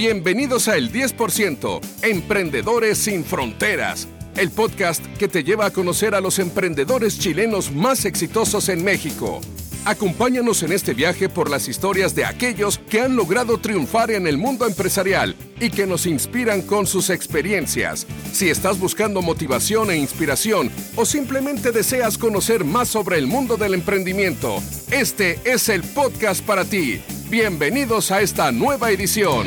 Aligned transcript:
Bienvenidos 0.00 0.66
a 0.68 0.78
El 0.78 0.90
10%, 0.90 1.78
Emprendedores 2.00 2.96
sin 2.96 3.22
Fronteras, 3.22 4.08
el 4.34 4.50
podcast 4.50 5.04
que 5.18 5.28
te 5.28 5.44
lleva 5.44 5.66
a 5.66 5.70
conocer 5.72 6.14
a 6.14 6.22
los 6.22 6.38
emprendedores 6.38 7.18
chilenos 7.18 7.70
más 7.70 8.06
exitosos 8.06 8.70
en 8.70 8.82
México. 8.82 9.42
Acompáñanos 9.84 10.62
en 10.62 10.72
este 10.72 10.94
viaje 10.94 11.28
por 11.28 11.50
las 11.50 11.68
historias 11.68 12.14
de 12.14 12.24
aquellos 12.24 12.78
que 12.78 13.02
han 13.02 13.14
logrado 13.14 13.58
triunfar 13.58 14.10
en 14.10 14.26
el 14.26 14.38
mundo 14.38 14.66
empresarial 14.66 15.36
y 15.60 15.68
que 15.68 15.86
nos 15.86 16.06
inspiran 16.06 16.62
con 16.62 16.86
sus 16.86 17.10
experiencias. 17.10 18.06
Si 18.32 18.48
estás 18.48 18.78
buscando 18.78 19.20
motivación 19.20 19.90
e 19.90 19.98
inspiración 19.98 20.70
o 20.96 21.04
simplemente 21.04 21.72
deseas 21.72 22.16
conocer 22.16 22.64
más 22.64 22.88
sobre 22.88 23.18
el 23.18 23.26
mundo 23.26 23.58
del 23.58 23.74
emprendimiento, 23.74 24.62
este 24.90 25.38
es 25.44 25.68
el 25.68 25.82
podcast 25.82 26.42
para 26.42 26.64
ti. 26.64 27.02
Bienvenidos 27.28 28.10
a 28.10 28.22
esta 28.22 28.50
nueva 28.50 28.90
edición. 28.92 29.46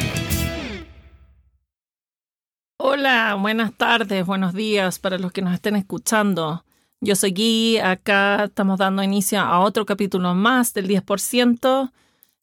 Hola, 3.03 3.35
buenas 3.35 3.73
tardes, 3.73 4.25
buenos 4.25 4.53
días 4.53 4.97
para 4.97 5.17
los 5.17 5.33
que 5.33 5.41
nos 5.41 5.53
estén 5.53 5.75
escuchando. 5.75 6.63
Yo 7.01 7.17
soy 7.17 7.31
Gui, 7.31 7.77
acá 7.77 8.45
estamos 8.45 8.79
dando 8.79 9.03
inicio 9.03 9.41
a 9.41 9.59
otro 9.59 9.85
capítulo 9.85 10.33
más 10.35 10.73
del 10.73 10.87
10%, 10.87 11.91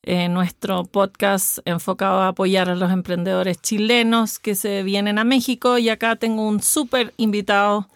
eh, 0.02 0.28
nuestro 0.28 0.84
podcast 0.84 1.60
enfocado 1.65 2.20
a 2.20 2.28
apoyar 2.28 2.68
a 2.68 2.74
los 2.74 2.92
emprendedores 2.92 3.59
chilenos 3.62 4.38
que 4.38 4.54
se 4.54 4.82
vienen 4.82 5.18
a 5.18 5.24
México 5.24 5.78
y 5.78 5.88
acá 5.88 6.16
tengo 6.16 6.46
un 6.46 6.62
súper 6.62 7.15
invitado 7.16 7.88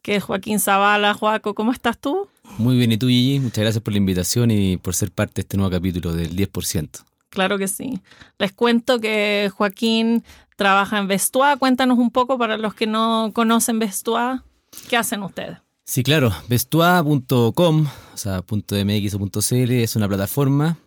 que 0.00 0.14
es 0.14 0.22
Joaquín 0.22 0.60
Zavala. 0.60 1.12
Joaco, 1.12 1.56
¿cómo 1.56 1.72
estás 1.72 1.98
tú? 1.98 2.28
Muy 2.56 2.76
bien, 2.76 2.92
¿y 2.92 2.98
tú 2.98 3.08
Gigi? 3.08 3.40
Muchas 3.40 3.62
gracias 3.62 3.82
por 3.82 3.92
la 3.92 3.98
invitación 3.98 4.52
y 4.52 4.76
por 4.76 4.94
ser 4.94 5.10
parte 5.10 5.34
de 5.34 5.40
este 5.40 5.56
nuevo 5.56 5.72
capítulo 5.72 6.12
del 6.12 6.36
10%. 6.36 7.04
Claro 7.36 7.58
que 7.58 7.68
sí. 7.68 8.00
Les 8.38 8.50
cuento 8.54 8.98
que 8.98 9.52
Joaquín 9.54 10.24
trabaja 10.56 10.96
en 10.96 11.06
Vestua. 11.06 11.58
Cuéntanos 11.58 11.98
un 11.98 12.10
poco 12.10 12.38
para 12.38 12.56
los 12.56 12.72
que 12.72 12.86
no 12.86 13.30
conocen 13.34 13.78
Vestua, 13.78 14.42
¿qué 14.88 14.96
hacen 14.96 15.22
ustedes? 15.22 15.58
Sí, 15.84 16.02
claro. 16.02 16.32
Vestua.com, 16.48 17.86
o 18.14 18.16
sea, 18.16 18.40
.mx 18.40 19.14
o 19.14 19.42
.cl 19.42 19.70
es 19.82 19.96
una 19.96 20.08
plataforma 20.08 20.78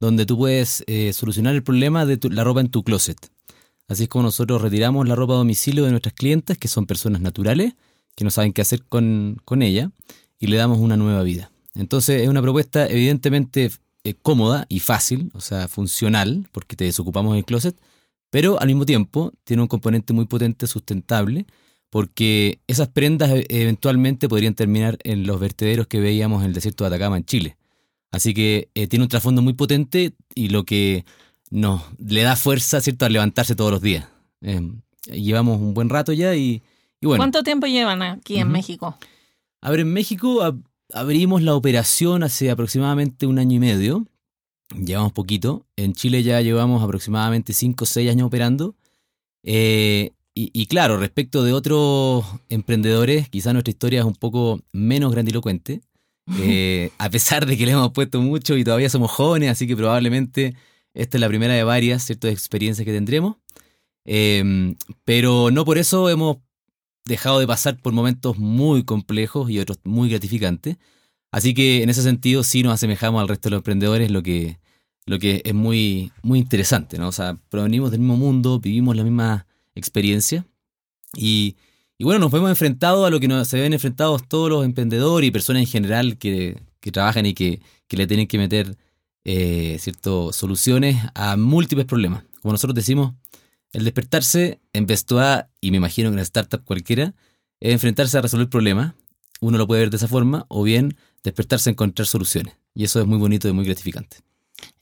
donde 0.00 0.26
tú 0.26 0.36
puedes 0.36 0.82
eh, 0.88 1.12
solucionar 1.12 1.54
el 1.54 1.62
problema 1.62 2.04
de 2.04 2.18
la 2.28 2.42
ropa 2.42 2.60
en 2.60 2.70
tu 2.70 2.82
closet. 2.82 3.30
Así 3.86 4.02
es 4.02 4.08
como 4.08 4.24
nosotros 4.24 4.60
retiramos 4.60 5.06
la 5.06 5.14
ropa 5.14 5.34
a 5.34 5.36
domicilio 5.36 5.84
de 5.84 5.92
nuestras 5.92 6.14
clientes, 6.14 6.58
que 6.58 6.66
son 6.66 6.86
personas 6.86 7.20
naturales, 7.20 7.74
que 8.16 8.24
no 8.24 8.32
saben 8.32 8.52
qué 8.52 8.62
hacer 8.62 8.82
con, 8.82 9.38
ella, 9.62 9.92
y 10.40 10.48
le 10.48 10.56
damos 10.56 10.80
una 10.80 10.96
nueva 10.96 11.22
vida. 11.22 11.52
Entonces 11.76 12.22
es 12.22 12.28
una 12.28 12.42
propuesta 12.42 12.84
evidentemente 12.88 13.70
eh, 14.04 14.14
cómoda 14.14 14.66
y 14.68 14.80
fácil, 14.80 15.30
o 15.34 15.40
sea, 15.40 15.66
funcional, 15.66 16.46
porque 16.52 16.76
te 16.76 16.84
desocupamos 16.84 17.36
el 17.36 17.44
closet, 17.44 17.74
pero 18.30 18.60
al 18.60 18.66
mismo 18.66 18.84
tiempo 18.84 19.32
tiene 19.44 19.62
un 19.62 19.68
componente 19.68 20.12
muy 20.12 20.26
potente 20.26 20.66
sustentable, 20.66 21.46
porque 21.88 22.60
esas 22.66 22.88
prendas 22.88 23.30
e, 23.30 23.46
eventualmente 23.48 24.28
podrían 24.28 24.54
terminar 24.54 24.98
en 25.04 25.26
los 25.26 25.40
vertederos 25.40 25.86
que 25.86 26.00
veíamos 26.00 26.42
en 26.42 26.48
el 26.48 26.52
desierto 26.52 26.84
de 26.84 26.88
Atacama 26.88 27.16
en 27.16 27.24
Chile. 27.24 27.56
Así 28.10 28.34
que 28.34 28.68
eh, 28.74 28.88
tiene 28.88 29.04
un 29.04 29.08
trasfondo 29.08 29.40
muy 29.40 29.54
potente 29.54 30.12
y 30.34 30.48
lo 30.48 30.64
que 30.64 31.04
nos 31.50 31.82
le 31.98 32.22
da 32.22 32.36
fuerza, 32.36 32.80
¿cierto?, 32.80 33.06
a 33.06 33.08
levantarse 33.08 33.54
todos 33.54 33.70
los 33.70 33.80
días. 33.80 34.06
Em, 34.40 34.82
llevamos 35.06 35.60
un 35.60 35.72
buen 35.72 35.88
rato 35.88 36.12
ya 36.12 36.34
y, 36.34 36.62
bueno. 37.00 37.20
¿Cuánto 37.20 37.42
tiempo 37.42 37.66
llevan 37.66 38.02
aquí 38.02 38.36
en 38.36 38.50
México? 38.50 38.98
A 39.60 39.70
ver, 39.70 39.80
en 39.80 39.92
México 39.92 40.42
abrimos 40.92 41.42
la 41.42 41.54
operación 41.54 42.22
hace 42.22 42.50
aproximadamente 42.50 43.26
un 43.26 43.38
año 43.38 43.56
y 43.56 43.60
medio. 43.60 44.06
Llevamos 44.74 45.12
poquito. 45.12 45.66
En 45.76 45.92
Chile 45.92 46.22
ya 46.22 46.40
llevamos 46.40 46.82
aproximadamente 46.82 47.52
5 47.52 47.84
o 47.84 47.86
6 47.86 48.10
años 48.10 48.26
operando. 48.26 48.74
Eh, 49.42 50.10
y, 50.36 50.66
claro, 50.66 50.96
respecto 50.96 51.44
de 51.44 51.52
otros 51.52 52.24
emprendedores, 52.48 53.28
quizás 53.28 53.52
nuestra 53.52 53.70
historia 53.70 54.00
es 54.00 54.04
un 54.04 54.16
poco 54.16 54.60
menos 54.72 55.12
grandilocuente, 55.12 55.80
eh, 56.40 56.90
a 56.98 57.08
pesar 57.08 57.46
de 57.46 57.56
que 57.56 57.64
le 57.64 57.72
hemos 57.72 57.92
puesto 57.92 58.20
mucho 58.20 58.56
y 58.56 58.64
todavía 58.64 58.90
somos 58.90 59.12
jóvenes, 59.12 59.50
así 59.50 59.68
que 59.68 59.76
probablemente 59.76 60.56
esta 60.92 61.18
es 61.18 61.20
la 61.20 61.28
primera 61.28 61.54
de 61.54 61.62
varias 61.62 62.02
ciertas 62.02 62.32
experiencias 62.32 62.84
que 62.84 62.92
tendremos. 62.92 63.36
Em, 64.04 64.74
pero 65.04 65.52
no 65.52 65.64
por 65.64 65.78
eso 65.78 66.10
hemos 66.10 66.38
dejado 67.04 67.38
de 67.38 67.46
pasar 67.46 67.76
por 67.80 67.92
momentos 67.92 68.38
muy 68.38 68.84
complejos 68.84 69.50
y 69.50 69.58
otros 69.58 69.78
muy 69.84 70.08
gratificantes. 70.08 70.76
Así 71.30 71.52
que 71.52 71.82
en 71.82 71.90
ese 71.90 72.02
sentido 72.02 72.44
sí 72.44 72.62
nos 72.62 72.74
asemejamos 72.74 73.20
al 73.20 73.28
resto 73.28 73.48
de 73.48 73.50
los 73.52 73.58
emprendedores, 73.58 74.10
lo 74.10 74.22
que, 74.22 74.58
lo 75.06 75.18
que 75.18 75.42
es 75.44 75.54
muy, 75.54 76.12
muy 76.22 76.38
interesante, 76.38 76.98
¿no? 76.98 77.08
O 77.08 77.12
sea, 77.12 77.38
provenimos 77.50 77.90
del 77.90 78.00
mismo 78.00 78.16
mundo, 78.16 78.60
vivimos 78.60 78.96
la 78.96 79.04
misma 79.04 79.46
experiencia. 79.74 80.46
Y, 81.16 81.56
bueno, 81.98 82.20
nos 82.20 82.32
hemos 82.32 82.50
enfrentado 82.50 83.04
a 83.04 83.10
lo 83.10 83.20
que 83.20 83.28
nos, 83.28 83.48
se 83.48 83.60
ven 83.60 83.72
enfrentados 83.72 84.26
todos 84.28 84.48
los 84.48 84.64
emprendedores 84.64 85.28
y 85.28 85.30
personas 85.30 85.60
en 85.62 85.66
general 85.66 86.18
que, 86.18 86.60
trabajan 86.92 87.26
y 87.26 87.34
que, 87.34 87.60
le 87.90 88.06
tienen 88.06 88.26
que 88.26 88.38
meter 88.38 88.76
eh, 89.24 89.76
ciertas 89.78 90.36
soluciones 90.36 90.96
a 91.14 91.36
múltiples 91.36 91.86
problemas. 91.86 92.24
Como 92.42 92.52
nosotros 92.52 92.74
decimos, 92.74 93.14
el 93.74 93.84
despertarse 93.84 94.60
en 94.72 94.86
Vestua, 94.86 95.48
y 95.60 95.70
me 95.70 95.76
imagino 95.78 96.06
que 96.06 96.10
en 96.10 96.14
una 96.14 96.22
startup 96.22 96.64
cualquiera, 96.64 97.14
es 97.60 97.72
enfrentarse 97.72 98.16
a 98.16 98.22
resolver 98.22 98.48
problemas. 98.48 98.94
Uno 99.40 99.58
lo 99.58 99.66
puede 99.66 99.80
ver 99.80 99.90
de 99.90 99.96
esa 99.96 100.08
forma, 100.08 100.46
o 100.48 100.62
bien 100.62 100.96
despertarse 101.24 101.70
a 101.70 101.72
encontrar 101.72 102.06
soluciones. 102.06 102.56
Y 102.72 102.84
eso 102.84 103.00
es 103.00 103.06
muy 103.06 103.18
bonito 103.18 103.48
y 103.48 103.52
muy 103.52 103.64
gratificante. 103.64 104.18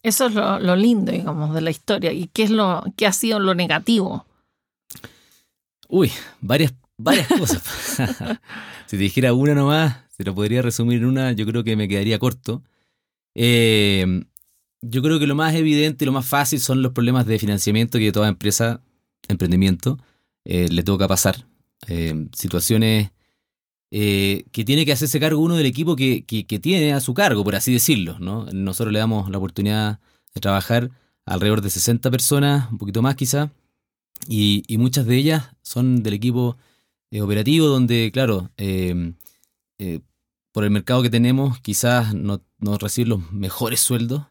Eso 0.03 0.27
es 0.27 0.35
lo, 0.35 0.59
lo 0.59 0.77
lindo, 0.77 1.11
digamos, 1.11 1.55
de 1.55 1.63
la 1.63 1.71
historia. 1.71 2.13
¿Y 2.13 2.29
qué 2.29 2.43
es 2.45 2.51
lo 2.51 2.85
qué 2.97 3.07
ha 3.07 3.13
sido 3.13 3.41
lo 3.41 3.55
negativo? 3.55 4.27
Uy, 5.89 6.13
varias, 6.41 6.75
varias 6.99 7.29
cosas. 7.39 7.63
si 8.87 8.97
te 8.97 9.03
dijera 9.03 9.33
una 9.33 9.55
nomás, 9.55 9.97
se 10.15 10.25
lo 10.25 10.35
podría 10.35 10.61
resumir 10.61 10.99
en 10.99 11.07
una, 11.07 11.33
yo 11.33 11.47
creo 11.47 11.65
que 11.65 11.77
me 11.77 11.89
quedaría 11.89 12.19
corto. 12.19 12.63
Eh, 13.35 14.25
yo 14.83 15.03
creo 15.03 15.19
que 15.19 15.27
lo 15.27 15.35
más 15.35 15.55
evidente 15.55 16.05
y 16.05 16.07
lo 16.07 16.13
más 16.13 16.27
fácil 16.27 16.61
son 16.61 16.83
los 16.83 16.93
problemas 16.93 17.27
de 17.27 17.39
financiamiento 17.39 17.99
que 17.99 18.13
toda 18.13 18.29
empresa, 18.29 18.83
emprendimiento, 19.29 19.99
eh, 20.45 20.69
le 20.71 20.83
toca 20.83 21.09
pasar. 21.09 21.47
Eh, 21.89 22.29
situaciones 22.35 23.11
que 23.91 24.65
tiene 24.65 24.87
que 24.87 24.93
hacerse 24.93 25.21
cargo 25.21 25.43
uno 25.43 25.55
del 25.55 25.67
equipo 25.67 25.97
que, 25.97 26.25
que, 26.25 26.59
tiene 26.59 26.95
a 26.95 27.01
su 27.01 27.13
cargo, 27.13 27.45
por 27.45 27.55
así 27.55 27.73
decirlo. 27.73 28.19
¿no? 28.19 28.47
Nosotros 28.53 28.91
le 28.93 28.99
damos 28.99 29.31
la 29.31 29.37
oportunidad 29.37 30.01
de 30.35 30.41
trabajar 30.41 30.91
alrededor 31.27 31.61
de 31.61 31.71
60 31.71 32.11
personas, 32.11 32.71
un 32.71 32.79
poquito 32.79 33.03
más 33.03 33.17
quizá, 33.17 33.53
y, 34.29 34.65
muchas 34.79 35.07
de 35.07 35.17
ellas 35.17 35.49
son 35.63 36.03
del 36.03 36.15
equipo 36.15 36.57
eh, 37.11 37.23
operativo, 37.23 37.67
donde, 37.67 38.11
claro, 38.13 38.51
em, 38.57 39.15
eh, 39.79 40.01
por 40.53 40.65
el 40.65 40.71
mercado 40.71 41.03
que 41.03 41.11
tenemos, 41.11 41.61
quizás 41.61 42.15
no, 42.15 42.43
no 42.59 42.79
reciben 42.79 43.11
los 43.11 43.33
mejores 43.33 43.81
sueldos, 43.81 44.25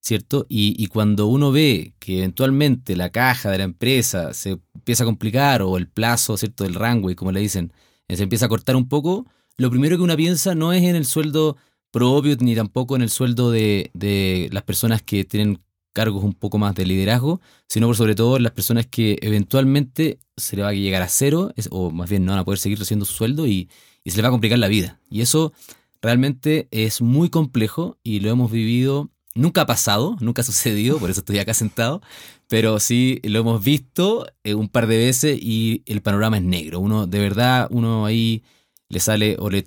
¿cierto? 0.00 0.46
Y, 0.48 0.86
cuando 0.88 1.26
uno 1.26 1.52
ve 1.52 1.94
que 1.98 2.18
eventualmente 2.18 2.96
la 2.96 3.10
caja 3.10 3.50
de 3.50 3.58
la 3.58 3.64
empresa 3.64 4.32
se 4.34 4.58
empieza 4.74 5.04
a 5.04 5.06
complicar 5.06 5.62
o 5.62 5.76
el 5.76 5.88
plazo, 5.88 6.36
¿cierto? 6.36 6.64
Del 6.64 6.74
runway, 6.74 7.14
como 7.14 7.32
le 7.32 7.40
dicen, 7.40 7.72
eh, 8.08 8.16
se 8.16 8.22
empieza 8.22 8.46
a 8.46 8.48
cortar 8.48 8.76
un 8.76 8.88
poco, 8.88 9.26
lo 9.56 9.70
primero 9.70 9.96
que 9.96 10.02
uno 10.02 10.16
piensa 10.16 10.54
no 10.54 10.72
es 10.72 10.82
en 10.84 10.96
el 10.96 11.04
sueldo 11.04 11.56
propio 11.90 12.36
ni 12.40 12.54
tampoco 12.54 12.96
en 12.96 13.02
el 13.02 13.10
sueldo 13.10 13.50
de, 13.50 13.90
de 13.94 14.48
las 14.52 14.62
personas 14.62 15.02
que 15.02 15.24
tienen 15.24 15.60
cargos 15.98 16.22
un 16.22 16.34
poco 16.34 16.58
más 16.58 16.76
de 16.76 16.86
liderazgo, 16.86 17.40
sino 17.66 17.88
por 17.88 17.96
sobre 17.96 18.14
todo 18.14 18.38
las 18.38 18.52
personas 18.52 18.86
que 18.86 19.18
eventualmente 19.20 20.20
se 20.36 20.54
le 20.54 20.62
va 20.62 20.68
a 20.68 20.72
llegar 20.72 21.02
a 21.02 21.08
cero, 21.08 21.52
o 21.70 21.90
más 21.90 22.08
bien 22.08 22.24
no 22.24 22.30
van 22.30 22.38
a 22.38 22.44
poder 22.44 22.60
seguir 22.60 22.78
recibiendo 22.78 23.04
su 23.04 23.14
sueldo 23.14 23.48
y, 23.48 23.68
se 24.06 24.16
les 24.16 24.24
va 24.24 24.28
a 24.28 24.30
complicar 24.30 24.58
la 24.58 24.68
vida. 24.68 25.00
Y 25.10 25.20
eso 25.20 25.52
realmente 26.00 26.68
es 26.70 27.02
muy 27.02 27.28
complejo 27.28 27.98
y 28.02 28.20
lo 28.20 28.30
hemos 28.30 28.50
vivido, 28.50 29.10
nunca 29.38 29.62
ha 29.62 29.66
pasado, 29.66 30.16
nunca 30.20 30.42
ha 30.42 30.44
sucedido, 30.44 30.98
por 30.98 31.10
eso 31.10 31.20
estoy 31.20 31.38
acá 31.38 31.54
sentado, 31.54 32.02
pero 32.48 32.80
sí 32.80 33.20
lo 33.24 33.40
hemos 33.40 33.64
visto 33.64 34.26
eh, 34.44 34.54
un 34.54 34.68
par 34.68 34.86
de 34.86 34.98
veces 34.98 35.38
y 35.40 35.82
el 35.86 36.02
panorama 36.02 36.36
es 36.38 36.42
negro. 36.42 36.80
Uno, 36.80 37.06
de 37.06 37.18
verdad, 37.18 37.68
uno 37.70 38.06
ahí 38.06 38.42
le 38.88 39.00
sale 39.00 39.36
o 39.38 39.50
le 39.50 39.66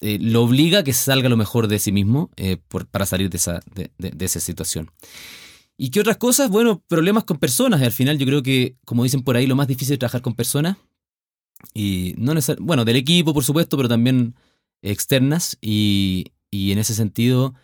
eh, 0.00 0.18
lo 0.20 0.42
obliga 0.42 0.80
a 0.80 0.84
que 0.84 0.92
salga 0.92 1.28
lo 1.28 1.36
mejor 1.36 1.68
de 1.68 1.78
sí 1.78 1.90
mismo 1.90 2.30
eh, 2.36 2.58
para 2.90 3.06
salir 3.06 3.30
de 3.30 3.38
esa, 3.38 3.60
de 3.74 4.24
esa 4.24 4.40
situación. 4.40 4.90
¿Y 5.78 5.90
qué 5.90 6.00
otras 6.00 6.16
cosas? 6.16 6.48
Bueno, 6.50 6.82
problemas 6.88 7.24
con 7.24 7.38
personas. 7.38 7.82
Al 7.82 7.92
final 7.92 8.18
yo 8.18 8.26
creo 8.26 8.42
que, 8.42 8.76
como 8.84 9.04
dicen 9.04 9.22
por 9.22 9.36
ahí, 9.36 9.46
lo 9.46 9.56
más 9.56 9.68
difícil 9.68 9.94
es 9.94 9.98
trabajar 9.98 10.22
con 10.22 10.34
personas. 10.34 10.78
Y 11.74 12.14
no 12.18 12.34
bueno, 12.60 12.84
del 12.84 12.96
equipo, 12.96 13.34
por 13.34 13.44
supuesto, 13.44 13.76
pero 13.76 13.88
también 13.88 14.34
externas. 14.82 15.58
Y, 15.60 16.32
en 16.50 16.78
ese 16.78 16.94
sentido, 16.94 17.54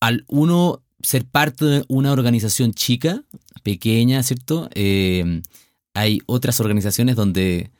al 0.00 0.24
uno 0.28 0.82
ser 1.02 1.24
parte 1.24 1.64
de 1.64 1.84
una 1.88 2.12
organización 2.12 2.72
chica, 2.72 3.22
pequeña, 3.62 4.22
¿cierto? 4.22 4.68
Eh, 4.74 5.42
hay 5.94 6.20
otras 6.26 6.60
organizaciones 6.60 7.16
donde, 7.16 7.70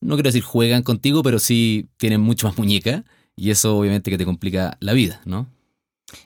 no 0.00 0.14
quiero 0.14 0.28
decir 0.28 0.42
juegan 0.42 0.82
contigo, 0.82 1.22
pero 1.22 1.38
sí 1.38 1.88
tienen 1.96 2.20
mucho 2.20 2.46
más 2.46 2.58
muñeca. 2.58 3.04
Y 3.36 3.50
eso 3.50 3.78
obviamente 3.78 4.10
que 4.10 4.18
te 4.18 4.24
complica 4.24 4.76
la 4.80 4.92
vida, 4.92 5.20
¿no? 5.24 5.46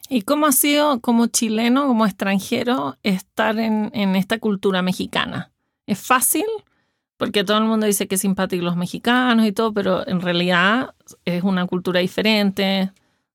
¿Y 0.08 0.23
cómo 0.23 0.46
ha 0.46 0.52
sido 0.52 1.00
como 1.00 1.26
chileno, 1.26 1.87
como 1.87 2.06
extranjero, 2.06 2.96
estar 3.02 3.58
en, 3.58 3.91
en 3.94 4.17
esta 4.17 4.38
cultura 4.38 4.82
mexicana? 4.82 5.52
¿Es 5.87 6.00
fácil? 6.00 6.46
Porque 7.17 7.44
todo 7.44 7.58
el 7.58 7.64
mundo 7.64 7.87
dice 7.87 8.08
que 8.08 8.17
es 8.17 8.20
simpático 8.20 8.64
los 8.64 8.76
mexicanos 8.76 9.46
y 9.46 9.52
todo, 9.52 9.73
pero 9.73 10.06
en 10.08 10.20
realidad 10.20 10.94
es 11.25 11.44
una 11.44 11.67
cultura 11.67 12.00
diferente. 12.00 12.91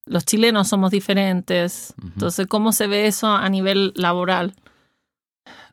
Los 0.10 0.26
chilenos 0.26 0.68
somos 0.68 0.90
diferentes. 0.90 1.94
Entonces, 2.02 2.48
¿cómo 2.48 2.72
se 2.72 2.88
ve 2.88 3.06
eso 3.06 3.28
a 3.28 3.48
nivel 3.48 3.94
laboral? 3.96 4.56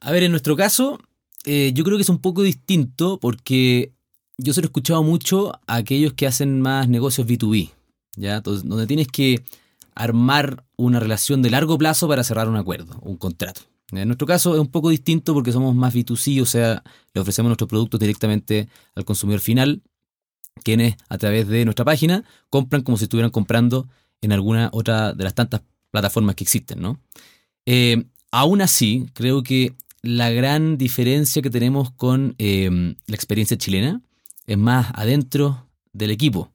A 0.00 0.12
ver, 0.12 0.24
en 0.24 0.30
nuestro 0.30 0.56
caso, 0.56 1.00
eh, 1.46 1.72
yo 1.74 1.84
creo 1.84 1.96
que 1.96 2.02
es 2.02 2.10
un 2.10 2.20
poco 2.20 2.42
distinto 2.42 3.18
porque 3.18 3.94
yo 4.36 4.52
se 4.52 4.60
lo 4.60 4.66
he 4.66 4.68
escuchado 4.68 5.02
mucho 5.02 5.54
a 5.66 5.76
aquellos 5.76 6.12
que 6.12 6.26
hacen 6.26 6.60
más 6.60 6.86
negocios 6.86 7.26
B2B, 7.26 7.70
¿ya? 8.16 8.36
Entonces, 8.36 8.68
donde 8.68 8.86
tienes 8.86 9.08
que 9.08 9.42
armar 9.94 10.64
una 10.76 11.00
relación 11.00 11.40
de 11.40 11.48
largo 11.48 11.78
plazo 11.78 12.06
para 12.06 12.22
cerrar 12.22 12.46
un 12.46 12.56
acuerdo, 12.56 12.98
un 13.00 13.16
contrato. 13.16 13.62
En 13.90 14.06
nuestro 14.06 14.26
caso 14.26 14.52
es 14.52 14.60
un 14.60 14.66
poco 14.66 14.90
distinto 14.90 15.32
porque 15.32 15.50
somos 15.50 15.74
más 15.74 15.94
B2C, 15.94 16.42
o 16.42 16.46
sea, 16.46 16.82
le 17.14 17.20
ofrecemos 17.22 17.48
nuestros 17.48 17.70
productos 17.70 18.00
directamente 18.00 18.68
al 18.94 19.06
consumidor 19.06 19.40
final, 19.40 19.80
quienes 20.62 20.96
a 21.08 21.16
través 21.16 21.48
de 21.48 21.64
nuestra 21.64 21.86
página 21.86 22.22
compran 22.50 22.82
como 22.82 22.98
si 22.98 23.04
estuvieran 23.04 23.30
comprando 23.30 23.88
en 24.20 24.32
alguna 24.32 24.70
otra 24.72 25.12
de 25.12 25.24
las 25.24 25.34
tantas 25.34 25.62
plataformas 25.90 26.34
que 26.34 26.44
existen, 26.44 26.80
¿no? 26.80 26.98
Eh, 27.66 28.04
aún 28.30 28.62
así, 28.62 29.06
creo 29.12 29.42
que 29.42 29.74
la 30.02 30.30
gran 30.30 30.78
diferencia 30.78 31.42
que 31.42 31.50
tenemos 31.50 31.90
con 31.90 32.34
eh, 32.38 32.94
la 33.06 33.16
experiencia 33.16 33.56
chilena 33.56 34.00
es 34.46 34.58
más 34.58 34.88
adentro 34.94 35.68
del 35.92 36.10
equipo. 36.10 36.52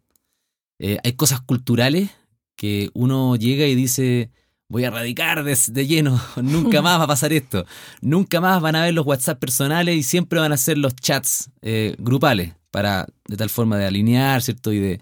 Eh, 0.79 0.97
hay 1.03 1.13
cosas 1.13 1.41
culturales 1.41 2.09
que 2.55 2.89
uno 2.93 3.35
llega 3.35 3.65
y 3.65 3.75
dice, 3.75 4.31
voy 4.67 4.85
a 4.85 4.89
radicar 4.89 5.43
de, 5.43 5.87
lleno, 5.87 6.19
nunca 6.41 6.81
más 6.83 6.99
va 6.99 7.03
a 7.03 7.07
pasar 7.07 7.33
esto, 7.33 7.65
nunca 8.01 8.41
más 8.41 8.61
van 8.61 8.75
a 8.75 8.85
ver 8.85 8.93
los 8.93 9.05
WhatsApp 9.05 9.39
personales 9.39 9.95
y 9.95 10.03
siempre 10.03 10.39
van 10.39 10.51
a 10.51 10.57
ser 10.57 10.77
los 10.77 10.95
chats 10.95 11.51
eh, 11.61 11.95
grupales, 11.99 12.53
para 12.71 13.05
de 13.27 13.37
tal 13.37 13.49
forma 13.49 13.77
de 13.77 13.85
alinear, 13.85 14.41
¿cierto? 14.41 14.71
Y 14.71 14.79
de, 14.79 15.01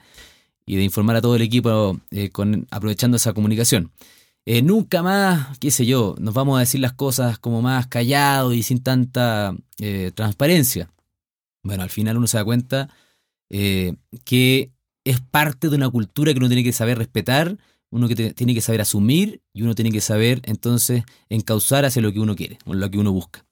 y 0.69 0.77
de 0.77 0.83
informar 0.83 1.15
a 1.15 1.21
todo 1.21 1.35
el 1.35 1.41
equipo 1.41 1.99
eh, 2.11 2.29
con, 2.29 2.67
aprovechando 2.71 3.17
esa 3.17 3.33
comunicación. 3.33 3.91
Eh, 4.45 4.61
nunca 4.61 5.03
más, 5.03 5.57
qué 5.59 5.71
sé 5.71 5.85
yo, 5.85 6.15
nos 6.19 6.33
vamos 6.33 6.57
a 6.57 6.61
decir 6.61 6.79
las 6.79 6.93
cosas 6.93 7.39
como 7.39 7.61
más 7.61 7.87
callado 7.87 8.53
y 8.53 8.63
sin 8.63 8.81
tanta 8.81 9.55
transparencia. 10.13 10.89
Bueno, 11.63 11.83
al 11.83 11.89
final 11.89 12.17
uno 12.17 12.27
se 12.27 12.37
da 12.37 12.43
cuenta 12.43 12.89
que 13.49 14.71
es 15.03 15.21
parte 15.21 15.69
de 15.69 15.75
una 15.75 15.89
cultura 15.89 16.33
que 16.33 16.39
uno 16.39 16.47
tiene 16.47 16.63
que 16.63 16.73
saber 16.73 16.97
respetar 16.97 17.57
uno 17.91 18.07
que 18.07 18.33
tiene 18.33 18.53
que 18.53 18.61
saber 18.61 18.81
asumir 18.81 19.41
y 19.53 19.63
uno 19.63 19.75
tiene 19.75 19.91
que 19.91 20.01
saber 20.01 20.41
entonces 20.45 21.03
encauzar 21.29 21.85
hacia 21.85 22.01
lo 22.01 22.11
que 22.13 22.19
uno 22.19 22.35
quiere, 22.35 22.59
o 22.65 22.73
lo 22.73 22.89
que 22.89 22.97
uno 22.97 23.11
busca. 23.11 23.45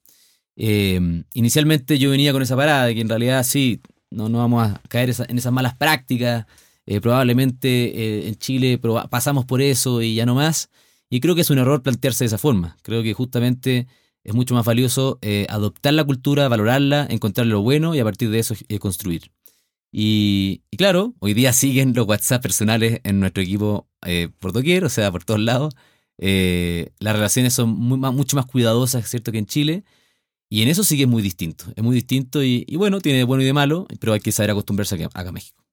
Eh, 0.56 1.24
inicialmente 1.34 1.98
yo 1.98 2.10
venía 2.10 2.32
con 2.32 2.42
esa 2.42 2.56
parada 2.56 2.86
de 2.86 2.94
que 2.94 3.00
en 3.00 3.08
realidad 3.08 3.44
sí, 3.44 3.80
no, 4.10 4.28
no 4.28 4.38
vamos 4.38 4.66
a 4.66 4.80
caer 4.88 5.12
en 5.28 5.38
esas 5.38 5.52
malas 5.52 5.74
prácticas, 5.76 6.46
eh, 6.88 7.00
probablemente 7.00 7.68
eh, 7.68 8.28
en 8.28 8.34
Chile 8.36 8.80
pasamos 9.10 9.44
por 9.44 9.62
eso 9.62 10.02
y 10.02 10.16
ya 10.16 10.26
no 10.26 10.34
más, 10.34 10.70
y 11.08 11.20
creo 11.20 11.34
que 11.34 11.42
es 11.42 11.50
un 11.50 11.58
error 11.58 11.82
plantearse 11.82 12.24
de 12.24 12.26
esa 12.26 12.38
forma, 12.38 12.76
creo 12.82 13.02
que 13.02 13.14
justamente 13.14 13.86
es 14.24 14.34
mucho 14.34 14.54
más 14.54 14.64
valioso 14.64 15.18
adoptar 15.48 15.94
la 15.94 16.04
cultura, 16.04 16.48
valorarla, 16.48 17.06
encontrar 17.08 17.46
lo 17.46 17.62
bueno 17.62 17.94
y 17.94 18.00
a 18.00 18.04
partir 18.04 18.28
de 18.30 18.40
eso 18.40 18.54
construir. 18.78 19.30
Y, 19.90 20.62
claro, 20.76 21.14
hoy 21.18 21.34
día 21.34 21.52
siguen 21.52 21.94
los 21.94 22.06
WhatsApp 22.06 22.42
personales 22.42 23.00
en 23.04 23.20
nuestro 23.20 23.42
equipo 23.42 23.88
eh, 24.06 24.28
por 24.38 24.52
doquier, 24.52 24.84
o 24.84 24.88
sea, 24.88 25.10
por 25.10 25.24
todos 25.24 25.40
lados. 25.40 25.74
Eh, 26.18 26.90
las 26.98 27.14
relaciones 27.14 27.54
son 27.54 27.70
mucho 27.70 28.36
más 28.36 28.46
cuidadosas, 28.46 29.08
¿cierto?, 29.08 29.32
que 29.32 29.38
en 29.38 29.46
Chile. 29.46 29.84
Y 30.50 30.62
en 30.62 30.68
eso 30.68 30.84
sí 30.84 30.96
que 30.96 31.02
es 31.04 31.08
muy 31.08 31.22
distinto. 31.22 31.64
Es 31.76 31.82
muy 31.82 31.94
distinto 31.94 32.42
y, 32.42 32.64
bueno, 32.76 33.00
tiene 33.00 33.18
de 33.18 33.24
bueno 33.24 33.42
y 33.42 33.46
de 33.46 33.52
malo, 33.52 33.86
pero 34.00 34.12
hay 34.12 34.20
que 34.20 34.32
saber 34.32 34.50
acostumbrarse 34.50 35.02
a 35.02 35.06
acá 35.06 35.28
a 35.28 35.32
México. 35.32 35.64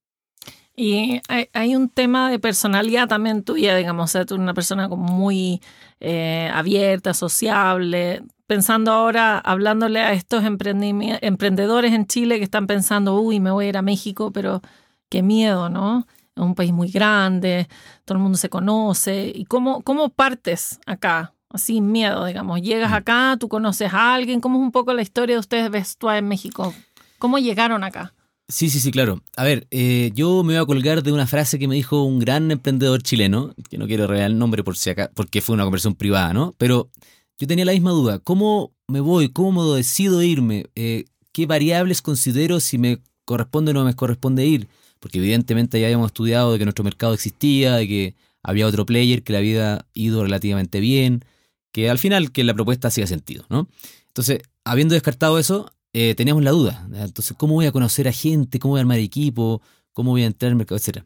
Y 0.78 1.22
hay, 1.54 1.76
un 1.76 1.88
tema 1.88 2.30
de 2.30 2.38
personalidad 2.38 3.08
también 3.08 3.44
tuya, 3.44 3.76
digamos, 3.78 4.06
o 4.06 4.12
sea, 4.12 4.26
tú 4.26 4.34
eres 4.34 4.44
una 4.44 4.54
persona 4.54 4.90
como 4.90 5.04
muy 5.04 5.62
eh, 6.02 6.52
abierta, 6.54 7.14
sociable. 7.14 8.24
Pensando 8.46 8.92
ahora, 8.92 9.38
hablándole 9.38 10.02
a 10.02 10.12
estos 10.12 10.44
emprendedores 10.44 11.94
en 11.94 12.06
Chile 12.08 12.40
que 12.40 12.44
están 12.44 12.68
pensando, 12.68 13.20
uy, 13.20 13.40
me 13.40 13.52
voy 13.52 13.66
a 13.66 13.70
ir 13.70 13.78
a 13.78 13.82
México, 13.82 14.32
pero 14.32 14.62
qué 15.10 15.24
miedo, 15.24 15.70
¿no? 15.70 16.08
Es 16.36 16.44
un 16.44 16.56
país 16.56 16.74
muy 16.74 16.90
grande, 16.90 17.70
todo 18.04 18.18
el 18.18 18.24
mundo 18.24 18.38
se 18.38 18.50
conoce. 18.50 19.32
¿Y 19.34 19.46
cómo, 19.46 19.82
cómo 19.82 20.10
partes 20.10 20.80
acá? 20.86 21.34
Sin 21.54 21.90
miedo, 21.94 22.26
digamos. 22.26 22.62
Llegas 22.62 22.92
mm. 22.92 22.96
acá, 22.96 23.38
tú 23.40 23.48
conoces 23.48 23.94
a 23.94 24.14
alguien. 24.14 24.42
¿Cómo 24.42 24.60
es 24.60 24.64
un 24.64 24.72
poco 24.74 24.94
la 24.94 25.02
historia 25.02 25.36
de 25.36 25.40
ustedes 25.40 25.72
Vestua 25.72 26.18
en 26.18 26.28
México? 26.28 26.74
¿Cómo 27.18 27.38
llegaron 27.40 27.86
acá? 27.86 28.14
Sí, 28.48 28.70
sí, 28.70 28.80
sí, 28.80 28.92
claro. 28.92 29.24
A 29.38 29.44
ver, 29.44 29.68
eh, 29.72 30.12
yo 30.14 30.44
me 30.44 30.54
voy 30.54 30.62
a 30.62 30.66
colgar 30.66 31.02
de 31.02 31.12
una 31.12 31.26
frase 31.26 31.58
que 31.58 31.68
me 31.68 31.76
dijo 31.76 32.04
un 32.04 32.20
gran 32.20 32.52
emprendedor 32.52 33.02
chileno, 33.02 33.56
que 33.70 33.80
no 33.80 33.88
quiero 33.88 34.06
revelar 34.06 34.30
el 34.30 34.38
nombre 34.38 34.64
por 34.64 34.78
si 34.78 34.92
acá, 34.92 35.10
porque 35.16 35.42
fue 35.42 35.56
una 35.56 35.64
conversación 35.64 35.96
privada, 35.96 36.32
¿no? 36.32 36.54
Pero 36.60 36.92
yo 37.40 37.48
tenía 37.48 37.66
la 37.66 37.72
misma 37.72 37.90
duda. 37.92 38.20
¿Cómo 38.20 38.76
me 38.88 39.00
voy? 39.00 39.30
¿Cómo 39.30 39.74
decido 39.74 40.22
irme? 40.22 40.68
Eh, 40.76 41.06
¿Qué 41.32 41.48
variables 41.48 42.04
considero 42.04 42.60
si 42.60 42.78
me 42.78 43.00
corresponde 43.26 43.72
o 43.72 43.74
no 43.74 43.84
me 43.84 43.96
corresponde 43.96 44.46
ir? 44.46 44.68
Porque 45.00 45.18
evidentemente 45.18 45.80
ya 45.80 45.88
habíamos 45.88 46.08
estudiado 46.08 46.52
de 46.54 46.60
que 46.60 46.66
nuestro 46.66 46.84
mercado 46.84 47.16
existía, 47.16 47.76
de 47.76 47.88
que 47.88 48.16
había 48.44 48.68
otro 48.68 48.86
player 48.86 49.24
que 49.24 49.34
le 49.34 49.40
había 49.40 49.88
ido 49.94 50.24
relativamente 50.24 50.80
bien, 50.80 51.26
que 51.72 51.90
al 51.90 51.98
final 51.98 52.32
que 52.32 52.44
la 52.44 52.54
propuesta 52.54 52.90
hacía 52.90 53.08
sentido, 53.08 53.46
¿no? 53.50 53.68
Entonces, 54.08 54.42
habiendo 54.64 54.94
descartado 54.94 55.40
eso, 55.40 55.74
eh, 55.98 56.14
teníamos 56.14 56.44
la 56.44 56.52
duda. 56.52 56.86
Entonces, 56.94 57.34
¿cómo 57.38 57.54
voy 57.54 57.68
a 57.68 57.72
conocer 57.72 58.10
a 58.10 58.12
gente? 58.12 58.60
¿Cómo 58.60 58.74
voy 58.74 58.80
a 58.80 58.82
armar 58.82 59.00
equipo? 59.00 59.62
¿Cómo 59.94 60.12
voy 60.12 60.24
a 60.24 60.26
entrar 60.26 60.50
en 60.50 60.52
el 60.52 60.58
mercado? 60.58 60.76
Etcétera. 60.76 61.06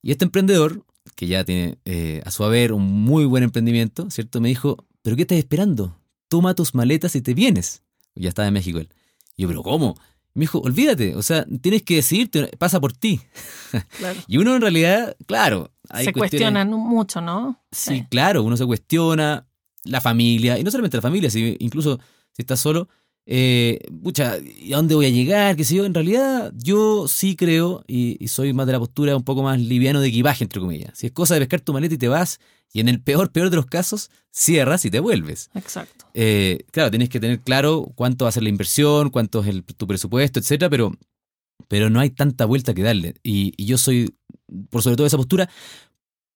Y 0.00 0.12
este 0.12 0.24
emprendedor, 0.24 0.82
que 1.14 1.26
ya 1.26 1.44
tiene 1.44 1.76
eh, 1.84 2.22
a 2.24 2.30
su 2.30 2.42
haber 2.42 2.72
un 2.72 2.82
muy 2.82 3.26
buen 3.26 3.42
emprendimiento, 3.42 4.10
¿cierto? 4.10 4.40
Me 4.40 4.48
dijo, 4.48 4.86
¿pero 5.02 5.14
qué 5.14 5.22
estás 5.22 5.36
esperando? 5.36 5.94
Toma 6.28 6.54
tus 6.54 6.74
maletas 6.74 7.14
y 7.16 7.20
te 7.20 7.34
vienes. 7.34 7.82
Ya 8.14 8.30
estaba 8.30 8.48
en 8.48 8.54
México 8.54 8.78
él. 8.78 8.88
Y 9.36 9.42
yo, 9.42 9.48
¿pero 9.48 9.62
cómo? 9.62 9.94
me 10.32 10.40
dijo, 10.40 10.58
olvídate, 10.60 11.14
o 11.14 11.22
sea, 11.22 11.46
tienes 11.60 11.82
que 11.82 11.96
decidirte, 11.96 12.48
pasa 12.58 12.80
por 12.80 12.94
ti. 12.94 13.20
y 14.26 14.38
uno 14.38 14.56
en 14.56 14.62
realidad, 14.62 15.16
claro. 15.26 15.70
Hay 15.90 16.06
se 16.06 16.12
cuestionan 16.14 16.70
mucho, 16.70 17.20
¿no? 17.20 17.62
Sí, 17.70 18.06
claro, 18.10 18.42
uno 18.42 18.56
se 18.56 18.64
cuestiona 18.64 19.46
la 19.84 20.00
familia, 20.00 20.58
y 20.58 20.64
no 20.64 20.70
solamente 20.70 20.96
la 20.96 21.02
familia, 21.02 21.30
sino 21.30 21.54
incluso 21.60 22.00
si 22.32 22.42
estás 22.42 22.58
solo, 22.58 22.88
eh, 23.26 23.80
pucha, 24.02 24.38
¿y 24.38 24.72
a 24.74 24.76
dónde 24.76 24.94
voy 24.94 25.06
a 25.06 25.10
llegar? 25.10 25.56
¿Qué 25.56 25.64
sé 25.64 25.76
yo? 25.76 25.84
En 25.86 25.94
realidad, 25.94 26.52
yo 26.56 27.08
sí 27.08 27.36
creo, 27.36 27.82
y, 27.86 28.28
soy 28.28 28.52
más 28.52 28.66
de 28.66 28.72
la 28.72 28.78
postura 28.78 29.16
un 29.16 29.24
poco 29.24 29.42
más 29.42 29.58
liviano 29.58 30.00
de 30.00 30.08
equipaje, 30.08 30.44
entre 30.44 30.60
comillas. 30.60 30.98
Si 30.98 31.06
es 31.06 31.12
cosa 31.12 31.34
de 31.34 31.40
pescar 31.40 31.60
tu 31.60 31.72
maleta 31.72 31.94
y 31.94 31.98
te 31.98 32.08
vas, 32.08 32.38
y 32.72 32.80
en 32.80 32.88
el 32.88 33.00
peor, 33.00 33.30
peor 33.32 33.50
de 33.50 33.56
los 33.56 33.66
casos, 33.66 34.10
cierras 34.30 34.84
y 34.84 34.90
te 34.90 35.00
vuelves. 35.00 35.50
Exacto. 35.54 36.06
Eh, 36.12 36.64
claro, 36.70 36.90
tienes 36.90 37.08
que 37.08 37.20
tener 37.20 37.40
claro 37.40 37.90
cuánto 37.94 38.24
va 38.24 38.28
a 38.28 38.32
ser 38.32 38.42
la 38.42 38.48
inversión, 38.48 39.10
cuánto 39.10 39.40
es 39.40 39.48
el, 39.48 39.64
tu 39.64 39.86
presupuesto, 39.86 40.38
etcétera, 40.40 40.68
pero, 40.68 40.92
pero 41.68 41.88
no 41.88 42.00
hay 42.00 42.10
tanta 42.10 42.44
vuelta 42.44 42.74
que 42.74 42.82
darle. 42.82 43.14
Y, 43.22 43.54
y 43.56 43.66
yo 43.66 43.78
soy, 43.78 44.14
por 44.70 44.82
sobre 44.82 44.96
todo, 44.96 45.06
esa 45.06 45.16
postura, 45.16 45.48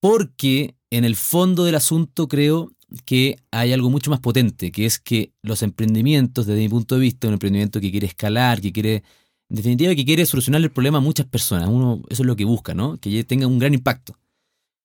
porque 0.00 0.76
en 0.90 1.04
el 1.04 1.16
fondo 1.16 1.64
del 1.64 1.75
asunto 1.75 2.28
creo 2.28 2.73
que 3.04 3.37
hay 3.50 3.73
algo 3.73 3.90
mucho 3.90 4.11
más 4.11 4.21
potente, 4.21 4.73
que 4.73 4.87
es 4.87 4.99
que 4.99 5.33
los 5.42 5.62
emprendimientos, 5.62 6.47
desde 6.47 6.61
mi 6.61 6.68
punto 6.68 6.95
de 6.95 7.02
vista, 7.02 7.28
un 7.28 7.35
emprendimiento 7.35 7.80
que 7.80 7.90
quiere 7.90 8.07
escalar, 8.07 8.61
que 8.61 8.73
quiere, 8.73 9.02
en 9.49 9.57
definitiva, 9.57 9.95
que 9.95 10.04
quiere 10.04 10.26
solucionar 10.26 10.62
el 10.62 10.71
problema 10.71 10.99
a 10.99 11.00
muchas 11.02 11.26
personas, 11.26 11.68
uno, 11.68 12.02
eso 12.09 12.23
es 12.23 12.26
lo 12.26 12.37
que 12.37 12.45
busca, 12.45 12.75
¿no? 12.75 12.99
Que 12.99 13.25
tenga 13.25 13.47
un 13.47 13.59
gran 13.59 13.75
impacto. 13.75 14.16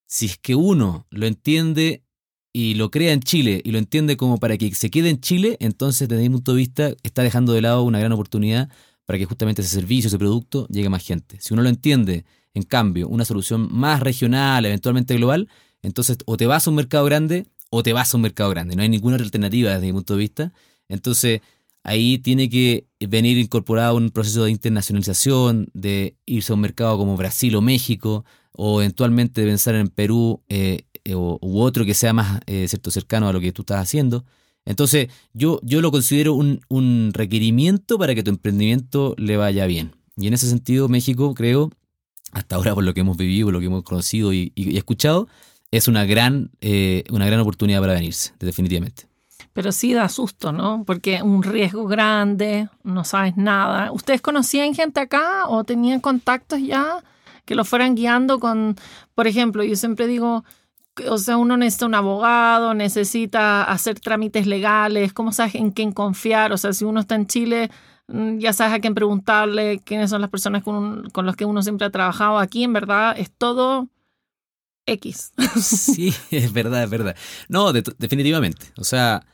Si 0.07 0.25
es 0.27 0.37
que 0.37 0.55
uno 0.55 1.07
lo 1.09 1.25
entiende 1.25 2.03
y 2.53 2.75
lo 2.75 2.91
crea 2.91 3.13
en 3.13 3.21
Chile 3.21 3.61
y 3.63 3.71
lo 3.71 3.79
entiende 3.79 4.17
como 4.17 4.37
para 4.37 4.57
que 4.57 4.73
se 4.75 4.91
quede 4.91 5.09
en 5.09 5.19
Chile, 5.21 5.57
entonces 5.59 6.07
desde 6.07 6.23
mi 6.23 6.29
punto 6.29 6.51
de 6.51 6.57
vista 6.57 6.93
está 7.03 7.23
dejando 7.23 7.53
de 7.53 7.61
lado 7.61 7.83
una 7.83 7.99
gran 7.99 8.11
oportunidad 8.11 8.69
para 9.05 9.17
que 9.17 9.25
justamente 9.25 9.61
ese 9.61 9.71
servicio, 9.71 10.07
ese 10.07 10.19
producto 10.19 10.67
llegue 10.67 10.87
a 10.87 10.91
más 10.91 11.03
gente. 11.03 11.37
Si 11.39 11.53
uno 11.53 11.63
lo 11.63 11.69
entiende, 11.69 12.25
en 12.53 12.63
cambio, 12.63 13.07
una 13.07 13.25
solución 13.25 13.67
más 13.71 14.01
regional, 14.01 14.65
eventualmente 14.65 15.15
global, 15.15 15.49
entonces 15.81 16.17
o 16.25 16.37
te 16.37 16.45
vas 16.45 16.67
a 16.67 16.69
un 16.69 16.77
mercado 16.77 17.05
grande 17.05 17.47
o 17.75 17.81
te 17.81 17.91
vas 17.91 18.13
a 18.13 18.17
un 18.17 18.21
mercado 18.21 18.51
grande. 18.51 18.75
No 18.75 18.83
hay 18.83 18.89
ninguna 18.89 19.15
alternativa 19.15 19.71
desde 19.71 19.87
mi 19.87 19.93
punto 19.93 20.13
de 20.13 20.19
vista. 20.19 20.53
Entonces, 20.89 21.41
ahí 21.81 22.19
tiene 22.19 22.47
que 22.47 22.85
venir 22.99 23.39
incorporado 23.39 23.95
un 23.95 24.11
proceso 24.11 24.43
de 24.43 24.51
internacionalización, 24.51 25.69
de 25.73 26.15
irse 26.27 26.51
a 26.51 26.55
un 26.55 26.61
mercado 26.61 26.99
como 26.99 27.17
Brasil 27.17 27.55
o 27.55 27.61
México, 27.61 28.25
o 28.51 28.79
eventualmente 28.79 29.43
pensar 29.43 29.73
en 29.73 29.87
Perú 29.87 30.43
eh, 30.49 30.85
eh, 31.03 31.15
u 31.15 31.59
otro 31.61 31.83
que 31.83 31.95
sea 31.95 32.13
más 32.13 32.41
eh, 32.45 32.67
cierto, 32.67 32.91
cercano 32.91 33.27
a 33.27 33.33
lo 33.33 33.39
que 33.39 33.51
tú 33.51 33.63
estás 33.63 33.81
haciendo. 33.81 34.23
Entonces, 34.65 35.07
yo, 35.33 35.59
yo 35.63 35.81
lo 35.81 35.89
considero 35.89 36.35
un, 36.35 37.11
requerimiento 37.11 37.97
para 37.97 38.13
que 38.13 38.21
tu 38.21 38.29
emprendimiento 38.29 39.15
le 39.17 39.35
vaya 39.35 39.65
bien. 39.65 39.95
Y 40.15 40.27
en 40.27 40.35
ese 40.35 40.47
sentido, 40.47 40.89
México, 40.89 41.33
creo, 41.33 41.71
hasta 42.33 42.55
ahora 42.55 42.75
por 42.75 42.83
lo 42.83 42.93
que 42.93 42.99
hemos 42.99 43.17
vivido, 43.17 43.47
por 43.47 43.53
lo 43.53 43.59
que 43.61 43.65
hemos 43.65 43.81
conocido 43.81 44.31
y 44.31 44.53
escuchado, 44.55 45.27
es 45.73 45.87
una 45.87 46.05
gran, 46.05 46.51
eh, 46.61 47.03
una 47.09 47.25
gran 47.25 47.39
oportunidad 47.39 47.81
para 47.81 47.93
venirse, 47.93 48.31
definitivamente. 48.39 49.07
Pero 49.53 49.71
sí 49.71 49.91
da 49.91 50.07
susto, 50.07 50.51
¿no? 50.51 50.83
Porque 50.85 51.23
un 51.23 51.41
riesgo 51.41 51.87
grande, 51.87 52.69
no 52.83 53.03
sabes 53.03 53.37
nada. 53.37 53.91
¿Ustedes 53.91 54.21
conocían 54.21 54.75
gente 54.75 54.99
acá 54.99 55.47
o 55.47 55.63
tenían 55.63 55.99
contactos 55.99 56.59
ya 56.61 57.03
que 57.45 57.55
lo 57.55 57.65
fueran 57.65 57.95
guiando 57.95 58.39
con, 58.39 58.75
por 59.15 59.25
ejemplo, 59.25 59.63
yo 59.63 59.75
siempre 59.75 60.05
digo, 60.05 60.45
o 61.09 61.17
sea, 61.17 61.37
uno 61.37 61.57
necesita 61.57 61.87
un 61.87 61.95
abogado, 61.95 62.75
necesita 62.75 63.63
hacer 63.63 63.99
trámites 63.99 64.45
legales, 64.45 65.11
¿cómo 65.11 65.31
sabes 65.31 65.55
en 65.55 65.71
quién 65.71 65.91
confiar? 65.91 66.53
O 66.53 66.57
sea, 66.57 66.71
si 66.73 66.85
uno 66.85 66.99
está 66.99 67.15
en 67.15 67.25
Chile, 67.25 67.71
mm, 68.07 68.37
ya 68.37 68.53
sabes 68.53 68.75
a 68.75 68.79
quién 68.79 68.93
preguntarle, 68.93 69.79
quiénes 69.83 70.11
son 70.11 70.21
las 70.21 70.29
personas 70.29 70.61
con, 70.61 71.09
con 71.09 71.25
las 71.25 71.35
que 71.35 71.45
uno 71.45 71.63
siempre 71.63 71.87
ha 71.87 71.89
trabajado. 71.89 72.37
Aquí, 72.37 72.63
en 72.63 72.73
verdad, 72.73 73.15
es 73.17 73.31
todo 73.31 73.89
X. 74.85 75.31
Sí, 75.61 76.13
es 76.31 76.51
verdad, 76.53 76.83
es 76.83 76.89
verdad. 76.89 77.15
No, 77.47 77.71
definitivamente. 77.73 78.67
O 78.77 78.83
sea, 78.83 79.25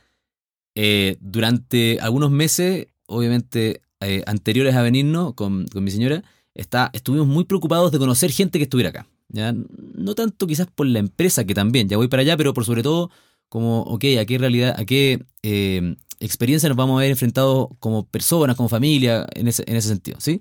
eh, 0.74 1.16
durante 1.20 1.98
algunos 2.00 2.30
meses, 2.30 2.88
obviamente 3.06 3.82
eh, 4.00 4.22
anteriores 4.26 4.74
a 4.74 4.82
venirnos 4.82 5.34
con, 5.34 5.66
con 5.66 5.84
mi 5.84 5.90
señora, 5.90 6.22
está, 6.54 6.90
estuvimos 6.92 7.26
muy 7.26 7.44
preocupados 7.44 7.92
de 7.92 7.98
conocer 7.98 8.30
gente 8.30 8.58
que 8.58 8.64
estuviera 8.64 8.90
acá. 8.90 9.06
¿ya? 9.28 9.54
No 9.94 10.14
tanto 10.14 10.46
quizás 10.46 10.66
por 10.68 10.86
la 10.86 10.98
empresa, 10.98 11.44
que 11.44 11.54
también, 11.54 11.88
ya 11.88 11.96
voy 11.96 12.08
para 12.08 12.22
allá, 12.22 12.36
pero 12.36 12.54
por 12.54 12.64
sobre 12.64 12.82
todo 12.82 13.10
como, 13.48 13.82
ok, 13.82 14.04
a 14.20 14.24
qué 14.26 14.38
realidad, 14.38 14.74
a 14.78 14.84
qué 14.84 15.24
eh, 15.42 15.96
experiencia 16.20 16.68
nos 16.68 16.76
vamos 16.76 16.98
a 16.98 17.02
ver 17.02 17.10
enfrentados 17.10 17.68
como 17.80 18.06
personas, 18.06 18.56
como 18.56 18.68
familia, 18.68 19.26
en 19.34 19.48
ese, 19.48 19.64
en 19.66 19.76
ese 19.76 19.88
sentido, 19.88 20.18
¿sí? 20.20 20.40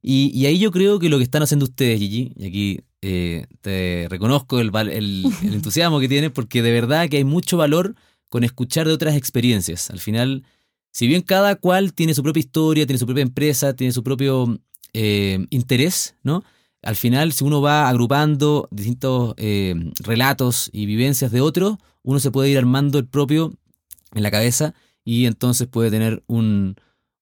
Y, 0.00 0.30
y, 0.32 0.46
ahí 0.46 0.58
yo 0.58 0.70
creo 0.70 0.98
que 1.00 1.08
lo 1.08 1.18
que 1.18 1.24
están 1.24 1.42
haciendo 1.42 1.64
ustedes, 1.64 1.98
Gigi, 1.98 2.32
y 2.36 2.46
aquí 2.46 2.80
te 3.00 4.06
reconozco 4.08 4.60
el, 4.60 4.70
el, 4.74 5.24
el 5.42 5.54
entusiasmo 5.54 6.00
que 6.00 6.08
tienes, 6.08 6.30
porque 6.30 6.62
de 6.62 6.72
verdad 6.72 7.08
que 7.08 7.18
hay 7.18 7.24
mucho 7.24 7.56
valor 7.56 7.94
con 8.28 8.44
escuchar 8.44 8.86
de 8.86 8.92
otras 8.92 9.16
experiencias. 9.16 9.90
Al 9.90 10.00
final, 10.00 10.44
si 10.90 11.06
bien 11.06 11.22
cada 11.22 11.56
cual 11.56 11.92
tiene 11.92 12.14
su 12.14 12.22
propia 12.22 12.40
historia, 12.40 12.86
tiene 12.86 12.98
su 12.98 13.06
propia 13.06 13.22
empresa, 13.22 13.74
tiene 13.74 13.92
su 13.92 14.02
propio 14.02 14.58
eh, 14.92 15.46
interés, 15.50 16.16
¿no? 16.22 16.44
Al 16.82 16.96
final, 16.96 17.32
si 17.32 17.44
uno 17.44 17.60
va 17.60 17.88
agrupando 17.88 18.68
distintos 18.70 19.34
eh, 19.36 19.74
relatos 20.00 20.70
y 20.72 20.86
vivencias 20.86 21.32
de 21.32 21.40
otros, 21.40 21.76
uno 22.02 22.20
se 22.20 22.30
puede 22.30 22.50
ir 22.50 22.58
armando 22.58 22.98
el 22.98 23.06
propio 23.06 23.52
en 24.14 24.22
la 24.22 24.30
cabeza 24.30 24.74
y 25.04 25.26
entonces 25.26 25.66
puede 25.66 25.90
tener 25.90 26.22
un, 26.26 26.76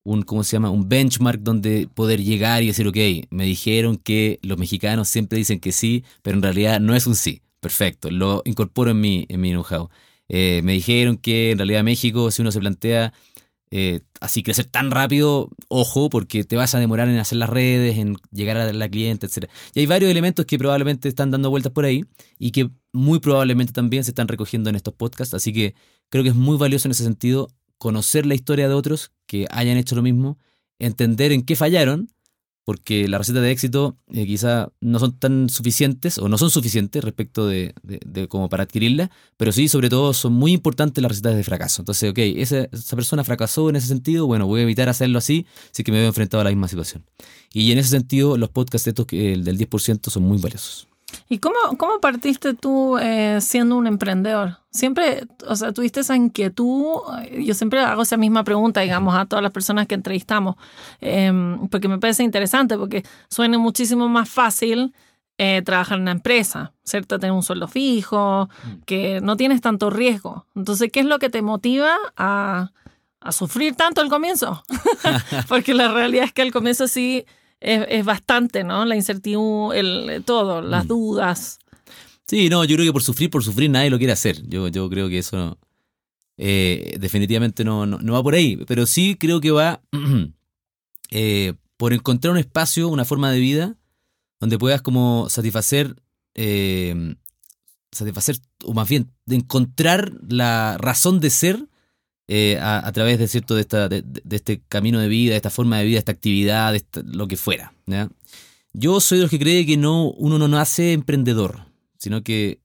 un, 0.06 0.22
¿cómo 0.22 0.44
se 0.44 0.52
llama? 0.52 0.70
Un 0.70 0.88
benchmark 0.88 1.40
donde 1.40 1.88
poder 1.92 2.22
llegar 2.22 2.62
y 2.62 2.68
decir, 2.68 2.86
ok, 2.86 2.96
me 3.30 3.44
dijeron 3.44 3.96
que 3.96 4.38
los 4.42 4.56
mexicanos 4.56 5.08
siempre 5.08 5.38
dicen 5.38 5.58
que 5.58 5.72
sí, 5.72 6.04
pero 6.22 6.36
en 6.36 6.42
realidad 6.42 6.80
no 6.80 6.94
es 6.94 7.06
un 7.06 7.16
sí. 7.16 7.42
Perfecto, 7.60 8.10
lo 8.10 8.42
incorporo 8.44 8.92
en 8.92 9.00
mi, 9.00 9.26
en 9.28 9.40
mi 9.40 9.50
know-how. 9.50 9.88
Eh, 10.28 10.60
me 10.62 10.74
dijeron 10.74 11.16
que 11.16 11.50
en 11.50 11.58
realidad 11.58 11.82
México, 11.82 12.30
si 12.30 12.42
uno 12.42 12.52
se 12.52 12.60
plantea 12.60 13.12
eh, 13.72 14.00
así 14.20 14.44
crecer 14.44 14.66
tan 14.66 14.92
rápido, 14.92 15.50
ojo, 15.68 16.08
porque 16.08 16.44
te 16.44 16.54
vas 16.54 16.76
a 16.76 16.78
demorar 16.78 17.08
en 17.08 17.18
hacer 17.18 17.38
las 17.38 17.50
redes, 17.50 17.98
en 17.98 18.16
llegar 18.30 18.56
a 18.56 18.72
la 18.72 18.88
cliente, 18.88 19.26
etc. 19.26 19.50
Y 19.74 19.80
hay 19.80 19.86
varios 19.86 20.10
elementos 20.10 20.46
que 20.46 20.56
probablemente 20.58 21.08
están 21.08 21.32
dando 21.32 21.50
vueltas 21.50 21.72
por 21.72 21.84
ahí 21.84 22.04
y 22.38 22.52
que 22.52 22.70
muy 22.92 23.18
probablemente 23.18 23.72
también 23.72 24.04
se 24.04 24.12
están 24.12 24.28
recogiendo 24.28 24.70
en 24.70 24.76
estos 24.76 24.94
podcasts, 24.94 25.34
así 25.34 25.52
que 25.52 25.74
creo 26.10 26.22
que 26.22 26.30
es 26.30 26.36
muy 26.36 26.56
valioso 26.58 26.86
en 26.86 26.92
ese 26.92 27.02
sentido 27.02 27.48
conocer 27.78 28.26
la 28.26 28.34
historia 28.34 28.68
de 28.68 28.74
otros 28.74 29.12
que 29.26 29.46
hayan 29.50 29.76
hecho 29.76 29.96
lo 29.96 30.02
mismo, 30.02 30.38
entender 30.78 31.32
en 31.32 31.42
qué 31.42 31.56
fallaron 31.56 32.10
porque 32.66 33.06
las 33.06 33.18
recetas 33.20 33.42
de 33.42 33.52
éxito 33.52 33.96
eh, 34.12 34.26
quizá 34.26 34.72
no 34.80 34.98
son 34.98 35.16
tan 35.16 35.48
suficientes 35.48 36.18
o 36.18 36.28
no 36.28 36.36
son 36.36 36.50
suficientes 36.50 37.04
respecto 37.04 37.46
de, 37.46 37.72
como 38.28 38.48
para 38.48 38.64
adquirirlas, 38.64 39.08
pero 39.36 39.52
sí, 39.52 39.68
sobre 39.68 39.88
todo, 39.88 40.12
son 40.12 40.32
muy 40.32 40.52
importantes 40.52 41.00
las 41.00 41.12
recetas 41.12 41.36
de 41.36 41.44
fracaso. 41.44 41.82
Entonces, 41.82 42.10
ok, 42.10 42.18
esa, 42.18 42.66
esa 42.72 42.96
persona 42.96 43.22
fracasó 43.22 43.70
en 43.70 43.76
ese 43.76 43.86
sentido, 43.86 44.26
bueno, 44.26 44.48
voy 44.48 44.60
a 44.60 44.62
evitar 44.64 44.88
hacerlo 44.88 45.18
así 45.18 45.46
si 45.70 45.84
que 45.84 45.92
me 45.92 45.98
veo 45.98 46.08
enfrentado 46.08 46.40
a 46.40 46.44
la 46.44 46.50
misma 46.50 46.66
situación. 46.66 47.04
Y 47.52 47.70
en 47.70 47.78
ese 47.78 47.90
sentido, 47.90 48.36
los 48.36 48.50
podcasts 48.50 48.88
estos, 48.88 49.06
el 49.12 49.44
del 49.44 49.58
10% 49.58 50.10
son 50.10 50.24
muy 50.24 50.38
valiosos. 50.38 50.88
¿Y 51.28 51.38
cómo, 51.38 51.56
cómo 51.76 52.00
partiste 52.00 52.54
tú 52.54 52.98
eh, 52.98 53.38
siendo 53.40 53.76
un 53.76 53.86
emprendedor? 53.86 54.58
Siempre, 54.70 55.26
o 55.48 55.56
sea, 55.56 55.72
tuviste 55.72 56.00
esa 56.00 56.14
inquietud. 56.14 57.00
Yo 57.40 57.54
siempre 57.54 57.80
hago 57.80 58.02
esa 58.02 58.16
misma 58.16 58.44
pregunta, 58.44 58.80
digamos, 58.82 59.14
a 59.14 59.26
todas 59.26 59.42
las 59.42 59.50
personas 59.50 59.88
que 59.88 59.96
entrevistamos, 59.96 60.56
em, 61.00 61.68
porque 61.68 61.88
me 61.88 61.98
parece 61.98 62.22
interesante, 62.22 62.76
porque 62.78 63.02
suena 63.28 63.58
muchísimo 63.58 64.08
más 64.08 64.28
fácil 64.28 64.94
eh, 65.38 65.62
trabajar 65.62 65.96
en 65.96 66.02
una 66.02 66.12
empresa, 66.12 66.72
¿cierto? 66.84 67.18
Tener 67.18 67.32
un 67.32 67.42
sueldo 67.42 67.66
fijo, 67.66 68.48
mm. 68.64 68.82
que 68.86 69.20
no 69.20 69.36
tienes 69.36 69.60
tanto 69.60 69.90
riesgo. 69.90 70.46
Entonces, 70.54 70.90
¿qué 70.92 71.00
es 71.00 71.06
lo 71.06 71.18
que 71.18 71.28
te 71.28 71.42
motiva 71.42 71.96
a, 72.16 72.70
a 73.20 73.32
sufrir 73.32 73.74
tanto 73.74 74.00
al 74.00 74.08
comienzo? 74.08 74.62
porque 75.48 75.74
la 75.74 75.92
realidad 75.92 76.26
es 76.26 76.32
que 76.32 76.42
al 76.42 76.52
comienzo 76.52 76.86
sí 76.86 77.26
es, 77.60 78.04
bastante, 78.04 78.64
¿no? 78.64 78.84
La 78.84 78.96
incertidumbre, 78.96 79.80
el, 79.80 80.24
todo, 80.24 80.62
las 80.62 80.84
mm. 80.84 80.88
dudas. 80.88 81.58
Sí, 82.26 82.48
no, 82.48 82.64
yo 82.64 82.76
creo 82.76 82.86
que 82.86 82.92
por 82.92 83.02
sufrir, 83.02 83.30
por 83.30 83.44
sufrir 83.44 83.70
nadie 83.70 83.90
lo 83.90 83.98
quiere 83.98 84.12
hacer. 84.12 84.42
Yo, 84.48 84.68
yo 84.68 84.90
creo 84.90 85.08
que 85.08 85.18
eso 85.18 85.58
eh, 86.36 86.96
definitivamente 87.00 87.64
no, 87.64 87.86
no, 87.86 88.12
va 88.12 88.22
por 88.22 88.34
ahí, 88.34 88.56
pero 88.66 88.84
sí 88.86 89.16
creo 89.16 89.40
que 89.40 89.52
va 89.52 89.80
eh, 91.10 91.54
por 91.76 91.92
encontrar 91.92 92.32
un 92.32 92.38
espacio, 92.38 92.88
una 92.88 93.04
forma 93.04 93.30
de 93.30 93.40
vida 93.40 93.76
donde 94.40 94.58
puedas 94.58 94.82
como 94.82 95.28
satisfacer, 95.30 95.96
eh, 96.34 97.14
satisfacer, 97.92 98.36
o 98.64 98.74
más 98.74 98.88
bien, 98.88 99.10
de 99.24 99.36
encontrar 99.36 100.12
la 100.28 100.76
razón 100.78 101.20
de 101.20 101.30
ser 101.30 101.68
eh, 102.28 102.58
a, 102.60 102.90
través 102.92 103.20
de 103.20 103.28
cierto 103.28 103.54
de, 103.54 103.60
esta, 103.60 103.88
de, 103.88 104.04
este 104.30 104.60
camino 104.68 104.98
de 104.98 105.06
vida, 105.06 105.30
de 105.30 105.36
esta 105.36 105.50
forma 105.50 105.78
de 105.78 105.84
vida, 105.84 105.94
de 105.94 105.98
esta 106.00 106.12
actividad, 106.12 106.72
de 106.72 106.84
lo 107.04 107.28
que 107.28 107.36
fuera. 107.36 107.72
Yo 108.72 109.00
soy 109.00 109.18
de 109.18 109.22
los 109.22 109.30
que 109.30 109.38
cree 109.38 109.64
que 109.64 109.76
no, 109.76 110.10
uno 110.10 110.36
no 110.36 110.48
nace 110.48 110.92
emprendedor, 110.92 111.66
sino 111.98 112.22
que 112.22 112.58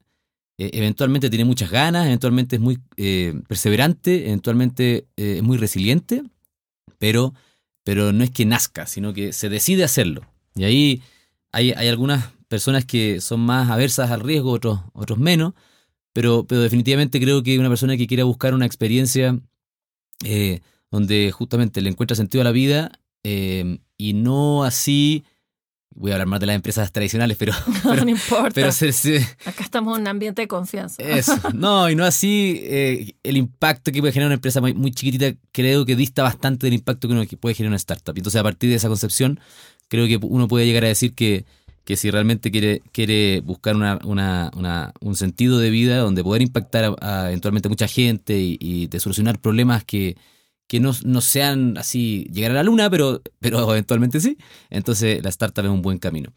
eh, 0.57 0.71
eventualmente 0.73 1.29
tiene 1.29 1.45
muchas 1.45 1.69
ganas, 1.69 2.07
eventualmente 2.07 2.55
es 2.55 2.61
muy 2.61 2.79
eh, 2.97 3.39
perseverante, 3.47 4.27
eventualmente 4.27 5.05
es 5.15 5.43
muy 5.43 5.57
resiliente, 5.57 6.23
pero, 6.97 7.35
pero 7.83 8.11
no 8.13 8.23
es 8.23 8.31
que 8.31 8.45
nazca, 8.45 8.87
sino 8.87 9.13
que 9.13 9.31
se 9.31 9.49
decide 9.49 9.83
hacerlo. 9.83 10.25
Y 10.55 10.63
ahí 10.63 11.03
hay, 11.51 11.71
hay 11.73 11.87
algunas 11.87 12.31
personas 12.47 12.83
que 12.83 13.21
son 13.21 13.41
más 13.41 13.69
aversas 13.69 14.09
al 14.09 14.21
riesgo, 14.21 14.51
otros, 14.51 14.79
otros 14.93 15.19
menos, 15.19 15.53
pero, 16.13 16.45
pero 16.47 16.61
definitivamente 16.61 17.19
creo 17.19 17.43
que 17.43 17.59
una 17.59 17.69
persona 17.69 17.95
que 17.95 18.07
quiera 18.07 18.23
buscar 18.23 18.53
una 18.55 18.65
experiencia 18.65 19.39
eh, 20.23 20.61
donde 20.89 21.31
justamente 21.31 21.81
le 21.81 21.89
encuentra 21.89 22.15
sentido 22.15 22.41
a 22.41 22.45
la 22.45 22.51
vida 22.51 22.91
eh, 23.23 23.79
y 23.97 24.13
no 24.13 24.63
así 24.63 25.23
voy 25.93 26.11
a 26.11 26.15
hablar 26.15 26.27
más 26.27 26.39
de 26.39 26.45
las 26.45 26.55
empresas 26.55 26.91
tradicionales, 26.91 27.37
pero, 27.37 27.53
no, 27.83 28.09
importa. 28.09 28.61
Acá 29.45 29.63
estamos 29.63 29.95
en 29.95 30.01
un 30.01 30.07
ambiente 30.07 30.41
de 30.41 30.47
confianza. 30.47 31.01
Eso, 31.03 31.37
no, 31.53 31.89
y 31.89 31.95
no 31.95 32.05
así 32.05 32.61
eh, 32.63 33.13
el 33.23 33.37
impacto 33.37 33.91
que 33.91 33.99
puede 33.99 34.13
generar 34.13 34.27
una 34.27 34.35
empresa 34.35 34.61
muy, 34.61 34.91
chiquitita, 34.91 35.37
creo 35.51 35.85
que 35.85 35.95
dista 35.95 36.23
bastante 36.23 36.67
del 36.67 36.73
impacto 36.73 37.07
que 37.07 37.13
uno 37.13 37.25
puede 37.39 37.55
generar 37.55 37.71
una 37.71 37.77
startup. 37.77 38.15
Entonces, 38.15 38.39
a 38.39 38.43
partir 38.43 38.69
de 38.69 38.77
esa 38.77 38.87
concepción, 38.87 39.39
creo 39.87 40.07
que 40.07 40.17
uno 40.21 40.47
puede 40.47 40.65
llegar 40.65 40.85
a 40.85 40.87
decir 40.87 41.13
que, 41.13 41.45
que 41.83 41.97
si 41.97 42.11
realmente 42.11 42.51
quiere, 42.51 42.81
quiere 42.91 43.41
buscar 43.41 43.75
una, 43.75 43.99
una, 44.03 44.93
un 45.01 45.15
sentido 45.15 45.59
de 45.59 45.69
vida 45.69 45.97
donde 45.97 46.23
poder 46.23 46.41
impactar 46.41 46.95
a, 47.01 47.27
eventualmente 47.27 47.69
mucha 47.69 47.87
gente 47.87 48.37
y, 48.37 48.87
de 48.87 48.99
solucionar 48.99 49.39
problemas 49.39 49.83
que, 49.83 50.15
que 50.67 50.79
no, 50.79 50.91
no, 51.05 51.21
sean 51.21 51.77
así 51.77 52.27
llegar 52.31 52.51
a 52.51 52.55
la 52.55 52.63
luna, 52.63 52.89
pero, 52.89 53.21
pero 53.39 53.69
eventualmente 53.71 54.19
sí, 54.19 54.37
entonces 54.69 55.23
la 55.23 55.29
startup 55.29 55.65
es 55.65 55.71
un 55.71 55.81
buen 55.81 55.97
camino. 55.97 56.31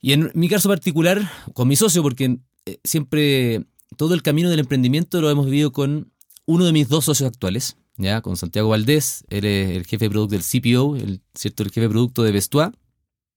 Y 0.00 0.12
en 0.12 0.30
mi 0.34 0.48
caso 0.48 0.68
particular, 0.68 1.28
con 1.54 1.66
mi 1.66 1.74
socio, 1.74 2.02
porque 2.02 2.38
eh, 2.66 2.78
siempre 2.84 3.64
todo 3.96 4.14
el 4.14 4.22
camino 4.22 4.48
del 4.48 4.60
emprendimiento 4.60 5.20
lo 5.20 5.28
hemos 5.28 5.46
vivido 5.46 5.72
con 5.72 6.12
uno 6.46 6.64
de 6.64 6.72
mis 6.72 6.88
dos 6.88 7.04
socios 7.04 7.28
actuales, 7.28 7.76
ya 7.96 8.20
con 8.20 8.36
Santiago 8.36 8.68
Valdés, 8.68 9.24
él 9.28 9.44
es 9.44 9.76
el 9.76 9.84
jefe 9.86 10.04
de 10.04 10.10
producto 10.10 10.36
del 10.36 10.44
CPO, 10.44 10.96
el, 10.96 11.20
¿cierto? 11.34 11.64
el 11.64 11.70
jefe 11.70 11.80
de 11.80 11.88
producto 11.88 12.22
de 12.22 12.30
Vestois, 12.30 12.70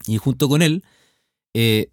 y 0.05 0.17
junto 0.17 0.48
con 0.48 0.62
él 0.62 0.83
eh, 1.53 1.89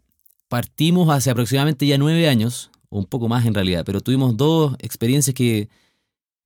partimos 0.49 1.09
hace 1.11 1.31
aproximadamente 1.31 1.87
ya 1.87 1.99
nueve 1.99 2.29
años, 2.29 2.71
o 2.89 2.99
un 2.99 3.07
poco 3.07 3.29
más 3.29 3.47
en 3.47 3.55
realidad, 3.55 3.85
pero 3.85 4.01
tuvimos 4.01 4.37
dos 4.37 4.75
experiencias 4.79 5.35
que, 5.35 5.69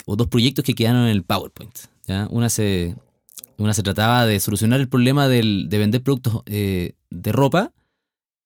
o 0.07 0.17
dos 0.17 0.29
proyectos 0.29 0.65
que 0.65 0.75
quedaron 0.75 1.03
en 1.03 1.11
el 1.11 1.23
PowerPoint. 1.23 1.79
Una, 2.31 2.49
se, 2.51 2.97
una 3.59 3.73
se 3.73 3.83
trataba 3.83 4.27
de 4.27 4.41
solucionar 4.41 4.81
el 4.81 4.89
problema 4.89 5.29
del, 5.29 5.69
de 5.69 5.79
vender 5.79 6.03
productos 6.03 6.43
eh, 6.47 6.95
de 7.11 7.33
ropa 7.33 7.73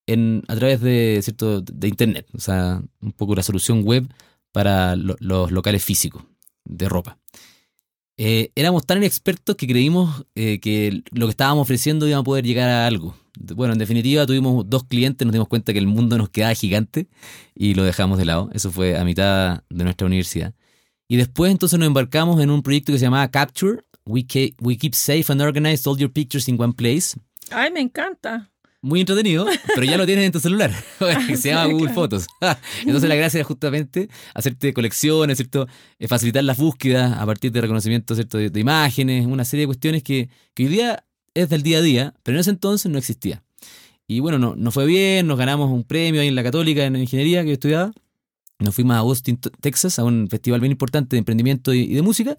en, 0.06 0.44
a 0.46 0.54
través 0.54 0.80
de, 0.80 1.20
¿cierto? 1.22 1.62
de 1.62 1.88
Internet, 1.88 2.28
o 2.34 2.38
sea, 2.38 2.82
un 3.00 3.12
poco 3.12 3.34
la 3.34 3.42
solución 3.42 3.82
web 3.82 4.06
para 4.52 4.94
los 4.94 5.50
locales 5.50 5.84
físicos 5.84 6.22
de 6.64 6.88
ropa. 6.88 7.18
Eh, 8.18 8.50
éramos 8.54 8.86
tan 8.86 8.98
inexpertos 8.98 9.56
que 9.56 9.66
creímos 9.66 10.24
que 10.34 11.02
lo 11.10 11.26
que 11.26 11.30
estábamos 11.30 11.62
ofreciendo 11.62 12.06
iba 12.08 12.18
a 12.18 12.22
poder 12.22 12.44
llegar 12.46 12.68
a 12.68 12.86
algo. 12.86 13.14
Bueno, 13.38 13.72
en 13.72 13.78
definitiva 13.78 14.26
tuvimos 14.26 14.68
dos 14.68 14.84
clientes, 14.84 15.26
nos 15.26 15.32
dimos 15.32 15.48
cuenta 15.48 15.72
que 15.72 15.78
el 15.78 15.86
mundo 15.86 16.18
nos 16.18 16.30
quedaba 16.30 16.54
gigante 16.54 17.08
y 17.54 17.74
lo 17.74 17.84
dejamos 17.84 18.18
de 18.18 18.24
lado. 18.24 18.50
Eso 18.52 18.70
fue 18.70 18.98
a 18.98 19.04
mitad 19.04 19.62
de 19.70 19.84
nuestra 19.84 20.06
universidad. 20.06 20.54
Y 21.08 21.16
después 21.16 21.52
entonces 21.52 21.78
nos 21.78 21.86
embarcamos 21.86 22.40
en 22.40 22.50
un 22.50 22.62
proyecto 22.62 22.92
que 22.92 22.98
se 22.98 23.04
llamaba 23.04 23.28
Capture. 23.28 23.82
We, 24.04 24.24
we 24.60 24.76
keep 24.76 24.94
safe 24.94 25.30
and 25.32 25.40
organized 25.40 25.86
all 25.86 25.98
your 25.98 26.10
pictures 26.10 26.48
in 26.48 26.60
one 26.60 26.72
place. 26.72 27.16
Ay, 27.50 27.70
me 27.70 27.80
encanta 27.80 28.50
muy 28.86 29.00
entretenido, 29.00 29.46
pero 29.74 29.84
ya 29.84 29.96
lo 29.96 30.06
tienes 30.06 30.26
en 30.26 30.32
tu 30.32 30.38
celular, 30.38 30.70
que 31.26 31.36
se 31.36 31.48
llama 31.48 31.72
Google 31.72 31.92
Fotos. 31.92 32.26
Entonces 32.84 33.08
la 33.08 33.16
gracia 33.16 33.40
es 33.40 33.46
justamente 33.46 34.08
hacerte 34.32 34.72
colecciones, 34.72 35.38
¿cierto? 35.38 35.66
Eh, 35.98 36.06
facilitar 36.06 36.44
las 36.44 36.56
búsquedas 36.56 37.12
a 37.18 37.26
partir 37.26 37.50
de 37.50 37.60
reconocimiento 37.60 38.14
¿cierto? 38.14 38.38
De, 38.38 38.60
imágenes, 38.60 39.26
una 39.26 39.44
serie 39.44 39.62
de 39.62 39.66
cuestiones 39.66 40.02
que, 40.02 40.28
hoy 40.58 40.66
día 40.66 41.04
es 41.42 41.48
del 41.48 41.62
día 41.62 41.78
a 41.78 41.82
día, 41.82 42.14
pero 42.22 42.36
en 42.36 42.40
ese 42.40 42.50
entonces 42.50 42.90
no 42.90 42.98
existía. 42.98 43.42
Y 44.06 44.20
bueno, 44.20 44.38
no, 44.38 44.54
nos 44.56 44.74
fue 44.74 44.86
bien, 44.86 45.26
nos 45.26 45.38
ganamos 45.38 45.70
un 45.70 45.84
premio 45.84 46.20
ahí 46.20 46.28
en 46.28 46.34
la 46.34 46.42
Católica, 46.42 46.84
en 46.84 46.96
ingeniería 46.96 47.42
que 47.42 47.48
yo 47.48 47.54
estudiaba. 47.54 47.92
Nos 48.58 48.74
fuimos 48.74 48.96
a 48.96 49.00
Austin, 49.00 49.38
Texas, 49.60 49.98
a 49.98 50.04
un 50.04 50.28
festival 50.28 50.60
bien 50.60 50.72
importante 50.72 51.16
de 51.16 51.18
emprendimiento 51.18 51.74
y, 51.74 51.80
y 51.80 51.94
de 51.94 52.02
música. 52.02 52.36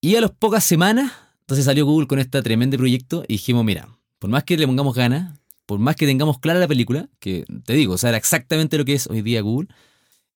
Y 0.00 0.16
a 0.16 0.20
las 0.20 0.30
pocas 0.30 0.64
semanas, 0.64 1.12
entonces 1.40 1.64
salió 1.64 1.86
Google 1.86 2.06
con 2.06 2.18
este 2.18 2.40
tremendo 2.42 2.76
proyecto 2.76 3.24
y 3.26 3.34
dijimos, 3.34 3.64
mira, 3.64 3.88
por 4.18 4.30
más 4.30 4.44
que 4.44 4.56
le 4.56 4.66
pongamos 4.66 4.94
ganas, 4.94 5.38
por 5.66 5.78
más 5.78 5.96
que 5.96 6.06
tengamos 6.06 6.38
clara 6.38 6.60
la 6.60 6.68
película, 6.68 7.08
que 7.20 7.44
te 7.64 7.72
digo, 7.72 7.94
o 7.94 7.98
sea, 7.98 8.10
era 8.10 8.18
exactamente 8.18 8.78
lo 8.78 8.84
que 8.84 8.94
es 8.94 9.06
hoy 9.06 9.22
día 9.22 9.40
Google, 9.40 9.68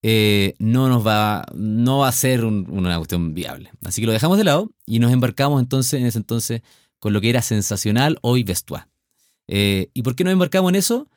eh, 0.02 0.54
no 0.58 0.88
nos 0.88 1.06
va, 1.06 1.44
no 1.54 1.98
va 1.98 2.08
a 2.08 2.12
ser 2.12 2.44
una 2.44 2.96
cuestión 2.96 3.34
viable. 3.34 3.70
Así 3.84 4.00
que 4.00 4.06
lo 4.06 4.12
dejamos 4.12 4.38
de 4.38 4.44
lado 4.44 4.70
y 4.86 5.00
nos 5.00 5.12
embarcamos 5.12 5.60
entonces, 5.60 6.00
en 6.00 6.06
ese 6.06 6.18
entonces, 6.18 6.62
con 6.98 7.12
lo 7.12 7.20
que 7.20 7.30
era 7.30 7.42
sensacional 7.42 8.18
hoy 8.22 8.42
Vestuá. 8.42 8.88
Eh, 9.46 9.90
¿Y 9.94 10.02
por 10.02 10.14
qué 10.14 10.24
nos 10.24 10.32
embarcamos 10.32 10.70
en 10.70 10.76
eso? 10.76 11.08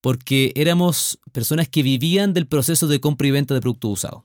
Porque 0.00 0.52
éramos 0.54 1.18
personas 1.32 1.68
que 1.68 1.82
vivían 1.82 2.34
del 2.34 2.46
proceso 2.46 2.86
de 2.88 3.00
compra 3.00 3.28
y 3.28 3.30
venta 3.30 3.54
de 3.54 3.60
productos 3.60 3.90
usados. 3.90 4.22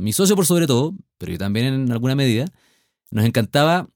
Mi 0.00 0.12
socio 0.12 0.34
por 0.34 0.46
sobre 0.46 0.66
todo, 0.66 0.94
pero 1.16 1.32
yo 1.32 1.38
también 1.38 1.66
en 1.66 1.92
alguna 1.92 2.16
medida, 2.16 2.46
nos 3.10 3.24
encantaba 3.24 3.88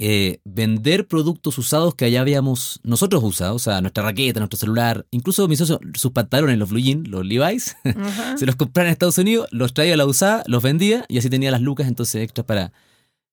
eh, 0.00 0.40
vender 0.44 1.06
productos 1.06 1.56
usados 1.56 1.94
que 1.94 2.04
allá 2.04 2.20
habíamos 2.20 2.80
nosotros 2.82 3.22
usado, 3.22 3.54
o 3.54 3.58
sea, 3.60 3.80
nuestra 3.80 4.02
raqueta, 4.02 4.40
nuestro 4.40 4.58
celular, 4.58 5.06
incluso 5.12 5.46
mis 5.46 5.60
socios, 5.60 5.78
sus 5.94 6.10
pantalones, 6.10 6.58
los 6.58 6.68
blue 6.68 6.80
jeans, 6.80 7.08
los 7.08 7.24
Levi's, 7.24 7.76
se 8.36 8.44
los 8.44 8.56
compraban 8.56 8.88
en 8.88 8.92
Estados 8.92 9.18
Unidos, 9.18 9.46
los 9.52 9.72
traía 9.72 9.94
a 9.94 9.96
la 9.96 10.04
usada, 10.04 10.42
los 10.48 10.64
vendía 10.64 11.04
y 11.08 11.18
así 11.18 11.30
tenía 11.30 11.52
las 11.52 11.60
lucas 11.60 11.86
entonces 11.86 12.22
extras 12.24 12.44
para, 12.44 12.72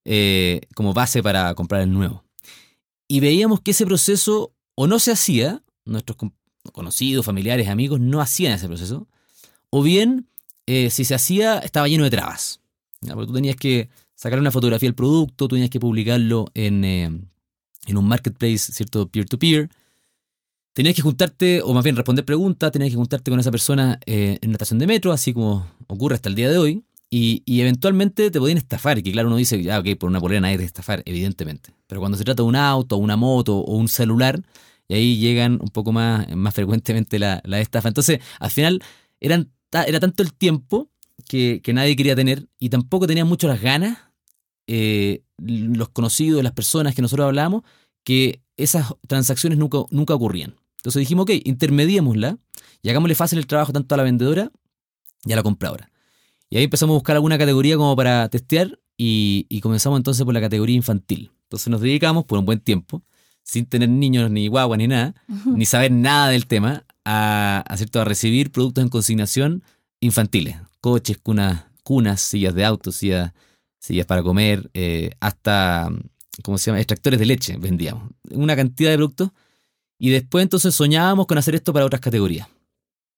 eh, 0.05 0.61
como 0.75 0.93
base 0.93 1.23
para 1.23 1.55
comprar 1.55 1.81
el 1.81 1.91
nuevo. 1.91 2.23
Y 3.11 3.19
veíamos 3.19 3.59
que 3.59 3.71
ese 3.71 3.85
proceso 3.85 4.53
o 4.73 4.87
no 4.87 4.97
se 4.97 5.11
hacía, 5.11 5.61
nuestros 5.83 6.17
conocidos, 6.71 7.25
familiares, 7.25 7.67
amigos 7.67 7.99
no 7.99 8.21
hacían 8.21 8.53
ese 8.53 8.67
proceso, 8.67 9.05
o 9.69 9.83
bien 9.83 10.29
eh, 10.65 10.89
si 10.91 11.03
se 11.03 11.13
hacía 11.13 11.57
estaba 11.59 11.89
lleno 11.89 12.05
de 12.05 12.09
trabas. 12.09 12.61
Porque 13.01 13.27
tú 13.27 13.33
tenías 13.33 13.57
que 13.57 13.89
sacar 14.15 14.39
una 14.39 14.49
fotografía 14.49 14.87
del 14.87 14.95
producto, 14.95 15.49
tú 15.49 15.55
tenías 15.55 15.69
que 15.69 15.81
publicarlo 15.81 16.45
en, 16.53 16.85
eh, 16.85 17.11
en 17.87 17.97
un 17.97 18.07
marketplace, 18.07 18.71
¿cierto? 18.71 19.09
Peer-to-peer. 19.09 19.69
Tenías 20.71 20.95
que 20.95 21.01
juntarte, 21.01 21.61
o 21.63 21.73
más 21.73 21.83
bien 21.83 21.97
responder 21.97 22.23
preguntas, 22.23 22.71
tenías 22.71 22.91
que 22.91 22.95
juntarte 22.95 23.29
con 23.29 23.41
esa 23.41 23.51
persona 23.51 23.99
eh, 24.05 24.39
en 24.41 24.51
una 24.51 24.55
estación 24.55 24.79
de 24.79 24.87
metro, 24.87 25.11
así 25.11 25.33
como 25.33 25.69
ocurre 25.87 26.15
hasta 26.15 26.29
el 26.29 26.35
día 26.35 26.49
de 26.49 26.57
hoy. 26.57 26.83
Y, 27.13 27.43
eventualmente 27.61 28.31
te 28.31 28.39
podían 28.39 28.57
estafar, 28.57 28.97
y 28.97 29.03
que 29.03 29.11
claro, 29.11 29.27
uno 29.27 29.35
dice, 29.35 29.61
ya, 29.61 29.79
ok, 29.79 29.97
por 29.99 30.09
una 30.09 30.21
polera 30.21 30.39
nadie 30.39 30.57
te 30.57 30.63
estafar, 30.63 31.03
evidentemente. 31.05 31.73
Pero 31.87 31.99
cuando 31.99 32.17
se 32.17 32.23
trata 32.23 32.41
de 32.41 32.47
un 32.47 32.55
auto, 32.55 32.95
una 32.97 33.17
moto 33.17 33.57
o 33.57 33.75
un 33.75 33.89
celular, 33.89 34.41
y 34.87 34.93
ahí 34.93 35.17
llegan 35.17 35.59
un 35.61 35.69
poco 35.69 35.91
más, 35.91 36.33
más 36.35 36.53
frecuentemente 36.53 37.19
la, 37.19 37.41
la 37.43 37.59
estafa. 37.59 37.89
Entonces, 37.89 38.19
al 38.39 38.49
final, 38.49 38.81
eran, 39.19 39.51
era 39.71 39.99
tanto 39.99 40.23
el 40.23 40.33
tiempo 40.33 40.89
que, 41.27 41.59
que 41.61 41.73
nadie 41.73 41.97
quería 41.97 42.15
tener 42.15 42.47
y 42.59 42.69
tampoco 42.69 43.07
tenían 43.07 43.27
mucho 43.27 43.47
las 43.47 43.61
ganas 43.61 43.97
eh, 44.73 45.23
los 45.37 45.89
conocidos, 45.89 46.43
las 46.43 46.53
personas 46.53 46.95
que 46.95 47.01
nosotros 47.01 47.25
hablábamos, 47.25 47.63
que 48.05 48.41
esas 48.55 48.93
transacciones 49.05 49.57
nunca, 49.57 49.79
nunca 49.89 50.13
ocurrían. 50.13 50.55
Entonces 50.77 51.01
dijimos, 51.01 51.23
ok, 51.23 51.31
intermediémosla 51.43 52.37
y 52.81 52.89
hagámosle 52.89 53.15
fácil 53.15 53.39
el 53.39 53.47
trabajo 53.47 53.73
tanto 53.73 53.95
a 53.95 53.97
la 53.97 54.03
vendedora 54.03 54.49
y 55.25 55.33
a 55.33 55.35
la 55.35 55.43
compradora. 55.43 55.90
Y 56.51 56.57
ahí 56.57 56.65
empezamos 56.65 56.93
a 56.93 56.95
buscar 56.95 57.15
alguna 57.15 57.37
categoría 57.37 57.77
como 57.77 57.95
para 57.95 58.27
testear 58.27 58.77
y, 58.97 59.59
comenzamos 59.61 59.97
entonces 59.97 60.25
por 60.25 60.33
la 60.33 60.41
categoría 60.41 60.75
infantil. 60.75 61.31
Entonces 61.43 61.69
nos 61.69 61.79
dedicamos 61.79 62.25
por 62.25 62.37
un 62.37 62.45
buen 62.45 62.59
tiempo, 62.59 63.01
sin 63.41 63.65
tener 63.65 63.89
niños 63.89 64.29
ni 64.29 64.49
guaguas 64.49 64.77
ni 64.77 64.87
nada, 64.87 65.15
ni 65.45 65.65
saber 65.65 65.93
nada 65.93 66.27
del 66.27 66.45
tema, 66.45 66.85
a, 67.05 67.63
a 67.65 68.03
recibir 68.03 68.51
productos 68.51 68.83
en 68.83 68.89
consignación 68.89 69.63
infantiles. 70.01 70.57
Coches, 70.81 71.17
cunas, 71.17 71.63
cunas 71.83 72.19
sillas 72.19 72.53
de 72.53 72.65
autos, 72.65 72.97
sillas 72.97 73.31
sillas 73.79 74.05
para 74.05 74.21
comer, 74.21 74.69
eh, 74.73 75.11
hasta, 75.21 75.89
¿cómo 76.43 76.57
se 76.57 76.69
llama?, 76.69 76.79
extractores 76.79 77.17
de 77.17 77.25
leche 77.25 77.55
vendíamos. 77.57 78.11
Una 78.29 78.57
cantidad 78.57 78.91
de 78.91 78.97
productos. 78.97 79.31
Y 79.97 80.09
después 80.09 80.43
entonces 80.43 80.75
soñábamos 80.75 81.27
con 81.27 81.37
hacer 81.37 81.55
esto 81.55 81.71
para 81.71 81.85
otras 81.85 82.01
categorías. 82.01 82.47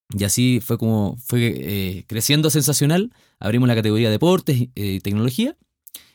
Y 0.10 0.24
así 0.24 0.60
fue 0.60 0.78
como 0.78 1.18
fue 1.18 1.54
eh, 1.56 2.06
creciendo 2.08 2.50
sensacional. 2.50 3.12
Abrimos 3.40 3.68
la 3.68 3.76
categoría 3.76 4.10
deportes 4.10 4.58
y 4.58 4.72
eh, 4.76 5.00
tecnología. 5.02 5.58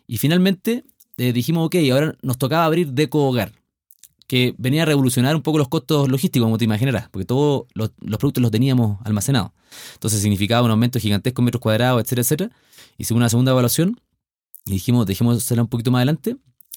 Y 0.06 0.18
finalmente 0.18 0.84
dijimos, 1.16 1.66
ok, 1.66 1.74
ahora 1.92 2.16
nos 2.22 2.38
tocaba 2.38 2.64
abrir 2.64 2.92
Deco 2.92 3.28
Hogar, 3.28 3.52
que 4.28 4.54
venía 4.58 4.82
a 4.82 4.86
revolucionar 4.86 5.34
un 5.34 5.42
poco 5.42 5.58
los 5.58 5.68
costos 5.68 6.08
logísticos, 6.08 6.46
como 6.46 6.58
te 6.58 6.64
imaginarás, 6.64 7.08
porque 7.08 7.24
todos 7.24 7.66
los, 7.74 7.90
productos 8.18 8.42
los 8.42 8.50
teníamos 8.50 8.98
almacenados. 9.04 9.50
Entonces 9.94 10.20
significaba 10.20 10.64
un 10.64 10.70
aumento 10.70 11.00
gigantesco 11.00 11.40
en 11.40 11.46
metros 11.46 11.62
cuadrados, 11.62 12.02
etcétera, 12.02 12.22
etcétera. 12.22 12.50
Hicimos 12.98 13.18
una 13.18 13.28
segunda 13.30 13.52
evaluación 13.52 13.98
y 14.66 14.72
dijimos, 14.72 15.06
dejemos 15.06 15.38
hacerla 15.38 15.62
un 15.62 15.68
poquito 15.68 15.90
más 15.90 16.00
adelante. 16.00 16.36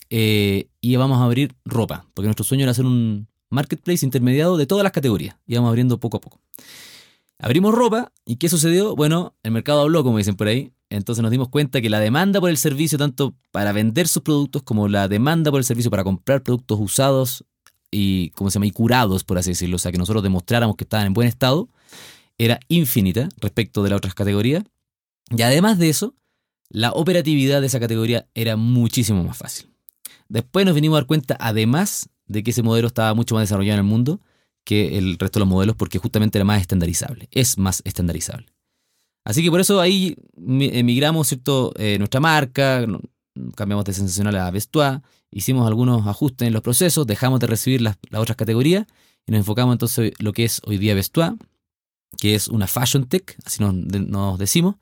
Eh, 0.10 0.70
y 0.82 0.96
vamos 0.96 1.20
a 1.20 1.26
abrir 1.26 1.54
ropa, 1.66 2.06
porque 2.14 2.28
nuestro 2.28 2.44
sueño 2.44 2.64
era 2.64 2.72
hacer 2.72 2.86
un 2.86 3.28
marketplace 3.50 4.06
intermediado 4.06 4.58
de 4.58 4.66
todas 4.66 4.84
las 4.84 4.94
categorías. 4.94 5.36
Íbamos 5.46 5.70
abriendo 5.70 6.00
poco 6.00 6.18
a 6.18 6.22
poco. 6.22 6.40
Abrimos 7.44 7.74
ropa 7.74 8.14
y 8.24 8.36
¿qué 8.36 8.50
sucedió? 8.50 8.96
Bueno, 8.96 9.36
el 9.42 9.52
mercado 9.52 9.82
habló, 9.82 10.04
como 10.04 10.20
dicen 10.20 10.36
por 10.36 10.48
ahí. 10.48 10.74
Entonces 10.92 11.24
nos 11.24 11.32
dimos 11.32 11.50
cuenta 11.50 11.82
que 11.82 11.90
la 11.90 12.00
demanda 12.00 12.40
por 12.40 12.52
el 12.52 12.58
servicio, 12.58 13.00
tanto 13.00 13.34
para 13.52 13.72
vender 13.72 14.08
sus 14.08 14.22
productos 14.22 14.62
como 14.62 14.88
la 14.88 15.08
demanda 15.08 15.50
por 15.50 15.60
el 15.60 15.64
servicio 15.64 15.90
para 15.90 16.04
comprar 16.04 16.44
productos 16.44 16.78
usados 16.80 17.44
y, 17.90 18.30
¿cómo 18.32 18.52
se 18.52 18.56
llama? 18.56 18.68
Y 18.68 18.72
curados, 18.72 19.24
por 19.24 19.40
así 19.40 19.52
decirlo, 19.52 19.78
o 19.78 19.80
sea, 19.80 19.92
que 19.92 19.98
nosotros 19.98 20.22
demostráramos 20.22 20.76
que 20.76 20.84
estaban 20.84 21.08
en 21.08 21.14
buen 21.14 21.28
estado, 21.28 21.68
era 22.38 22.60
infinita 22.68 23.28
respecto 23.38 23.82
de 23.82 23.90
las 23.90 23.98
otras 23.98 24.14
categorías. 24.14 24.64
Y 25.36 25.42
además 25.42 25.80
de 25.80 25.90
eso, 25.90 26.14
la 26.70 26.92
operatividad 26.92 27.60
de 27.62 27.68
esa 27.68 27.80
categoría 27.80 28.28
era 28.36 28.56
muchísimo 28.56 29.24
más 29.24 29.38
fácil. 29.38 29.68
Después 30.30 30.64
nos 30.64 30.76
vinimos 30.76 30.98
a 30.98 31.00
dar 31.00 31.08
cuenta, 31.08 31.38
además, 31.40 32.10
de 32.28 32.44
que 32.44 32.52
ese 32.52 32.62
modelo 32.62 32.88
estaba 32.88 33.16
mucho 33.16 33.34
más 33.34 33.44
desarrollado 33.44 33.80
en 33.80 33.86
el 33.86 33.90
mundo 33.90 34.22
que 34.64 34.98
el 34.98 35.18
resto 35.18 35.40
de 35.40 35.46
los 35.46 35.50
modelos 35.50 35.76
porque 35.76 36.00
justamente 36.00 36.38
era 36.38 36.46
más 36.46 36.62
estandarizable, 36.62 37.28
es 37.32 37.58
más 37.58 37.82
estandarizable. 37.86 38.48
Así 39.24 39.44
que 39.44 39.52
por 39.52 39.60
eso 39.60 39.80
ahí 39.80 40.16
emigramos 40.36 41.28
¿cierto? 41.28 41.74
Eh, 41.78 41.98
nuestra 42.00 42.20
marca, 42.20 42.86
cambiamos 43.56 43.86
de 43.86 43.94
sensacional 43.94 44.36
a 44.38 44.52
Vestuá, 44.52 45.04
hicimos 45.30 45.68
algunos 45.68 46.06
ajustes 46.08 46.48
en 46.48 46.54
los 46.54 46.62
procesos, 46.62 47.08
dejamos 47.08 47.40
de 47.40 47.48
recibir 47.48 47.82
las, 47.82 47.98
otras 48.14 48.36
categorías 48.36 48.88
y 49.26 49.32
nos 49.32 49.40
enfocamos 49.40 49.74
entonces 49.74 50.14
en 50.18 50.26
lo 50.26 50.34
que 50.34 50.46
es 50.46 50.62
hoy 50.66 50.78
día 50.78 50.96
Vestuá, 50.96 51.36
que 52.18 52.36
es 52.36 52.48
una 52.48 52.68
fashion 52.68 53.08
tech, 53.08 53.38
así 53.46 53.64
nos 53.64 54.40
decimos, 54.40 54.76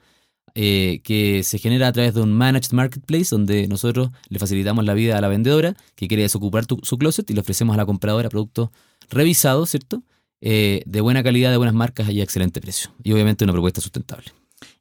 eh, 0.55 1.01
que 1.03 1.43
se 1.43 1.57
genera 1.57 1.87
a 1.87 1.91
través 1.91 2.13
de 2.13 2.21
un 2.21 2.33
managed 2.33 2.71
marketplace 2.71 3.27
donde 3.31 3.67
nosotros 3.67 4.09
le 4.29 4.39
facilitamos 4.39 4.85
la 4.85 4.93
vida 4.93 5.17
a 5.17 5.21
la 5.21 5.27
vendedora 5.27 5.75
que 5.95 6.07
quiere 6.07 6.23
desocupar 6.23 6.65
su 6.81 6.97
closet 6.97 7.29
y 7.29 7.33
le 7.33 7.41
ofrecemos 7.41 7.73
a 7.73 7.77
la 7.77 7.85
compradora 7.85 8.29
productos 8.29 8.69
revisados, 9.09 9.69
¿cierto? 9.69 10.03
Eh, 10.41 10.83
de 10.85 11.01
buena 11.01 11.21
calidad, 11.21 11.51
de 11.51 11.57
buenas 11.57 11.75
marcas 11.75 12.09
y 12.09 12.21
a 12.21 12.23
excelente 12.23 12.61
precio. 12.61 12.91
Y 13.03 13.11
obviamente 13.11 13.43
una 13.43 13.53
propuesta 13.53 13.81
sustentable. 13.81 14.31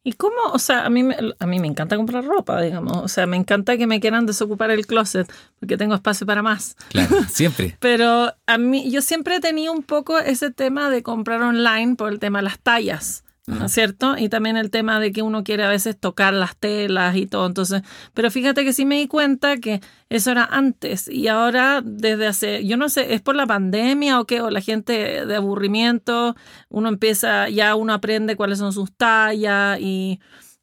¿Y 0.05 0.13
cómo? 0.13 0.37
O 0.53 0.59
sea, 0.59 0.87
a 0.87 0.91
mí, 0.91 1.03
me, 1.03 1.17
a 1.39 1.47
mí 1.47 1.61
me 1.61 1.67
encanta 1.67 1.97
comprar 1.97 2.25
ropa, 2.25 2.63
digamos. 2.63 2.97
O 2.97 3.09
sea, 3.09 3.27
me 3.27 3.37
encanta 3.37 3.77
que 3.77 3.87
me 3.87 4.01
quieran 4.01 4.27
desocupar 4.27 4.71
el 4.71 4.87
closet 4.87 5.31
porque 5.59 5.77
tengo 5.77 5.95
espacio 5.95 6.27
para 6.27 6.43
más. 6.43 6.77
Claro, 6.89 7.17
siempre. 7.29 7.77
Pero 7.81 8.33
a 8.47 8.59
mí, 8.59 8.91
yo 8.91 9.03
siempre 9.03 9.37
he 9.37 9.41
tenido 9.41 9.73
un 9.73 9.83
poco 9.83 10.19
ese 10.19 10.51
tema 10.51 10.91
de 10.91 11.03
comprar 11.03 11.43
online 11.43 11.97
por 11.97 12.13
el 12.13 12.19
tema 12.21 12.39
de 12.39 12.45
las 12.45 12.59
tallas. 12.59 13.25
¿No 13.49 13.67
es 13.67 13.73
cierto? 13.73 14.17
Y 14.17 14.29
también 14.29 14.57
el 14.57 14.71
tema 14.71 15.01
de 15.01 15.13
que 15.13 15.23
uno 15.23 15.43
quiere 15.43 15.65
a 15.65 15.69
veces 15.69 15.99
tocar 15.99 16.35
las 16.35 16.57
telas 16.57 17.17
y 17.17 17.27
todo. 17.27 17.47
Entonces, 17.47 17.83
pero 18.15 18.31
fíjate 18.31 18.65
que 18.65 18.73
sí 18.73 18.85
me 18.85 18.97
di 18.97 19.09
cuenta 19.09 19.57
que 19.57 19.81
eso 20.09 20.31
era 20.31 20.45
antes 20.45 21.09
y 21.09 21.29
ahora 21.29 21.83
desde 21.85 22.27
hace, 22.27 22.67
yo 22.67 22.77
no 22.77 22.89
sé, 22.89 23.15
es 23.15 23.21
por 23.21 23.37
la 23.37 23.47
pandemia 23.47 24.21
o 24.21 24.27
qué, 24.27 24.41
o 24.41 24.51
la 24.51 24.61
gente 24.61 25.27
de 25.27 25.37
aburrimiento, 25.37 26.37
uno 26.69 26.89
empieza, 26.89 27.49
ya 27.49 27.75
uno 27.75 27.93
aprende 27.93 28.37
cuáles 28.37 28.59
son 28.59 28.73
sus 28.73 28.93
tallas 28.93 29.79
y... 29.81 30.21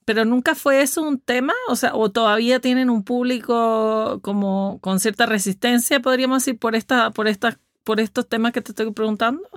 Pero 0.07 0.23
nunca 0.23 0.53
fue 0.53 0.83
eso 0.83 1.01
un 1.01 1.17
tema, 1.19 1.53
o 1.67 1.75
sea, 1.75 1.95
o 1.95 2.11
todavía 2.11 2.59
tienen 2.59 2.91
un 2.91 3.03
público 3.03 4.19
como 4.21 4.77
con 4.79 4.99
cierta 4.99 5.25
resistencia, 5.25 5.99
podríamos 5.99 6.45
decir, 6.45 6.59
por 6.59 6.75
esta, 6.75 7.09
por 7.09 7.27
estas 7.27 7.57
por 7.85 8.01
estos 8.01 8.27
temas 8.27 8.51
que 8.51 8.61
te 8.61 8.71
estoy 8.71 8.91
preguntando? 8.91 9.47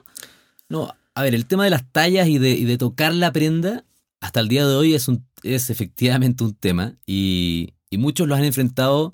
No, 0.68 0.94
a 1.18 1.22
ver, 1.22 1.34
el 1.34 1.46
tema 1.46 1.64
de 1.64 1.70
las 1.70 1.82
tallas 1.90 2.28
y 2.28 2.38
de, 2.38 2.50
y 2.50 2.64
de 2.64 2.78
tocar 2.78 3.12
la 3.12 3.32
prenda, 3.32 3.84
hasta 4.20 4.38
el 4.38 4.46
día 4.46 4.64
de 4.64 4.76
hoy 4.76 4.94
es, 4.94 5.08
un, 5.08 5.26
es 5.42 5.68
efectivamente 5.68 6.44
un 6.44 6.54
tema 6.54 6.94
y, 7.06 7.74
muchos 7.90 8.28
lo 8.28 8.36
han 8.36 8.44
enfrentado 8.44 9.12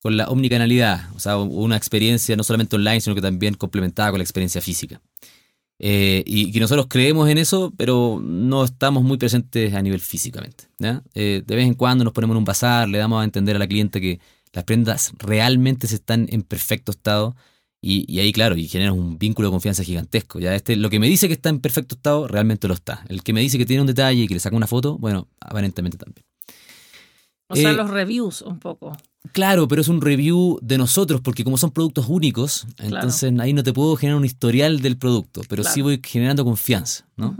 con 0.00 0.16
la 0.16 0.28
omnicanalidad, 0.28 1.10
o 1.16 1.18
sea, 1.18 1.38
una 1.38 1.76
experiencia 1.76 2.36
no 2.36 2.44
solamente 2.44 2.76
online, 2.76 3.00
sino 3.00 3.16
que 3.16 3.20
también 3.20 3.54
complementada 3.54 4.10
con 4.10 4.18
la 4.18 4.22
experiencia 4.22 4.60
física. 4.60 5.00
Eh, 5.80 6.22
y 6.24 6.52
nosotros 6.60 6.86
creemos 6.88 7.28
en 7.28 7.38
eso, 7.38 7.72
pero 7.76 8.20
no 8.22 8.62
estamos 8.62 9.02
muy 9.02 9.18
presentes 9.18 9.74
a 9.74 9.82
nivel 9.82 10.00
físicamente. 10.00 10.68
Eh, 11.14 11.42
de 11.44 11.56
vez 11.56 11.66
en 11.66 11.74
cuando 11.74 12.04
nos 12.04 12.12
ponemos 12.12 12.34
en 12.34 12.38
un 12.38 12.44
bazar, 12.44 12.88
le 12.88 12.98
damos 12.98 13.20
a 13.20 13.24
entender 13.24 13.56
a 13.56 13.58
la 13.58 13.66
cliente 13.66 14.00
que 14.00 14.20
las 14.52 14.62
prendas 14.62 15.12
realmente 15.18 15.88
se 15.88 15.96
están 15.96 16.28
en 16.30 16.42
perfecto 16.42 16.92
estado 16.92 17.34
y, 17.82 18.18
ahí, 18.18 18.32
claro, 18.32 18.56
y 18.56 18.68
genera 18.68 18.92
un 18.92 19.18
vínculo 19.18 19.48
de 19.48 19.52
confianza 19.52 19.82
gigantesco. 19.82 20.38
Ya 20.38 20.54
este, 20.54 20.76
lo 20.76 20.90
que 20.90 20.98
me 20.98 21.08
dice 21.08 21.28
que 21.28 21.34
está 21.34 21.48
en 21.48 21.60
perfecto 21.60 21.94
estado, 21.94 22.28
realmente 22.28 22.68
lo 22.68 22.74
está. 22.74 23.04
El 23.08 23.22
que 23.22 23.32
me 23.32 23.40
dice 23.40 23.56
que 23.56 23.64
tiene 23.64 23.80
un 23.80 23.86
detalle 23.86 24.22
y 24.22 24.28
que 24.28 24.34
le 24.34 24.40
saca 24.40 24.56
una 24.56 24.66
foto, 24.66 24.98
bueno, 24.98 25.28
aparentemente 25.40 25.96
también. 25.96 26.24
O 27.48 27.56
sea, 27.56 27.70
eh, 27.70 27.74
los 27.74 27.90
reviews 27.90 28.42
un 28.42 28.58
poco. 28.58 28.96
Claro, 29.32 29.66
pero 29.66 29.80
es 29.80 29.88
un 29.88 30.00
review 30.00 30.58
de 30.62 30.78
nosotros, 30.78 31.20
porque 31.20 31.42
como 31.42 31.56
son 31.56 31.70
productos 31.70 32.06
únicos, 32.08 32.66
entonces 32.78 33.32
ahí 33.40 33.52
no 33.52 33.62
te 33.62 33.72
puedo 33.72 33.96
generar 33.96 34.18
un 34.18 34.24
historial 34.24 34.80
del 34.80 34.96
producto, 34.96 35.42
pero 35.48 35.64
sí 35.64 35.82
voy 35.82 36.00
generando 36.04 36.44
confianza. 36.44 37.06
¿no? 37.16 37.34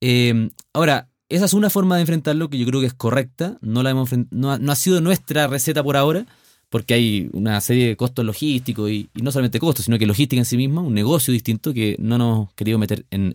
Eh, 0.00 0.50
ahora, 0.72 1.08
esa 1.28 1.44
es 1.44 1.52
una 1.52 1.70
forma 1.70 1.96
de 1.96 2.02
enfrentarlo 2.02 2.48
que 2.48 2.58
yo 2.58 2.66
creo 2.66 2.80
que 2.80 2.86
es 2.86 2.94
correcta. 2.94 3.58
No, 3.60 3.82
la 3.82 3.90
hemos, 3.90 4.10
no, 4.30 4.52
ha, 4.52 4.76
sido 4.76 5.00
nuestra 5.00 5.46
receta 5.46 5.82
por 5.82 5.96
ahora, 5.96 6.26
porque 6.68 6.94
hay 6.94 7.30
una 7.32 7.60
serie 7.60 7.88
de 7.88 7.96
costos 7.96 8.24
logísticos 8.24 8.90
y, 8.90 9.08
no 9.14 9.32
solamente 9.32 9.58
costos, 9.58 9.86
sino 9.86 9.98
que 9.98 10.06
logística 10.06 10.40
en 10.40 10.44
sí 10.44 10.56
misma, 10.56 10.82
un 10.82 10.94
negocio 10.94 11.32
distinto 11.32 11.72
que 11.72 11.96
no 11.98 12.18
nos 12.18 12.36
hemos 12.36 12.54
querido 12.54 12.78
meter 12.78 13.06
en, 13.10 13.34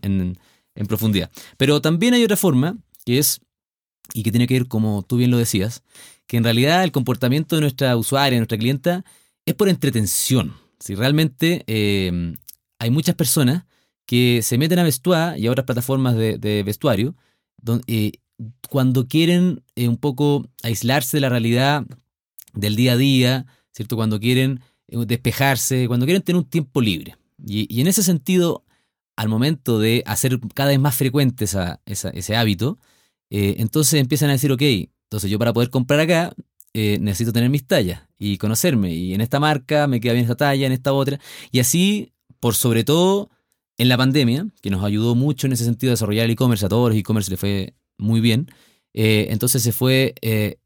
en 0.75 0.87
profundidad. 0.87 1.31
Pero 1.57 1.81
también 1.81 2.13
hay 2.13 2.23
otra 2.23 2.37
forma, 2.37 2.77
que 3.05 3.17
es, 3.17 3.41
y 4.13 4.23
que 4.23 4.31
tiene 4.31 4.47
que 4.47 4.55
ver, 4.55 4.67
como 4.67 5.03
tú 5.03 5.17
bien 5.17 5.31
lo 5.31 5.37
decías, 5.37 5.83
que 6.27 6.37
en 6.37 6.43
realidad 6.43 6.83
el 6.83 6.91
comportamiento 6.91 7.55
de 7.55 7.61
nuestra 7.61 7.95
usuaria, 7.97 8.35
de 8.35 8.39
nuestra 8.39 8.57
clienta, 8.57 9.03
es 9.45 9.53
por 9.55 9.69
entretención. 9.69 10.55
Si 10.79 10.95
realmente 10.95 11.63
eh, 11.67 12.33
hay 12.79 12.89
muchas 12.89 13.15
personas 13.15 13.65
que 14.05 14.41
se 14.41 14.57
meten 14.57 14.79
a 14.79 14.83
Vestuá 14.83 15.37
y 15.37 15.47
a 15.47 15.51
otras 15.51 15.65
plataformas 15.65 16.15
de, 16.15 16.63
vestuario, 16.65 17.15
donde, 17.61 17.83
eh, 17.87 18.11
cuando 18.69 19.07
quieren 19.07 19.63
eh, 19.75 19.87
un 19.87 19.97
poco 19.97 20.45
aislarse 20.63 21.17
de 21.17 21.21
la 21.21 21.29
realidad 21.29 21.85
del 22.53 22.75
día 22.75 22.93
a 22.93 22.97
día, 22.97 23.45
¿cierto? 23.71 23.95
Cuando 23.95 24.19
quieren 24.19 24.61
despejarse, 24.87 25.87
cuando 25.87 26.05
quieren 26.05 26.21
tener 26.21 26.41
un 26.41 26.49
tiempo 26.49 26.81
libre. 26.81 27.17
Y, 27.45 27.81
en 27.81 27.87
ese 27.87 28.03
sentido, 28.03 28.63
al 29.15 29.29
momento 29.29 29.79
de 29.79 30.03
hacer 30.05 30.39
cada 30.53 30.69
vez 30.69 30.79
más 30.79 30.95
frecuente 30.95 31.45
ese 31.45 32.35
hábito, 32.35 32.77
entonces 33.29 33.99
empiezan 33.99 34.29
a 34.29 34.33
decir, 34.33 34.51
ok, 34.51 34.61
entonces 34.61 35.29
yo 35.29 35.39
para 35.39 35.53
poder 35.53 35.69
comprar 35.69 35.99
acá 35.99 36.33
eh, 36.75 36.97
necesito 36.99 37.31
tener 37.31 37.51
mis 37.51 37.67
tallas 37.67 38.01
y 38.17 38.37
conocerme. 38.37 38.93
Y 38.93 39.13
en 39.13 39.21
esta 39.21 39.39
marca 39.39 39.87
me 39.87 39.99
queda 39.99 40.13
bien 40.13 40.23
esta 40.23 40.35
talla, 40.35 40.65
en 40.65 40.71
esta 40.71 40.91
otra. 40.91 41.19
Y 41.51 41.59
así, 41.59 42.13
por 42.39 42.55
sobre 42.55 42.83
todo 42.83 43.29
en 43.77 43.89
la 43.89 43.97
pandemia, 43.97 44.47
que 44.61 44.71
nos 44.71 44.83
ayudó 44.83 45.13
mucho 45.13 45.45
en 45.45 45.53
ese 45.53 45.65
sentido 45.65 45.91
a 45.91 45.93
desarrollar 45.93 46.25
el 46.25 46.31
e-commerce, 46.31 46.65
a 46.65 46.69
todos 46.69 46.89
los 46.89 46.97
e-commerce 46.97 47.29
le 47.29 47.37
fue 47.37 47.75
muy 47.97 48.21
bien. 48.21 48.47
Eh, 48.93 49.27
entonces 49.29 49.61
se 49.61 49.71
fue, 49.71 50.15
eh, 50.21 50.57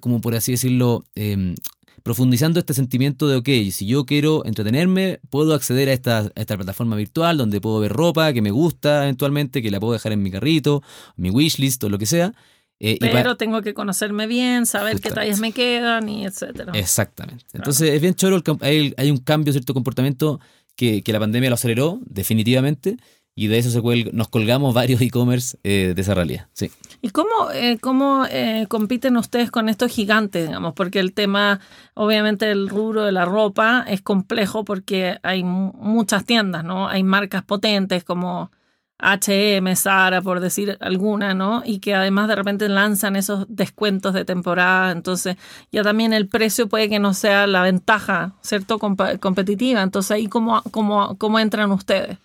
como 0.00 0.20
por 0.20 0.34
así 0.34 0.52
decirlo, 0.52 1.04
em, 1.14 1.54
profundizando 2.02 2.60
este 2.60 2.74
sentimiento 2.74 3.28
de, 3.28 3.36
ok, 3.36 3.72
si 3.72 3.86
yo 3.86 4.04
quiero 4.04 4.44
entretenerme, 4.44 5.20
puedo 5.30 5.54
acceder 5.54 5.88
a 5.88 5.92
esta, 5.92 6.18
a 6.18 6.30
esta, 6.34 6.56
plataforma 6.56 6.96
virtual 6.96 7.38
donde 7.38 7.60
puedo 7.60 7.80
ver 7.80 7.92
ropa 7.92 8.32
que 8.32 8.42
me 8.42 8.50
gusta 8.50 9.04
eventualmente, 9.04 9.62
que 9.62 9.70
la 9.70 9.80
puedo 9.80 9.94
dejar 9.94 10.12
en 10.12 10.22
mi 10.22 10.30
carrito, 10.30 10.82
mi 11.16 11.30
wishlist 11.30 11.82
o 11.84 11.88
lo 11.88 11.98
que 11.98 12.06
sea. 12.06 12.34
Eh, 12.80 12.98
Pero 13.00 13.36
tengo 13.36 13.62
que 13.62 13.72
conocerme 13.72 14.26
bien, 14.26 14.66
saber 14.66 15.00
qué 15.00 15.10
tallas 15.10 15.40
me 15.40 15.52
quedan 15.52 16.08
y 16.08 16.26
etcétera. 16.26 16.72
Exactamente. 16.74 17.44
Entonces 17.52 17.90
es 17.90 18.00
bien 18.00 18.14
choro, 18.14 18.42
hay, 18.60 18.92
hay, 18.96 19.10
un 19.10 19.18
cambio, 19.18 19.52
cierto 19.52 19.72
comportamiento 19.72 20.40
que, 20.76 21.02
que, 21.02 21.12
la 21.12 21.20
pandemia 21.20 21.48
lo 21.48 21.54
aceleró 21.54 22.00
definitivamente 22.04 22.98
y 23.34 23.48
de 23.48 23.58
eso 23.58 23.70
se 23.70 24.10
nos 24.12 24.28
colgamos 24.28 24.74
varios 24.74 25.00
e-commerce 25.00 25.58
eh, 25.64 25.92
de 25.94 26.02
esa 26.02 26.14
realidad. 26.14 26.46
Sí. 26.52 26.70
¿Y 27.02 27.10
cómo, 27.10 27.50
eh, 27.52 27.78
cómo 27.80 28.24
compiten 28.68 29.16
ustedes 29.16 29.50
con 29.50 29.68
estos 29.68 29.90
gigantes, 29.90 30.46
digamos? 30.46 30.74
Porque 30.74 31.00
el 31.00 31.12
tema, 31.12 31.60
obviamente, 31.94 32.50
el 32.50 32.68
rubro 32.68 33.02
de 33.02 33.12
la 33.12 33.24
ropa 33.24 33.84
es 33.88 34.02
complejo 34.02 34.64
porque 34.64 35.18
hay 35.22 35.42
muchas 35.44 36.24
tiendas, 36.24 36.64
¿no? 36.64 36.88
Hay 36.88 37.02
marcas 37.02 37.42
potentes 37.42 38.04
como 38.04 38.50
HM, 38.98 39.74
Sara, 39.76 40.22
por 40.22 40.40
decir 40.40 40.78
alguna, 40.80 41.34
¿no? 41.34 41.62
Y 41.64 41.80
que 41.80 41.94
además 41.94 42.28
de 42.28 42.36
repente 42.36 42.68
lanzan 42.68 43.16
esos 43.16 43.46
descuentos 43.48 44.14
de 44.14 44.24
temporada, 44.24 44.92
entonces 44.92 45.36
ya 45.72 45.82
también 45.82 46.12
el 46.12 46.28
precio 46.28 46.68
puede 46.68 46.88
que 46.88 47.00
no 47.00 47.12
sea 47.12 47.46
la 47.46 47.62
ventaja, 47.62 48.34
¿cierto? 48.40 48.78
competitiva, 48.78 49.82
entonces 49.82 50.12
ahí 50.12 50.26
cómo, 50.28 50.62
cómo, 50.70 51.16
cómo 51.18 51.38
entran 51.38 51.72
ustedes. 51.72 52.18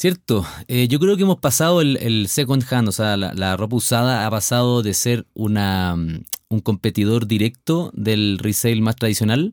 Cierto, 0.00 0.46
eh, 0.66 0.88
yo 0.88 0.98
creo 0.98 1.18
que 1.18 1.24
hemos 1.24 1.40
pasado 1.40 1.82
el, 1.82 2.26
second 2.26 2.64
hand, 2.70 2.88
o 2.88 2.92
sea, 2.92 3.18
la, 3.18 3.56
ropa 3.58 3.76
usada 3.76 4.26
ha 4.26 4.30
pasado 4.30 4.82
de 4.82 4.94
ser 4.94 5.26
una, 5.34 5.94
mm, 5.94 6.22
un 6.48 6.60
competidor 6.60 7.26
directo 7.26 7.90
del 7.92 8.38
resale 8.38 8.80
más 8.80 8.96
tradicional, 8.96 9.52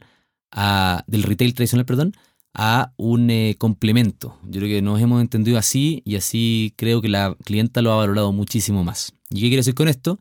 a, 0.53 1.03
del 1.05 1.23
retail 1.23 1.53
tradicional, 1.53 1.85
perdón, 1.85 2.13
a 2.53 2.93
un 2.95 3.29
eh, 3.29 3.55
complemento. 3.57 4.39
Yo 4.43 4.61
creo 4.61 4.69
que 4.69 4.81
nos 4.81 5.01
hemos 5.01 5.19
entendido 5.19 5.57
así 5.57 6.01
y 6.05 6.15
así 6.15 6.73
creo 6.77 7.01
que 7.01 7.09
la 7.09 7.35
clienta 7.43 7.81
lo 7.81 7.91
ha 7.91 7.97
valorado 7.97 8.31
muchísimo 8.31 8.85
más. 8.85 9.11
¿Y 9.29 9.41
qué 9.41 9.47
quiero 9.49 9.59
decir 9.59 9.75
con 9.75 9.89
esto? 9.89 10.17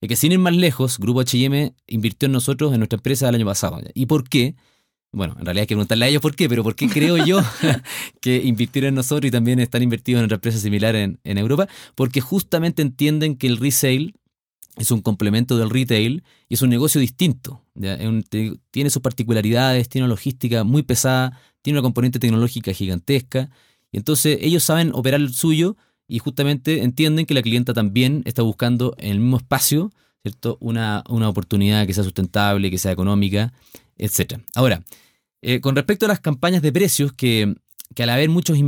Es 0.00 0.08
que 0.08 0.16
sin 0.16 0.32
ir 0.32 0.40
más 0.40 0.56
lejos, 0.56 0.98
Grupo 0.98 1.22
HM 1.22 1.72
invirtió 1.86 2.26
en 2.26 2.32
nosotros, 2.32 2.72
en 2.72 2.80
nuestra 2.80 2.96
empresa, 2.96 3.28
el 3.28 3.36
año 3.36 3.46
pasado. 3.46 3.80
¿Y 3.94 4.06
por 4.06 4.28
qué? 4.28 4.56
Bueno, 5.10 5.34
en 5.38 5.46
realidad 5.46 5.62
hay 5.62 5.66
que 5.66 5.74
preguntarle 5.74 6.04
a 6.04 6.08
ellos 6.08 6.20
por 6.20 6.36
qué, 6.36 6.48
pero 6.48 6.62
¿por 6.62 6.74
qué 6.74 6.88
creo 6.88 7.16
yo 7.16 7.40
que 8.20 8.42
invirtieron 8.44 8.88
en 8.88 8.94
nosotros 8.96 9.28
y 9.28 9.30
también 9.30 9.58
están 9.58 9.82
invertidos 9.82 10.20
en 10.20 10.26
otra 10.26 10.36
empresa 10.36 10.58
similar 10.58 10.94
en, 10.96 11.18
en 11.24 11.38
Europa? 11.38 11.66
Porque 11.94 12.20
justamente 12.20 12.82
entienden 12.82 13.36
que 13.36 13.46
el 13.46 13.56
resale 13.56 14.14
es 14.76 14.90
un 14.90 15.00
complemento 15.00 15.56
del 15.56 15.70
retail 15.70 16.22
y 16.48 16.54
es 16.54 16.62
un 16.62 16.70
negocio 16.70 17.00
distinto. 17.00 17.62
tiene 18.70 18.90
sus 18.90 19.02
particularidades, 19.02 19.88
tiene 19.88 20.04
una 20.04 20.12
logística 20.12 20.62
muy 20.62 20.82
pesada, 20.82 21.40
tiene 21.62 21.78
una 21.78 21.84
componente 21.84 22.18
tecnológica 22.18 22.72
gigantesca. 22.72 23.50
Y 23.90 23.96
entonces 23.96 24.38
ellos 24.40 24.62
saben 24.62 24.92
operar 24.94 25.20
el 25.20 25.32
suyo 25.32 25.76
y 26.06 26.18
justamente 26.18 26.82
entienden 26.82 27.26
que 27.26 27.34
la 27.34 27.42
clienta 27.42 27.72
también 27.72 28.22
está 28.24 28.42
buscando 28.42 28.94
en 28.98 29.12
el 29.12 29.20
mismo 29.20 29.38
espacio 29.38 29.90
¿cierto? 30.22 30.58
Una, 30.60 31.04
una 31.08 31.28
oportunidad 31.28 31.86
que 31.86 31.94
sea 31.94 32.04
sustentable, 32.04 32.70
que 32.70 32.78
sea 32.78 32.92
económica, 32.92 33.52
etc. 33.98 34.40
Ahora, 34.54 34.82
eh, 35.42 35.60
con 35.60 35.76
respecto 35.76 36.06
a 36.06 36.08
las 36.08 36.20
campañas 36.20 36.62
de 36.62 36.72
precios, 36.72 37.12
que, 37.12 37.54
que 37.94 38.02
al 38.02 38.10
haber 38.10 38.28
muchos 38.28 38.58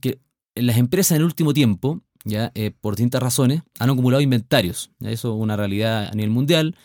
que 0.00 0.18
las 0.54 0.76
empresas 0.76 1.12
en 1.12 1.18
el 1.18 1.24
último 1.24 1.54
tiempo, 1.54 2.02
ya 2.24 2.52
eh, 2.54 2.70
por 2.70 2.94
distintas 2.94 3.22
razones, 3.22 3.62
han 3.78 3.90
acumulado 3.90 4.20
inventarios. 4.20 4.90
Eso 5.00 5.34
es 5.34 5.40
una 5.40 5.56
realidad 5.56 6.08
a 6.08 6.12
nivel 6.12 6.30
mundial. 6.30 6.76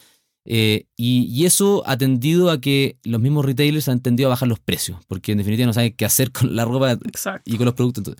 Eh, 0.49 0.85
y, 0.95 1.45
eso 1.45 1.83
ha 1.85 1.97
tendido 1.97 2.49
a 2.49 2.61
que 2.61 2.97
los 3.03 3.19
mismos 3.19 3.45
retailers 3.45 3.89
han 3.89 3.99
tendido 3.99 4.29
a 4.29 4.31
bajar 4.31 4.47
los 4.47 4.59
precios, 4.59 4.97
porque 5.07 5.33
en 5.33 5.39
definitiva 5.39 5.67
no 5.67 5.73
saben 5.73 5.93
qué 5.93 6.05
hacer 6.05 6.31
con 6.31 6.55
la 6.55 6.63
ropa 6.63 6.97
y 7.43 7.57
con 7.57 7.65
los 7.65 7.75
productos. 7.75 8.15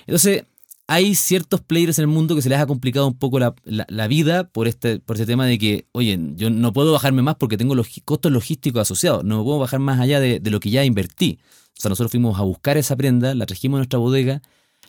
Entonces, 0.00 0.44
hay 0.88 1.14
ciertos 1.14 1.60
players 1.60 1.98
en 1.98 2.04
el 2.04 2.08
mundo 2.08 2.34
que 2.34 2.40
se 2.40 2.48
les 2.48 2.58
ha 2.58 2.66
complicado 2.66 3.06
un 3.06 3.18
poco 3.18 3.38
la, 3.38 4.06
vida 4.08 4.48
por 4.48 4.66
este, 4.66 4.98
por 4.98 5.16
este 5.16 5.26
tema 5.26 5.44
de 5.44 5.58
que, 5.58 5.86
oye, 5.92 6.18
yo 6.34 6.48
no 6.48 6.72
puedo 6.72 6.92
bajarme 6.92 7.20
más 7.20 7.36
porque 7.36 7.58
tengo 7.58 7.74
los 7.74 7.88
costos 8.06 8.32
logísticos 8.32 8.80
asociados, 8.80 9.22
no 9.22 9.44
puedo 9.44 9.58
bajar 9.58 9.80
más 9.80 10.00
allá 10.00 10.18
de, 10.18 10.40
de 10.40 10.50
lo 10.50 10.60
que 10.60 10.70
ya 10.70 10.84
invertí. 10.84 11.38
O 11.76 11.80
sea, 11.80 11.90
nosotros 11.90 12.10
fuimos 12.10 12.40
a 12.40 12.42
buscar 12.42 12.78
esa 12.78 12.96
prenda, 12.96 13.34
la 13.34 13.44
trajimos 13.44 13.76
a 13.76 13.80
nuestra 13.80 13.98
bodega, 13.98 14.40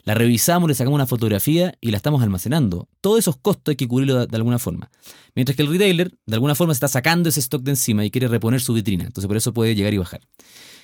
la 0.04 0.14
revisamos, 0.14 0.68
le 0.68 0.74
sacamos 0.74 0.96
una 0.96 1.06
fotografía 1.06 1.74
y 1.82 1.90
la 1.90 1.98
estamos 1.98 2.22
almacenando. 2.22 2.88
Todos 3.02 3.18
esos 3.18 3.36
costos 3.36 3.72
hay 3.72 3.76
que 3.76 3.86
cubrirlo 3.86 4.26
de, 4.26 4.36
alguna 4.36 4.58
forma. 4.58 4.90
Mientras 5.34 5.54
que 5.54 5.62
el 5.62 5.68
retailer, 5.68 6.12
de 6.24 6.34
alguna 6.34 6.54
forma, 6.54 6.72
se 6.72 6.78
está 6.78 6.88
sacando 6.88 7.28
ese 7.28 7.40
stock 7.40 7.62
de 7.62 7.72
encima 7.72 8.06
y 8.06 8.10
quiere 8.10 8.26
reponer 8.28 8.62
su 8.62 8.72
vitrina. 8.72 9.04
Entonces, 9.04 9.28
por 9.28 9.36
eso 9.36 9.52
puede 9.52 9.74
llegar 9.74 9.92
y 9.92 9.98
bajar. 9.98 10.22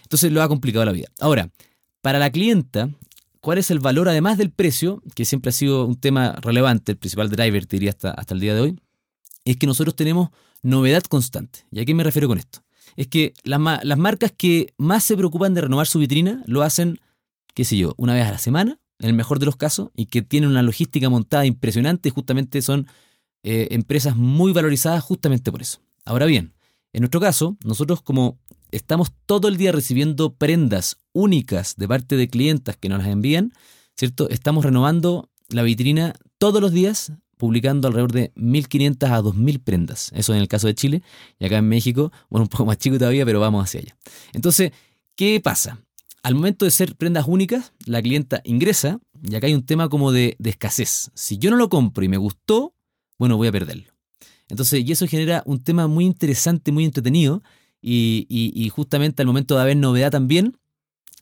Entonces, 0.02 0.30
lo 0.30 0.42
ha 0.42 0.48
complicado 0.48 0.84
la 0.84 0.92
vida. 0.92 1.08
Ahora, 1.20 1.50
para 2.02 2.18
la 2.18 2.30
clienta, 2.30 2.90
¿cuál 3.46 3.58
es 3.58 3.70
el 3.70 3.78
valor, 3.78 4.08
además 4.08 4.38
del 4.38 4.50
precio, 4.50 5.00
que 5.14 5.24
siempre 5.24 5.50
ha 5.50 5.52
sido 5.52 5.86
un 5.86 5.94
tema 5.94 6.32
relevante, 6.42 6.90
el 6.90 6.98
principal 6.98 7.30
driver, 7.30 7.68
diría, 7.68 7.90
hasta, 7.90 8.10
hasta 8.10 8.34
el 8.34 8.40
día 8.40 8.56
de 8.56 8.60
hoy? 8.60 8.80
Es 9.44 9.56
que 9.56 9.68
nosotros 9.68 9.94
tenemos 9.94 10.30
novedad 10.64 11.04
constante. 11.04 11.60
¿Y 11.70 11.78
a 11.78 11.84
qué 11.84 11.94
me 11.94 12.02
refiero 12.02 12.26
con 12.26 12.38
esto? 12.38 12.64
Es 12.96 13.06
que 13.06 13.34
las, 13.44 13.60
las 13.84 13.98
marcas 13.98 14.32
que 14.36 14.74
más 14.78 15.04
se 15.04 15.16
preocupan 15.16 15.54
de 15.54 15.60
renovar 15.60 15.86
su 15.86 16.00
vitrina 16.00 16.42
lo 16.46 16.62
hacen, 16.62 16.98
qué 17.54 17.64
sé 17.64 17.76
yo, 17.76 17.94
una 17.98 18.14
vez 18.14 18.26
a 18.26 18.32
la 18.32 18.38
semana 18.38 18.80
en 18.98 19.10
el 19.10 19.14
mejor 19.14 19.38
de 19.38 19.46
los 19.46 19.54
casos, 19.54 19.90
y 19.94 20.06
que 20.06 20.22
tienen 20.22 20.50
una 20.50 20.62
logística 20.62 21.08
montada 21.08 21.46
impresionante, 21.46 22.10
justamente 22.10 22.60
son 22.62 22.88
eh, 23.44 23.68
empresas 23.70 24.16
muy 24.16 24.52
valorizadas 24.54 25.04
justamente 25.04 25.52
por 25.52 25.62
eso. 25.62 25.78
Ahora 26.04 26.26
bien, 26.26 26.52
en 26.92 27.02
nuestro 27.02 27.20
caso, 27.20 27.56
nosotros 27.62 28.02
como 28.02 28.40
estamos 28.70 29.12
todo 29.26 29.48
el 29.48 29.56
día 29.56 29.72
recibiendo 29.72 30.34
prendas 30.34 30.98
únicas 31.12 31.76
de 31.76 31.88
parte 31.88 32.16
de 32.16 32.28
clientas 32.28 32.76
que 32.76 32.88
nos 32.88 32.98
las 32.98 33.08
envían, 33.08 33.52
¿cierto? 33.96 34.28
Estamos 34.28 34.64
renovando 34.64 35.30
la 35.48 35.62
vitrina 35.62 36.14
todos 36.38 36.60
los 36.60 36.72
días, 36.72 37.12
publicando 37.36 37.88
alrededor 37.88 38.12
de 38.12 38.32
1.500 38.34 39.10
a 39.10 39.22
2.000 39.22 39.62
prendas. 39.62 40.10
Eso 40.14 40.34
en 40.34 40.40
el 40.40 40.48
caso 40.48 40.66
de 40.66 40.74
Chile. 40.74 41.02
Y 41.38 41.46
acá 41.46 41.58
en 41.58 41.68
México, 41.68 42.12
bueno, 42.30 42.44
un 42.44 42.48
poco 42.48 42.66
más 42.66 42.78
chico 42.78 42.98
todavía, 42.98 43.24
pero 43.24 43.40
vamos 43.40 43.64
hacia 43.64 43.80
allá. 43.80 43.96
Entonces, 44.32 44.72
¿qué 45.14 45.40
pasa? 45.40 45.80
Al 46.22 46.34
momento 46.34 46.64
de 46.64 46.70
ser 46.70 46.96
prendas 46.96 47.26
únicas, 47.28 47.72
la 47.84 48.02
clienta 48.02 48.40
ingresa 48.44 48.98
y 49.22 49.34
acá 49.34 49.46
hay 49.46 49.54
un 49.54 49.64
tema 49.64 49.88
como 49.88 50.12
de, 50.12 50.36
escasez. 50.42 51.10
Si 51.14 51.38
yo 51.38 51.50
no 51.50 51.56
lo 51.56 51.68
compro 51.68 52.04
y 52.04 52.08
me 52.08 52.16
gustó, 52.16 52.74
bueno, 53.18 53.36
voy 53.36 53.48
a 53.48 53.52
perderlo. 53.52 53.92
Entonces, 54.48 54.84
y 54.84 54.92
eso 54.92 55.06
genera 55.06 55.42
un 55.46 55.62
tema 55.62 55.86
muy 55.86 56.04
interesante, 56.04 56.72
muy 56.72 56.84
entretenido 56.84 57.42
y, 57.88 58.68
justamente 58.74 59.22
al 59.22 59.26
momento 59.26 59.54
de 59.54 59.62
haber 59.62 59.76
novedad 59.76 60.10
también, 60.10 60.56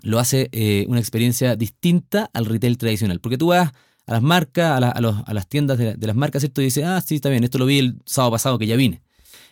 lo 0.03 0.19
hace 0.19 0.49
eh, 0.53 0.87
una 0.89 1.01
experiencia 1.01 1.57
distinta 1.57 2.31
al 2.33 2.47
retail 2.47 2.79
tradicional. 2.79 3.21
Porque 3.21 3.39
tú 3.39 3.49
vas 3.49 3.73
a 4.07 4.13
las 4.13 4.23
marcas, 4.23 4.83
a, 4.83 5.01
las 5.33 5.49
tiendas 5.49 5.79
de, 5.79 5.97
las 5.99 6.17
marcas, 6.17 6.41
¿cierto? 6.41 6.61
Y 6.61 6.65
dices, 6.65 6.85
ah, 6.85 7.01
sí, 7.01 7.17
está 7.17 7.29
bien, 7.29 7.45
esto 7.45 7.59
lo 7.59 7.67
vi 7.67 7.79
el 7.79 7.97
sábado 8.07 8.33
pasado 8.33 8.59
que 8.59 8.67
ya 8.67 8.77
vine. 8.77 9.03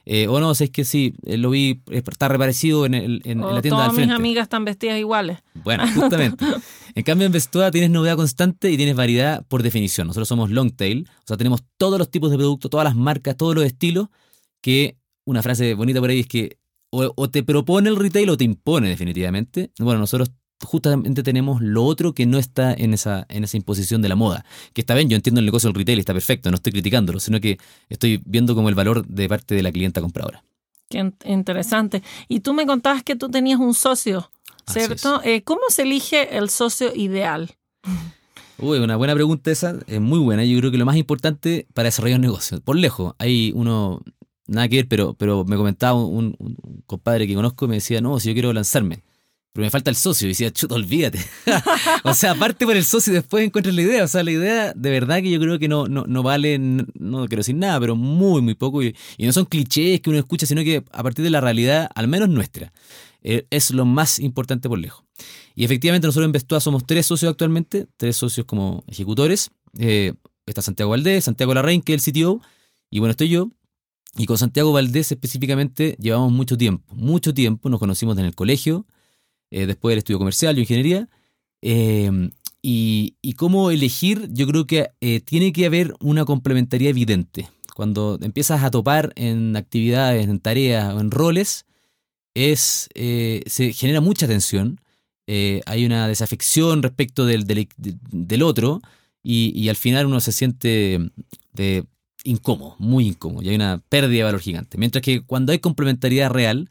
Eh, 0.04 0.26
o 0.26 0.40
no, 0.40 0.50
es 0.50 0.70
que 0.70 0.84
sí, 0.84 1.14
eh, 1.24 1.36
lo 1.36 1.50
vi, 1.50 1.80
está 1.90 2.26
reparecido 2.26 2.86
en, 2.86 2.94
el, 2.94 3.22
en, 3.24 3.40
la 3.40 3.62
tienda 3.62 3.86
todas 3.86 3.94
mis 3.94 4.10
amigas 4.10 4.44
están 4.44 4.64
vestidas 4.64 4.98
iguales. 4.98 5.38
Bueno, 5.62 5.84
justamente. 5.94 6.44
en 6.94 7.04
cambio, 7.04 7.26
en 7.26 7.32
Vestuada 7.32 7.70
tienes 7.70 7.90
novedad 7.90 8.16
constante 8.16 8.70
y 8.70 8.76
tienes 8.76 8.96
variedad 8.96 9.46
por 9.46 9.62
definición. 9.62 10.08
Nosotros 10.08 10.26
somos 10.26 10.50
long 10.50 10.72
tail, 10.72 11.08
o 11.18 11.26
sea, 11.26 11.36
tenemos 11.36 11.62
todos 11.76 11.98
los 11.98 12.10
tipos 12.10 12.32
de 12.32 12.36
productos, 12.36 12.68
todas 12.70 12.84
las 12.84 12.96
marcas, 12.96 13.36
todos 13.36 13.54
los 13.54 13.64
estilos, 13.64 14.08
que 14.60 14.96
una 15.24 15.40
frase 15.40 15.74
bonita 15.74 16.00
por 16.00 16.10
ahí 16.10 16.20
es 16.20 16.26
que 16.26 16.58
o, 16.92 17.30
te 17.30 17.42
propone 17.42 17.88
el 17.88 17.96
retail 17.96 18.30
o 18.30 18.36
te 18.36 18.44
impone 18.44 18.88
definitivamente. 18.88 19.70
Bueno, 19.78 20.00
nosotros 20.00 20.30
justamente 20.62 21.22
tenemos 21.22 21.60
lo 21.62 21.84
otro 21.84 22.12
que 22.12 22.26
no 22.26 22.38
está 22.38 22.72
en 22.72 22.94
esa, 22.94 23.26
en 23.28 23.44
esa 23.44 23.56
imposición 23.56 24.02
de 24.02 24.08
la 24.08 24.14
moda. 24.14 24.44
Que 24.74 24.82
está 24.82 24.94
bien, 24.94 25.08
yo 25.08 25.16
entiendo 25.16 25.40
el 25.40 25.46
negocio 25.46 25.68
del 25.68 25.76
retail, 25.76 25.98
está 25.98 26.12
perfecto, 26.12 26.50
no 26.50 26.56
estoy 26.56 26.72
criticándolo, 26.72 27.18
sino 27.18 27.40
que 27.40 27.58
estoy 27.88 28.22
viendo 28.24 28.54
como 28.54 28.68
el 28.68 28.74
valor 28.74 29.06
de 29.06 29.28
parte 29.28 29.54
de 29.54 29.62
la 29.62 29.72
clienta 29.72 30.00
compradora. 30.00 30.44
Qué 30.88 31.10
interesante. 31.24 32.02
Y 32.28 32.40
tú 32.40 32.52
me 32.52 32.66
contabas 32.66 33.02
que 33.02 33.16
tú 33.16 33.30
tenías 33.30 33.58
un 33.58 33.72
socio, 33.72 34.30
¿cierto? 34.66 35.22
Eh, 35.24 35.42
¿Cómo 35.42 35.62
se 35.68 35.82
elige 35.82 36.36
el 36.36 36.50
socio 36.50 36.94
ideal? 36.94 37.56
Uy, 38.58 38.78
una 38.78 38.96
buena 38.96 39.14
pregunta 39.14 39.50
esa, 39.50 39.78
es 39.86 40.00
muy 40.00 40.18
buena. 40.18 40.44
Yo 40.44 40.58
creo 40.58 40.70
que 40.70 40.76
lo 40.76 40.84
más 40.84 40.96
importante 40.96 41.66
para 41.72 41.86
desarrollar 41.86 42.18
un 42.18 42.22
negocio, 42.22 42.60
por 42.60 42.76
lejos, 42.76 43.14
hay 43.18 43.52
uno, 43.54 44.02
nada 44.46 44.68
que 44.68 44.76
ver, 44.76 44.88
pero, 44.88 45.14
pero 45.14 45.44
me 45.44 45.56
comentaba 45.56 45.94
un, 45.94 46.34
un 46.38 46.82
compadre 46.86 47.26
que 47.26 47.34
conozco 47.34 47.64
y 47.66 47.68
me 47.68 47.74
decía, 47.76 48.00
no, 48.00 48.18
si 48.20 48.28
yo 48.28 48.34
quiero 48.34 48.52
lanzarme, 48.52 49.04
pero 49.52 49.66
me 49.66 49.70
falta 49.70 49.90
el 49.90 49.96
socio. 49.96 50.26
Y 50.26 50.30
decía, 50.30 50.50
chuta, 50.50 50.74
olvídate. 50.74 51.18
o 52.04 52.14
sea, 52.14 52.32
aparte 52.32 52.64
por 52.64 52.74
el 52.74 52.84
socio 52.84 53.12
y 53.12 53.16
después 53.16 53.44
encuentras 53.44 53.74
la 53.74 53.82
idea. 53.82 54.04
O 54.04 54.08
sea, 54.08 54.22
la 54.22 54.30
idea 54.30 54.72
de 54.74 54.90
verdad 54.90 55.20
que 55.20 55.30
yo 55.30 55.38
creo 55.38 55.58
que 55.58 55.68
no, 55.68 55.86
no, 55.88 56.04
no 56.06 56.22
vale, 56.22 56.58
no, 56.58 57.26
quiero 57.26 57.40
decir 57.40 57.56
nada, 57.56 57.78
pero 57.78 57.94
muy, 57.94 58.40
muy 58.40 58.54
poco. 58.54 58.82
Y, 58.82 58.94
no 59.18 59.32
son 59.32 59.44
clichés 59.44 60.00
que 60.00 60.08
uno 60.08 60.18
escucha, 60.18 60.46
sino 60.46 60.64
que 60.64 60.82
a 60.90 61.02
partir 61.02 61.22
de 61.22 61.30
la 61.30 61.40
realidad, 61.40 61.90
al 61.94 62.08
menos 62.08 62.30
nuestra, 62.30 62.72
eh, 63.22 63.46
es 63.50 63.70
lo 63.70 63.84
más 63.84 64.18
importante 64.20 64.68
por 64.68 64.78
lejos. 64.78 65.04
Y 65.54 65.64
efectivamente 65.64 66.06
nosotros 66.06 66.26
en 66.26 66.32
Vestua 66.32 66.60
somos 66.60 66.86
tres 66.86 67.04
socios 67.04 67.30
actualmente, 67.30 67.86
tres 67.98 68.16
socios 68.16 68.46
como 68.46 68.84
ejecutores. 68.88 69.50
Eh, 69.78 70.14
está 70.46 70.62
Santiago 70.62 70.90
Valdés, 70.90 71.24
Santiago 71.24 71.52
Larraín, 71.52 71.82
que 71.82 71.92
es 71.92 72.08
el 72.08 72.12
CTO, 72.12 72.40
y 72.90 73.00
bueno, 73.00 73.10
estoy 73.10 73.28
yo. 73.28 73.50
Y 74.16 74.26
con 74.26 74.36
Santiago 74.36 74.72
Valdés 74.72 75.10
específicamente 75.10 75.96
llevamos 75.98 76.32
mucho 76.32 76.58
tiempo, 76.58 76.94
mucho 76.94 77.32
tiempo, 77.32 77.70
nos 77.70 77.80
conocimos 77.80 78.18
en 78.18 78.26
el 78.26 78.34
colegio, 78.34 78.86
eh, 79.50 79.66
después 79.66 79.92
del 79.92 79.98
estudio 79.98 80.18
comercial 80.18 80.58
y 80.58 80.62
ingeniería. 80.62 81.08
Em, 81.62 82.30
y, 82.62 83.16
cómo 83.36 83.70
elegir, 83.70 84.28
yo 84.32 84.46
creo 84.46 84.66
que 84.66 84.90
eh, 85.00 85.20
tiene 85.20 85.52
que 85.52 85.66
haber 85.66 85.94
una 86.00 86.24
complementariedad 86.24 86.90
evidente. 86.90 87.48
Cuando 87.74 88.18
empiezas 88.22 88.62
a 88.62 88.70
topar 88.70 89.12
en 89.16 89.56
actividades, 89.56 90.28
en 90.28 90.40
tareas 90.40 90.94
o 90.94 91.00
en 91.00 91.10
roles, 91.10 91.64
es, 92.34 92.88
eh, 92.94 93.42
se 93.46 93.72
genera 93.72 94.00
mucha 94.00 94.28
tensión, 94.28 94.80
hay 95.66 95.86
una 95.86 96.08
desafección 96.08 96.82
respecto 96.82 97.24
del, 97.24 97.46
del, 97.46 98.42
otro 98.42 98.82
y, 99.22 99.58
y, 99.58 99.70
al 99.70 99.76
final 99.76 100.04
uno 100.04 100.20
se 100.20 100.30
siente 100.30 101.10
de, 101.54 101.86
incómodo, 102.24 102.76
muy 102.78 103.06
incómodo, 103.08 103.42
y 103.42 103.48
hay 103.50 103.54
una 103.54 103.82
pérdida 103.88 104.18
de 104.18 104.24
valor 104.24 104.40
gigante. 104.40 104.78
Mientras 104.78 105.02
que 105.02 105.22
cuando 105.22 105.52
hay 105.52 105.58
complementariedad 105.58 106.30
real, 106.30 106.70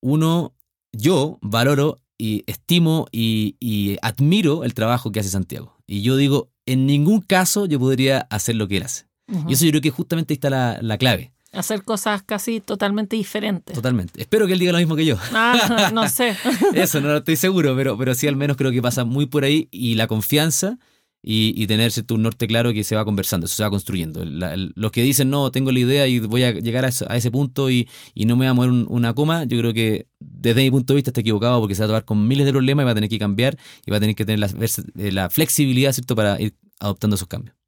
uno, 0.00 0.52
yo 0.92 1.38
valoro 1.42 1.98
y 2.18 2.44
estimo 2.46 3.06
y, 3.10 3.96
admiro 4.02 4.64
el 4.64 4.74
trabajo 4.74 5.10
que 5.10 5.20
hace 5.20 5.30
Santiago. 5.30 5.76
Y 5.86 6.02
yo 6.02 6.16
digo, 6.16 6.50
en 6.66 6.86
ningún 6.86 7.20
caso 7.20 7.66
yo 7.66 7.78
podría 7.78 8.20
hacer 8.30 8.56
lo 8.56 8.68
que 8.68 8.76
él 8.76 8.82
hace. 8.84 9.06
Y 9.48 9.52
eso 9.52 9.64
yo 9.64 9.70
creo 9.70 9.80
que 9.80 9.90
justamente 9.90 10.34
ahí 10.34 10.36
está 10.36 10.50
la, 10.82 10.98
clave. 10.98 11.32
Hacer 11.52 11.82
cosas 11.82 12.22
casi 12.22 12.60
totalmente 12.60 13.16
diferentes. 13.16 13.74
Totalmente. 13.74 14.20
Espero 14.20 14.46
que 14.46 14.52
él 14.52 14.58
diga 14.58 14.72
lo 14.72 14.78
mismo 14.78 14.96
que 14.96 15.04
yo. 15.04 15.16
Ah, 15.32 15.90
no 15.92 16.08
sé. 16.08 16.36
Eso, 16.74 17.00
no 17.00 17.16
estoy 17.16 17.36
seguro, 17.36 17.74
pero, 17.76 17.96
pero 17.96 18.14
sí 18.14 18.28
al 18.28 18.36
menos 18.36 18.56
creo 18.56 18.70
que 18.70 18.82
pasa 18.82 19.04
muy 19.04 19.26
por 19.26 19.44
ahí. 19.44 19.68
Y 19.70 19.94
la 19.94 20.06
confianza 20.06 20.78
y, 21.22 21.66
tener 21.66 21.92
un 22.10 22.22
norte 22.22 22.46
claro 22.46 22.72
que 22.72 22.84
se 22.84 22.96
va 22.96 23.04
conversando, 23.04 23.46
eso 23.46 23.56
se 23.56 23.62
va 23.62 23.70
construyendo. 23.70 24.24
los 24.24 24.92
que 24.92 25.02
dicen, 25.02 25.30
no, 25.30 25.50
tengo 25.50 25.70
la 25.72 25.78
idea 25.78 26.06
y 26.06 26.18
voy 26.20 26.44
a 26.44 26.52
llegar 26.52 26.84
a, 26.84 26.88
ese 26.88 27.30
punto 27.30 27.70
y, 27.70 27.88
no 28.16 28.36
me 28.36 28.44
voy 28.44 28.46
a 28.46 28.54
mover 28.54 28.70
una 28.88 29.14
coma, 29.14 29.44
yo 29.44 29.58
creo 29.58 29.74
que 29.74 30.06
desde 30.18 30.62
mi 30.62 30.70
punto 30.70 30.92
de 30.92 30.96
vista 30.96 31.10
está 31.10 31.20
equivocado 31.20 31.60
porque 31.60 31.74
se 31.74 31.82
va 31.82 31.86
a 31.86 31.88
tomar 31.88 32.04
con 32.04 32.26
miles 32.26 32.46
de 32.46 32.52
problemas 32.52 32.84
y 32.84 32.86
va 32.86 32.92
a 32.92 32.94
tener 32.94 33.10
que 33.10 33.18
cambiar 33.18 33.56
y 33.86 33.90
va 33.90 33.98
a 33.98 34.00
tener 34.00 34.16
que 34.16 34.24
tener 34.24 34.38
la, 34.38 34.50
eh, 34.96 35.12
la 35.12 35.30
flexibilidad 35.30 35.92
¿cierto? 35.92 36.16
para 36.16 36.40
ir 36.40 36.54
adoptando 36.78 37.16
esos 37.16 37.28
cambios. 37.28 37.59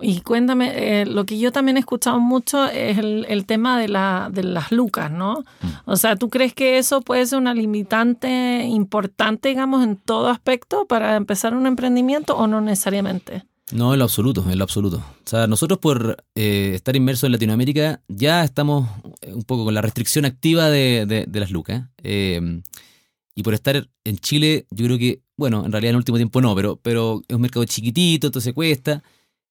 Y 0.00 0.20
cuéntame, 0.20 1.00
eh, 1.00 1.06
lo 1.06 1.24
que 1.24 1.38
yo 1.38 1.52
también 1.52 1.78
he 1.78 1.80
escuchado 1.80 2.20
mucho 2.20 2.66
es 2.66 2.98
el, 2.98 3.46
tema 3.46 3.78
de, 3.78 3.88
la, 3.88 4.28
de 4.30 4.42
las 4.42 4.70
lucas, 4.70 5.10
¿no? 5.10 5.42
Mm. 5.62 5.66
O 5.86 5.96
sea, 5.96 6.16
¿tú 6.16 6.28
crees 6.28 6.52
que 6.52 6.76
eso 6.76 7.00
puede 7.00 7.24
ser 7.24 7.38
una 7.38 7.54
limitante 7.54 8.64
importante, 8.64 9.48
digamos, 9.48 9.82
en 9.82 9.96
todo 9.96 10.28
aspecto 10.28 10.84
para 10.84 11.16
empezar 11.16 11.54
un 11.54 11.66
emprendimiento 11.66 12.36
o 12.36 12.46
no 12.46 12.60
necesariamente? 12.60 13.44
No, 13.72 13.94
en 13.94 13.98
lo 13.98 14.04
absoluto, 14.04 14.44
en 14.50 14.58
lo 14.58 14.64
absoluto. 14.64 14.98
O 14.98 15.28
sea, 15.28 15.46
nosotros 15.46 15.78
por 15.78 16.22
eh, 16.34 16.72
estar 16.74 16.94
inmersos 16.94 17.24
en 17.24 17.32
Latinoamérica 17.32 18.02
ya 18.06 18.44
estamos 18.44 18.90
eh, 19.22 19.32
un 19.32 19.44
poco 19.44 19.64
con 19.64 19.72
la 19.72 19.80
restricción 19.80 20.26
activa 20.26 20.68
de, 20.68 21.26
las 21.32 21.50
lucas. 21.50 21.84
y 22.02 23.42
por 23.42 23.54
estar 23.54 23.88
en 24.04 24.18
Chile, 24.18 24.66
yo 24.70 24.84
creo 24.84 24.98
que, 24.98 25.22
bueno, 25.38 25.64
en 25.64 25.72
realidad 25.72 25.90
en 25.90 25.94
el 25.94 26.00
último 26.00 26.18
tiempo 26.18 26.42
no, 26.42 26.54
pero, 26.54 26.76
pero 26.76 27.22
es 27.26 27.34
un 27.34 27.40
mercado 27.40 27.64
chiquitito, 27.64 28.26
entonces 28.26 28.52
cuesta 28.52 29.02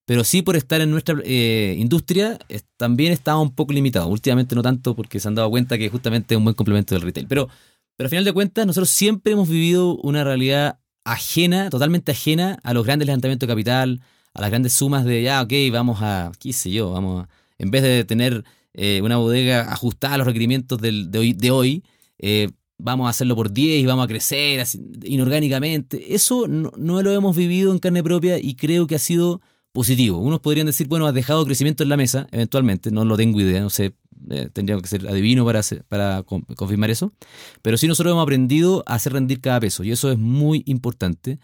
pero 0.06 0.24
sí 0.24 0.42
por 0.42 0.56
estar 0.56 0.82
en 0.82 0.92
nuestra 0.92 1.16
eh, 1.24 1.76
industria 1.78 2.38
también 2.78 3.12
estaba 3.12 3.42
un 3.42 3.54
poco 3.54 3.74
limitado. 3.74 4.08
Últimamente 4.08 4.56
no 4.56 4.62
tanto 4.62 4.96
porque 4.96 5.20
se 5.20 5.28
han 5.28 5.36
dado 5.36 5.50
cuenta 5.50 5.78
que 5.78 5.90
justamente 5.90 6.36
es 6.36 6.38
un 6.38 6.44
buen 6.44 6.56
complemento 6.56 6.94
del 6.94 7.02
retail. 7.02 7.28
Pero, 7.28 7.50
pero 7.98 8.06
al 8.06 8.10
final 8.10 8.26
de 8.26 8.34
cuentas 8.34 8.68
nosotros 8.68 8.90
siempre 8.90 9.34
hemos 9.34 9.50
vivido 9.50 9.96
una 9.98 10.24
realidad 10.24 10.80
ajena, 11.04 11.70
totalmente 11.70 12.12
ajena 12.12 12.60
a 12.64 12.74
los 12.74 12.86
grandes 12.86 13.08
levantamientos 13.08 13.48
de 13.48 13.54
capital, 13.54 14.02
a 14.34 14.42
las 14.42 14.50
grandes 14.50 14.74
sumas 14.74 15.06
de 15.06 15.24
ya, 15.24 15.42
ok, 15.42 15.54
vamos 15.72 16.00
a, 16.02 16.32
qué 16.40 16.54
sé 16.54 16.72
yo, 16.72 16.92
vamos 16.92 17.24
a, 17.24 17.30
en 17.58 17.72
vez 17.72 17.84
de 17.84 18.04
tener 18.04 18.44
eh, 18.74 19.02
una 19.02 19.18
bodega 19.18 19.72
ajustada 19.72 20.16
a 20.16 20.18
los 20.18 20.28
requerimientos 20.28 20.80
del, 20.82 21.10
de 21.10 21.20
hoy, 21.20 21.34
de 21.34 21.52
hoy 21.52 21.84
eh, 22.20 22.50
vamos 22.78 23.08
a 23.08 23.12
hacerlo 23.12 23.36
por 23.36 23.52
10 23.52 23.82
y 23.82 23.86
vamos 23.86 24.06
a 24.06 24.08
crecer 24.08 24.66
inorgánicamente. 25.04 26.14
Eso 26.14 26.48
no 26.48 27.02
lo 27.02 27.12
hemos 27.12 27.36
vivido 27.36 27.72
en 27.72 27.80
carne 27.80 28.04
propia 28.04 28.38
y 28.38 28.56
creo 28.56 28.88
que 28.88 28.96
ha 28.96 29.00
sido 29.00 29.42
positivo. 29.76 30.18
Unos 30.18 30.40
podrían 30.40 30.66
decir, 30.66 30.88
bueno, 30.88 31.06
has 31.06 31.14
dejado 31.14 31.46
crecimiento 31.46 31.84
en 31.84 31.90
la 31.90 31.98
mesa, 31.98 32.28
eventualmente, 32.32 32.90
no 32.90 33.06
lo 33.06 33.16
tengo 33.16 33.40
idea, 33.40 33.62
no 33.62 33.70
sé, 33.70 33.94
eh, 34.32 34.50
tendría 34.52 34.80
que 34.80 34.88
ser 34.88 35.08
adivino 35.08 35.46
para, 35.46 35.62
para 35.88 36.24
confirmar 36.24 36.90
eso, 36.90 37.14
pero 37.62 37.78
sí 37.78 37.88
nosotros 37.88 38.14
hemos 38.14 38.24
aprendido 38.24 38.84
a 38.88 38.96
hacer 38.96 39.14
rendir 39.14 39.42
cada 39.42 39.60
peso 39.60 39.84
y 39.84 39.92
eso 39.92 40.12
es 40.12 40.18
muy 40.18 40.64
importante, 40.66 41.38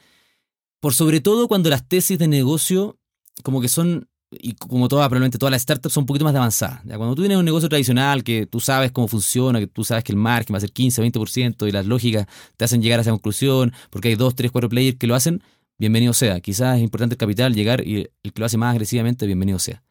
por 0.80 0.96
sobre 0.96 1.22
todo 1.22 1.48
cuando 1.48 1.70
las 1.70 1.88
tesis 1.88 2.18
de 2.18 2.28
negocio 2.28 2.98
como 3.44 3.62
que 3.62 3.68
son, 3.68 4.08
y 4.32 4.54
como 4.54 4.88
todas, 4.88 5.08
probablemente 5.10 5.38
todas 5.38 5.52
las 5.52 5.62
startups 5.62 5.94
son 5.94 6.04
un 6.04 6.06
poquito 6.08 6.26
más 6.26 6.34
avanzadas. 6.34 6.82
¿ya? 6.86 6.98
Cuando 6.98 7.16
tú 7.16 7.22
tienes 7.22 7.38
un 7.38 7.46
negocio 7.46 7.70
tradicional 7.70 8.24
que 8.24 8.46
tú 8.46 8.60
sabes 8.60 8.92
cómo 8.92 9.08
funciona, 9.08 9.60
que 9.60 9.68
tú 9.68 9.84
sabes 9.84 10.04
que 10.04 10.14
el 10.14 10.18
margen 10.18 10.54
va 10.54 10.58
a 10.58 10.62
ser 10.62 10.72
15, 10.72 11.04
20% 11.04 11.68
y 11.68 11.72
las 11.72 11.86
lógicas 11.86 12.28
te 12.56 12.66
hacen 12.66 12.82
llegar 12.82 13.00
a 13.00 13.02
esa 13.02 13.12
conclusión, 13.12 13.74
porque 13.90 14.08
hay 14.08 14.16
dos, 14.16 14.36
tres, 14.36 14.52
cuatro 14.52 14.70
players 14.70 14.98
que 14.98 15.08
lo 15.08 15.16
hacen, 15.16 15.44
bienvenido 15.82 16.14
sea. 16.14 16.40
Quizás 16.42 16.78
es 16.78 16.84
importante 16.84 17.16
el 17.16 17.18
capital 17.18 17.56
llegar 17.56 17.86
y 17.88 18.08
el 18.22 18.34
que 18.34 18.40
lo 18.40 18.46
hace 18.46 18.56
más 18.56 18.70
agresivamente, 18.72 19.26
bienvenido 19.26 19.58
sea. 19.58 19.82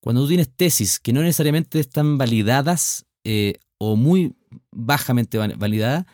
Cuando 0.00 0.22
tú 0.22 0.28
tienes 0.28 0.50
tesis 0.50 0.98
que 0.98 1.12
no 1.12 1.22
necesariamente 1.22 1.78
están 1.78 2.18
validadas 2.18 3.06
eh, 3.22 3.54
o 3.78 3.94
muy 3.94 4.34
bajamente 4.72 5.38
validadas, 5.38 6.04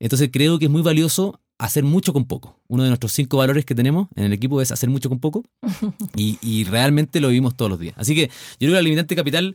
entonces 0.00 0.30
creo 0.32 0.58
que 0.58 0.64
es 0.64 0.70
muy 0.72 0.82
valioso 0.82 1.40
hacer 1.56 1.84
mucho 1.84 2.12
con 2.12 2.24
poco. 2.24 2.58
Uno 2.66 2.82
de 2.82 2.88
nuestros 2.88 3.12
cinco 3.12 3.36
valores 3.36 3.64
que 3.64 3.76
tenemos 3.76 4.08
en 4.16 4.24
el 4.24 4.32
equipo 4.32 4.60
es 4.60 4.72
hacer 4.72 4.90
mucho 4.90 5.08
con 5.08 5.20
poco 5.20 5.44
y, 6.16 6.64
realmente 6.64 7.20
lo 7.20 7.28
vivimos 7.28 7.56
todos 7.56 7.70
los 7.70 7.78
días. 7.78 7.94
Así 7.96 8.16
que 8.16 8.26
yo 8.26 8.58
creo 8.58 8.70
que 8.70 8.74
la 8.74 8.82
limitante 8.82 9.14
capital 9.14 9.54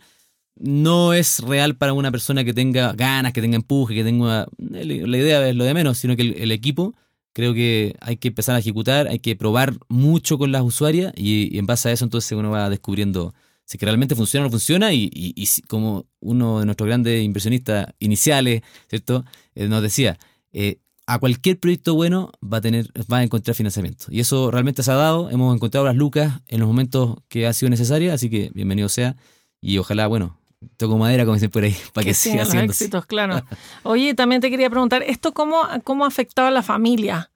no 0.57 1.13
es 1.13 1.39
real 1.39 1.75
para 1.75 1.91
una 1.91 2.09
persona 2.09 2.45
que 2.45 2.53
tenga 2.53 2.93
ganas, 2.93 3.33
que 3.33 3.41
tenga 3.41 3.57
empuje, 3.57 3.95
que 3.95 4.05
tenga... 4.05 4.47
La 4.57 5.17
idea 5.17 5.45
es 5.45 5.55
lo 5.57 5.65
de 5.65 5.73
menos, 5.73 5.97
sino 5.97 6.15
que 6.15 6.21
el, 6.21 6.51
equipo 6.53 6.95
creo 7.35 7.53
que 7.53 7.97
hay 7.99 8.15
que 8.15 8.29
empezar 8.29 8.55
a 8.55 8.59
ejecutar, 8.59 9.09
hay 9.09 9.19
que 9.19 9.35
probar 9.35 9.73
mucho 9.89 10.37
con 10.37 10.53
las 10.53 10.61
usuarias 10.63 11.11
y, 11.17 11.57
en 11.57 11.65
base 11.65 11.89
a 11.89 11.91
eso 11.91 12.05
entonces 12.05 12.31
uno 12.31 12.49
va 12.49 12.69
descubriendo 12.69 13.33
si 13.65 13.77
realmente 13.77 14.15
funciona 14.15 14.45
o 14.45 14.47
no 14.47 14.51
funciona 14.51 14.93
y, 14.93 15.09
y, 15.11 15.45
como 15.67 16.05
uno 16.21 16.61
de 16.61 16.65
nuestros 16.65 16.87
grandes 16.87 17.21
inversionistas 17.23 17.87
iniciales, 17.99 18.61
¿cierto? 18.87 19.25
Eh, 19.53 19.67
nos 19.67 19.81
decía, 19.81 20.17
eh, 20.53 20.77
a 21.07 21.19
cualquier 21.19 21.59
proyecto 21.59 21.93
bueno 21.93 22.31
va 22.41 22.59
a 22.59 22.61
tener, 22.61 22.87
va 23.11 23.17
a 23.17 23.23
encontrar 23.23 23.53
financiamiento. 23.53 24.05
Y 24.09 24.21
eso 24.21 24.49
realmente 24.49 24.81
se 24.81 24.91
ha 24.91 24.95
dado. 24.95 25.29
Hemos 25.29 25.53
encontrado 25.53 25.85
las 25.85 25.95
lucas 25.95 26.41
en 26.47 26.59
los 26.61 26.67
momentos 26.67 27.17
que 27.27 27.47
ha 27.47 27.53
sido 27.53 27.69
necesaria, 27.69 28.13
así 28.13 28.29
que 28.29 28.49
bienvenido 28.53 28.87
sea. 28.87 29.17
Y 29.59 29.77
ojalá, 29.77 30.07
bueno, 30.07 30.39
toco 30.77 30.97
madera, 30.97 31.23
como 31.25 31.35
dicen 31.35 31.49
por 31.49 31.63
ahí, 31.63 31.75
para 31.93 32.05
que, 32.05 32.13
siga 32.13 32.43
haciendo. 32.43 32.71
éxitos, 32.71 33.05
claro. 33.05 33.43
Oye, 33.83 34.13
también 34.13 34.41
te 34.41 34.49
quería 34.49 34.69
preguntar, 34.69 35.03
¿esto 35.03 35.33
cómo, 35.33 35.61
cómo 35.83 36.05
ha 36.05 36.07
afectado 36.07 36.47
a 36.47 36.51
la 36.51 36.63
familia? 36.63 37.31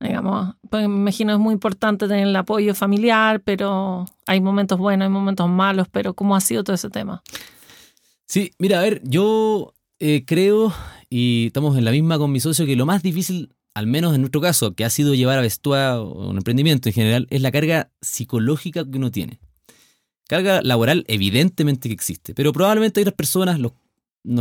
Digamos, 0.00 0.54
pues 0.68 0.88
me 0.88 0.96
imagino 0.96 1.32
es 1.32 1.38
muy 1.38 1.54
importante 1.54 2.08
tener 2.08 2.26
el 2.26 2.36
apoyo 2.36 2.74
familiar, 2.74 3.40
pero 3.40 4.06
hay 4.26 4.40
momentos 4.40 4.78
buenos, 4.78 5.06
hay 5.06 5.12
momentos 5.12 5.48
malos, 5.48 5.88
pero 5.90 6.14
¿cómo 6.14 6.36
ha 6.36 6.40
sido 6.40 6.62
todo 6.64 6.74
ese 6.74 6.90
tema? 6.90 7.22
Sí, 8.26 8.52
mira, 8.58 8.80
a 8.80 8.82
ver, 8.82 9.00
yo 9.04 9.72
eh, 10.00 10.24
creo, 10.26 10.72
y 11.08 11.46
estamos 11.46 11.78
en 11.78 11.84
la 11.84 11.90
misma 11.90 12.18
con 12.18 12.32
mi 12.32 12.40
socio, 12.40 12.66
que 12.66 12.76
lo 12.76 12.86
más 12.86 13.02
difícil, 13.02 13.54
al 13.74 13.86
menos 13.86 14.14
en 14.14 14.20
nuestro 14.20 14.40
caso, 14.40 14.74
que 14.74 14.84
ha 14.84 14.90
sido 14.90 15.14
llevar 15.14 15.38
a 15.38 15.42
Vestua 15.42 16.02
un 16.02 16.36
emprendimiento 16.36 16.88
en 16.88 16.94
general, 16.94 17.26
es 17.30 17.40
la 17.40 17.52
carga 17.52 17.90
psicológica 18.00 18.84
que 18.84 18.98
uno 18.98 19.10
tiene. 19.10 19.38
Carga 20.26 20.62
laboral, 20.62 21.04
evidentemente 21.08 21.88
que 21.88 21.94
existe, 21.94 22.34
pero 22.34 22.52
probablemente 22.52 23.00
hay 23.00 23.02
otras 23.02 23.14
personas, 23.14 23.58
no 23.58 23.74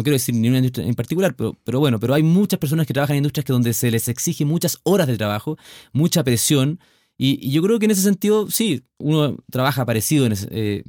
quiero 0.01 0.13
decir 0.13 0.33
ni 0.33 0.47
una 0.47 0.59
industria 0.59 0.87
en 0.87 0.95
particular, 0.95 1.35
pero, 1.35 1.79
bueno, 1.79 1.99
pero 1.99 2.13
hay 2.13 2.23
muchas 2.23 2.57
personas 2.57 2.87
que 2.87 2.93
trabajan 2.93 3.15
en 3.15 3.19
industrias 3.19 3.45
que 3.45 3.51
donde 3.53 3.73
se 3.73 3.91
les 3.91 4.07
exige 4.07 4.45
muchas 4.45 4.79
horas 4.83 5.07
de 5.07 5.17
trabajo, 5.17 5.57
mucha 5.91 6.23
presión, 6.23 6.79
y, 7.17 7.51
yo 7.51 7.61
creo 7.61 7.79
que 7.79 7.85
en 7.85 7.91
ese 7.91 8.01
sentido, 8.01 8.49
sí, 8.49 8.83
uno 8.97 9.37
trabaja 9.51 9.85
parecido, 9.85 10.27
eh, 10.51 10.83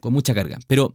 con 0.00 0.12
mucha 0.12 0.32
carga, 0.32 0.58
pero 0.68 0.94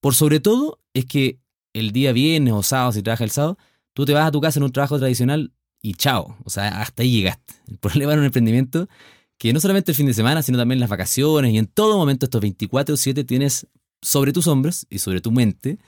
por 0.00 0.14
sobre 0.14 0.38
todo 0.38 0.80
es 0.94 1.06
que 1.06 1.40
el 1.72 1.90
día 1.90 2.12
viernes 2.12 2.54
o 2.54 2.62
sábado, 2.62 2.92
si 2.92 3.02
trabajas 3.02 3.24
el 3.24 3.30
sábado, 3.30 3.58
tú 3.92 4.04
te 4.06 4.12
vas 4.12 4.26
a 4.26 4.30
tu 4.30 4.40
casa 4.40 4.60
en 4.60 4.64
un 4.64 4.72
trabajo 4.72 4.98
tradicional 4.98 5.52
y 5.82 5.94
chao, 5.94 6.36
o 6.44 6.50
sea, 6.50 6.80
hasta 6.80 7.02
ahí 7.02 7.10
llegaste. 7.10 7.54
El 7.68 7.78
problema 7.78 8.12
en 8.12 8.20
un 8.20 8.24
emprendimiento 8.26 8.88
que 9.38 9.52
no 9.52 9.60
solamente 9.60 9.92
el 9.92 9.96
fin 9.96 10.06
de 10.06 10.14
semana, 10.14 10.42
sino 10.42 10.58
también 10.58 10.80
las 10.80 10.88
vacaciones 10.88 11.52
y 11.52 11.58
en 11.58 11.66
todo 11.66 11.96
momento 11.96 12.26
estos 12.26 12.40
24/7 12.40 13.24
tienes 13.24 13.66
sobre 14.02 14.32
tus 14.32 14.46
hombros 14.46 14.86
y 14.90 14.98
sobre 14.98 15.20
tu 15.20 15.32
mente, 15.32 15.78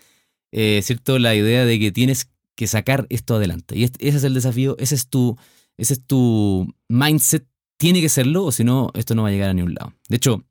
eh, 0.52 0.80
¿cierto? 0.82 1.18
La 1.18 1.34
idea 1.34 1.64
de 1.64 1.78
que 1.78 1.92
tienes 1.92 2.28
que 2.56 2.66
sacar 2.66 3.06
esto 3.10 3.36
adelante. 3.36 3.78
Y 3.78 3.84
ese 3.84 3.96
es 4.00 4.24
el 4.24 4.34
desafío, 4.34 4.76
ese 4.78 4.94
es 4.94 5.08
tu, 5.08 5.36
ese 5.76 5.94
es 5.94 6.04
tu 6.04 6.74
mindset, 6.88 7.46
tiene 7.78 8.00
que 8.00 8.08
serlo 8.08 8.44
o 8.44 8.52
si 8.52 8.64
no, 8.64 8.90
esto 8.94 9.14
no 9.14 9.22
va 9.22 9.28
a 9.28 9.30
llegar 9.32 9.50
a 9.50 9.54
ningún 9.54 9.74
lado. 9.74 9.92
De 10.08 10.16
hecho, 10.16 10.44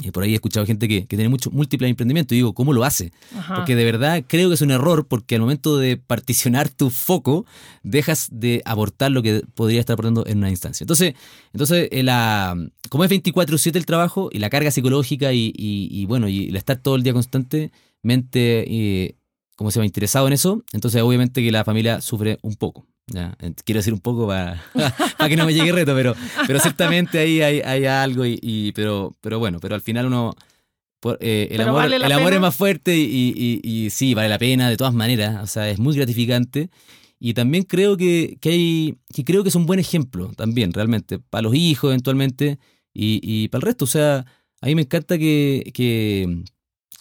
y 0.00 0.10
por 0.10 0.22
ahí 0.22 0.32
he 0.32 0.34
escuchado 0.34 0.64
gente 0.64 0.86
que, 0.86 1.02
tiene 1.02 1.28
mucho 1.28 1.50
múltiples 1.50 1.90
emprendimientos 1.90 2.32
y 2.32 2.36
digo, 2.36 2.54
¿cómo 2.54 2.72
lo 2.72 2.84
hace? 2.84 3.12
Porque 3.54 3.74
de 3.74 3.84
verdad 3.84 4.22
creo 4.26 4.48
que 4.48 4.54
es 4.54 4.62
un 4.62 4.70
error 4.70 5.06
porque 5.06 5.34
al 5.34 5.40
momento 5.40 5.76
de 5.76 5.96
particionar 5.96 6.68
tu 6.68 6.90
foco, 6.90 7.46
dejas 7.82 8.28
de 8.30 8.62
aportar 8.64 9.10
lo 9.10 9.22
que 9.22 9.42
podría 9.54 9.80
estar 9.80 9.94
aportando 9.94 10.24
en 10.26 10.38
una 10.38 10.50
instancia. 10.50 10.84
Entonces, 10.84 11.14
entonces 11.52 11.88
eh, 11.90 12.02
la, 12.02 12.56
como 12.88 13.04
es 13.04 13.10
24/7 13.10 13.76
el 13.76 13.86
trabajo 13.86 14.28
y 14.32 14.38
la 14.38 14.50
carga 14.50 14.70
psicológica 14.70 15.32
y, 15.32 16.04
bueno, 16.06 16.28
y 16.28 16.48
el 16.48 16.56
estar 16.56 16.76
todo 16.76 16.94
el 16.94 17.02
día 17.02 17.12
constantemente, 17.12 17.70
eh, 18.04 19.16
como 19.56 19.70
se 19.70 19.80
va 19.80 19.86
interesado 19.86 20.28
en 20.28 20.32
eso, 20.32 20.62
entonces 20.72 21.02
obviamente 21.02 21.42
que 21.42 21.50
la 21.50 21.64
familia 21.64 22.00
sufre 22.00 22.38
un 22.42 22.54
poco. 22.54 22.86
Ya, 23.10 23.34
quiero 23.64 23.78
decir 23.78 23.94
un 23.94 24.00
poco 24.00 24.26
para, 24.26 24.62
que 25.28 25.36
no 25.36 25.46
me 25.46 25.54
llegue 25.54 25.72
reto, 25.72 25.94
pero, 25.94 26.14
pero 26.46 26.60
ciertamente 26.60 27.18
ahí 27.18 27.40
hay, 27.40 27.86
algo, 27.86 28.24
y, 28.26 28.72
pero, 28.74 29.14
pero 29.20 29.38
bueno, 29.38 29.58
pero 29.60 29.74
al 29.74 29.80
final 29.80 30.06
uno... 30.06 30.34
Eh, 31.20 31.48
el, 31.52 31.60
amor, 31.60 31.92
el 31.92 32.12
amor 32.12 32.32
es 32.32 32.40
más 32.40 32.56
fuerte 32.56 32.96
y, 32.96 33.60
y, 33.62 33.90
sí, 33.90 34.14
vale 34.14 34.28
la 34.28 34.38
pena 34.38 34.68
de 34.68 34.76
todas 34.76 34.92
maneras, 34.92 35.42
o 35.42 35.46
sea, 35.46 35.70
es 35.70 35.78
muy 35.78 35.94
gratificante. 35.94 36.70
Y 37.20 37.34
también 37.34 37.64
creo 37.64 37.96
que, 37.96 38.36
que 38.40 38.50
hay, 38.50 38.98
que 39.12 39.24
creo 39.24 39.42
que 39.42 39.48
es 39.48 39.54
un 39.54 39.66
buen 39.66 39.80
ejemplo 39.80 40.32
también, 40.36 40.72
realmente, 40.72 41.18
para 41.18 41.42
los 41.42 41.54
hijos 41.54 41.90
eventualmente 41.90 42.58
y, 42.92 43.48
para 43.48 43.60
el 43.60 43.66
resto. 43.66 43.84
O 43.84 43.88
sea, 43.88 44.26
a 44.60 44.66
mí 44.66 44.74
me 44.74 44.82
encanta 44.82 45.18
que, 45.18 45.70
que 45.72 46.42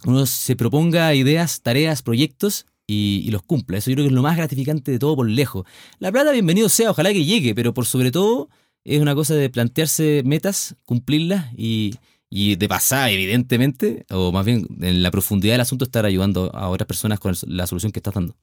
uno 0.06 0.26
se 0.26 0.56
proponga 0.56 1.14
ideas, 1.16 1.62
tareas, 1.62 2.04
proyectos 2.04 2.66
y, 2.88 3.30
los 3.32 3.44
cumpla. 3.44 3.78
Eso 3.78 3.92
yo 3.92 3.96
creo 3.96 4.06
que 4.06 4.10
es 4.10 4.16
lo 4.16 4.22
más 4.22 4.38
gratificante 4.38 4.92
de 4.92 5.00
todo 5.00 5.16
por 5.16 5.30
lejos. 5.30 5.66
La 6.00 6.12
plata, 6.12 6.32
bienvenido 6.32 6.70
sea, 6.70 6.92
ojalá 6.92 7.12
que 7.12 7.26
llegue, 7.26 7.54
pero 7.54 7.74
por 7.74 7.86
sobre 7.86 8.12
todo 8.12 8.50
es 8.86 9.02
una 9.02 9.14
cosa 9.14 9.36
de 9.36 9.50
plantearse 9.50 10.24
metas, 10.26 10.78
cumplirlas 10.86 11.48
y, 11.56 11.96
de 12.30 12.68
pasar, 12.70 13.10
evidentemente, 13.10 14.06
o 14.10 14.32
más 14.32 14.46
bien 14.46 14.66
en 14.82 15.04
la 15.04 15.12
profundidad 15.12 15.54
del 15.54 15.62
asunto, 15.62 15.86
estar 15.86 16.06
ayudando 16.06 16.50
a 16.56 16.70
otras 16.70 16.88
personas 16.88 17.20
con 17.20 17.36
la 17.48 17.68
solución 17.68 17.92
que 17.92 18.00
estás 18.00 18.14
dando. 18.14 18.36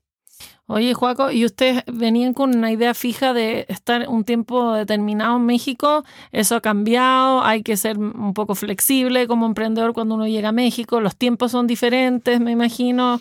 Oye, 0.66 0.94
Juaco, 0.94 1.30
¿y 1.30 1.44
ustedes 1.44 1.84
venían 1.86 2.34
con 2.34 2.56
una 2.56 2.72
idea 2.72 2.92
fija 2.92 3.32
de 3.32 3.66
estar 3.68 4.08
un 4.08 4.24
tiempo 4.24 4.72
determinado 4.72 5.36
en 5.36 5.46
México? 5.46 6.04
¿Eso 6.32 6.56
ha 6.56 6.60
cambiado? 6.60 7.44
¿Hay 7.44 7.62
que 7.62 7.76
ser 7.76 7.98
un 7.98 8.34
poco 8.34 8.54
flexible 8.54 9.26
como 9.26 9.46
emprendedor 9.46 9.92
cuando 9.92 10.16
uno 10.16 10.26
llega 10.26 10.48
a 10.48 10.52
México? 10.52 11.00
¿Los 11.00 11.16
tiempos 11.16 11.52
son 11.52 11.66
diferentes, 11.66 12.40
me 12.40 12.50
imagino? 12.50 13.20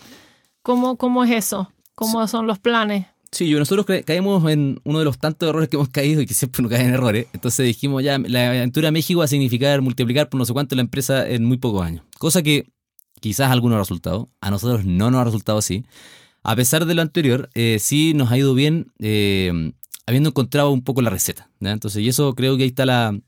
¿Cómo, 0.64 0.98
cómo 0.98 1.26
es 1.26 1.32
eso? 1.32 1.72
¿Cómo 1.94 2.26
son 2.28 2.48
los 2.48 2.58
planes? 2.58 3.06
Sí, 3.34 3.50
yo, 3.50 3.60
nosotros 3.60 3.86
caemos 4.06 4.50
en 4.50 4.80
uno 4.84 5.00
de 5.00 5.06
los 5.06 5.18
tantos 5.18 5.50
errores 5.50 5.68
que 5.68 5.76
hemos 5.76 5.90
caído 5.90 6.22
y 6.22 6.26
que 6.26 6.34
siempre 6.34 6.62
nos 6.62 6.72
caen 6.72 6.94
errores. 6.94 7.28
Entonces 7.34 7.66
dijimos 7.66 8.02
ya, 8.02 8.18
la 8.18 8.50
aventura 8.50 8.88
a 8.88 8.92
México 8.92 9.20
va 9.20 9.26
a 9.26 9.28
significar 9.28 9.82
multiplicar 9.82 10.30
por 10.30 10.40
no 10.40 10.46
sé 10.46 10.54
cuánto 10.54 10.76
la 10.76 10.82
empresa 10.82 11.28
en 11.28 11.44
muy 11.44 11.58
pocos 11.58 11.86
años. 11.86 12.04
Cosa 12.18 12.42
que 12.44 12.68
quizás 13.20 13.50
a 13.50 13.52
algunos 13.52 13.76
ha 13.76 13.80
resultado, 13.80 14.30
a 14.40 14.52
nosotros 14.52 14.86
no 14.86 15.12
nos 15.12 15.22
ha 15.22 15.24
resultado 15.26 15.58
así. 15.58 15.84
A 16.44 16.56
pesar 16.56 16.86
de 16.86 16.94
lo 16.94 17.02
anterior, 17.02 17.50
eh, 17.56 17.78
sí 17.80 18.14
nos 18.14 18.32
ha 18.32 18.38
ido 18.38 18.54
bien 18.54 18.92
eh, 19.00 19.74
habiendo 20.06 20.30
encontrado 20.30 20.72
un 20.72 20.84
poco 20.84 21.02
la 21.02 21.10
receta. 21.10 21.50
Entonces, 21.60 22.02
y 22.02 22.08
eso 22.08 22.36
creo 22.36 22.56
que 22.56 22.64
ahí 22.64 22.70
está 22.70 22.86
la, 22.86 23.20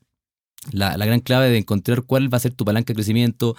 la, 0.70 0.96
la, 0.96 1.06
gran 1.06 1.20
clave 1.20 1.50
de 1.50 1.58
encontrar 1.58 2.02
cuál 2.02 2.32
va 2.32 2.36
a 2.36 2.40
ser 2.40 2.54
tu 2.54 2.64
palanca 2.64 2.92
de 2.92 2.94
crecimiento, 2.94 3.56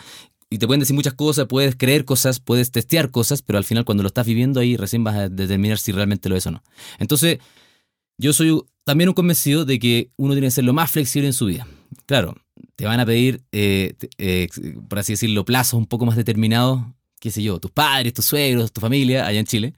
y 0.49 0.57
te 0.60 0.67
pueden 0.67 0.79
decir 0.79 0.95
muchas 0.95 1.13
cosas, 1.13 1.47
puedes 1.47 1.75
creer 1.75 2.05
cosas, 2.05 2.39
puedes 2.39 2.71
testear 2.71 3.12
cosas, 3.12 3.41
pero 3.41 3.57
al 3.57 3.65
final 3.65 3.86
cuando 3.86 4.03
lo 4.03 4.07
estás 4.07 4.25
viviendo 4.25 4.60
ahí 4.60 4.77
recién 4.77 5.03
vas 5.03 5.15
a 5.15 5.29
determinar 5.29 5.77
si 5.77 5.91
realmente 5.91 6.29
lo 6.29 6.36
es 6.36 6.47
o 6.47 6.51
no. 6.51 6.63
Entonces, 6.99 7.39
yo 8.17 8.33
soy 8.33 8.62
también 8.83 9.10
un 9.10 9.13
convencido 9.13 9.65
de 9.65 9.79
que 9.79 10.10
uno 10.15 10.33
tiene 10.33 10.47
que 10.47 10.51
ser 10.51 10.63
lo 10.63 10.73
más 10.73 10.89
flexible 10.89 11.27
en 11.27 11.33
su 11.33 11.45
vida. 11.45 11.67
Claro, 12.05 12.36
te 12.75 12.86
van 12.86 12.99
a 12.99 13.05
pedir, 13.05 13.41
eh, 13.51 13.93
eh, 14.17 14.47
por 14.88 14.99
así 14.99 15.13
decirlo, 15.13 15.43
plazos 15.43 15.77
un 15.77 15.86
poco 15.86 16.05
más 16.05 16.15
determinados, 16.15 16.81
qué 17.19 17.31
sé 17.31 17.43
yo, 17.43 17.60
tus 17.60 17.71
padres, 17.71 18.13
tus 18.13 18.25
suegros, 18.25 18.71
tu 18.71 18.79
familia 18.79 19.27
allá 19.27 19.39
en 19.39 19.45
Chile, 19.45 19.73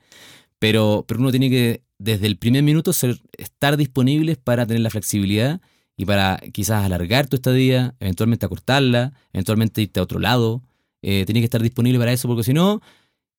pero, 0.60 1.05
pero 1.08 1.19
uno 1.19 1.32
tiene 1.32 1.49
que 1.49 1.82
desde 1.97 2.27
el 2.27 2.38
primer 2.38 2.63
minuto 2.63 2.93
ser, 2.93 3.19
estar 3.38 3.75
disponibles 3.77 4.38
para 4.38 4.65
tener 4.65 4.82
la 4.82 4.89
flexibilidad 4.89 5.60
y 6.00 6.06
para 6.06 6.38
quizás 6.54 6.86
alargar 6.86 7.28
tu 7.28 7.36
estadía, 7.36 7.94
eventualmente 8.00 8.46
acortarla, 8.46 9.12
eventualmente 9.34 9.82
irte 9.82 10.00
a 10.00 10.04
otro 10.04 10.18
lado. 10.18 10.64
Eh, 11.02 11.26
que 11.26 11.44
estar 11.44 11.62
disponible 11.62 12.00
para 12.00 12.14
eso 12.14 12.26
porque 12.30 12.44
si 12.44 12.54
no, 12.54 12.82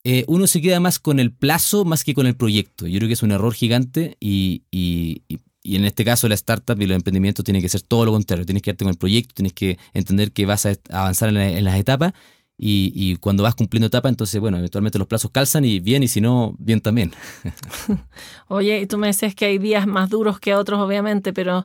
eh, 0.04 0.26
uno 0.28 0.46
se 0.46 0.60
queda 0.60 0.78
más 0.78 0.98
con 0.98 1.20
el 1.20 1.32
plazo 1.32 1.86
más 1.86 2.04
que 2.04 2.12
con 2.12 2.26
el 2.26 2.36
proyecto. 2.36 2.86
Yo 2.86 2.98
creo 2.98 3.08
que 3.08 3.14
es 3.14 3.22
un 3.22 3.32
error 3.32 3.54
gigante 3.54 4.18
y, 4.20 4.64
y, 4.70 5.22
y, 5.62 5.76
en 5.76 5.86
este 5.86 6.04
caso 6.04 6.28
la 6.28 6.34
startup 6.34 6.78
y 6.78 6.84
los 6.84 6.96
emprendimientos 6.96 7.46
tiene 7.46 7.62
que 7.62 7.70
ser 7.70 7.80
todo 7.80 8.04
lo 8.04 8.12
contrario. 8.12 8.44
Tienes 8.44 8.60
que 8.60 8.66
quedarte 8.72 8.84
con 8.84 8.92
el 8.92 8.98
proyecto, 8.98 9.32
tienes 9.36 9.54
que 9.54 9.78
entender 9.94 10.30
que 10.30 10.44
vas 10.44 10.66
a 10.66 10.74
avanzar 10.90 11.34
en, 11.34 11.64
las 11.64 11.80
etapas 11.80 12.12
y, 12.58 12.92
y, 12.94 13.16
cuando 13.16 13.42
vas 13.42 13.54
cumpliendo 13.54 13.86
etapas, 13.86 14.10
entonces, 14.10 14.38
bueno, 14.38 14.58
eventualmente 14.58 14.98
los 14.98 15.08
plazos 15.08 15.30
calzan 15.30 15.64
y 15.64 15.80
bien, 15.80 16.02
y 16.02 16.08
si 16.08 16.20
no, 16.20 16.54
bien 16.58 16.82
también. 16.82 17.12
Oye, 18.48 18.80
y 18.80 18.86
tú 18.86 18.98
me 18.98 19.06
dices 19.06 19.34
que 19.34 19.46
hay 19.46 19.56
días 19.56 19.86
más 19.86 20.10
duros 20.10 20.40
que 20.40 20.54
otros, 20.54 20.78
obviamente, 20.78 21.32
pero 21.32 21.64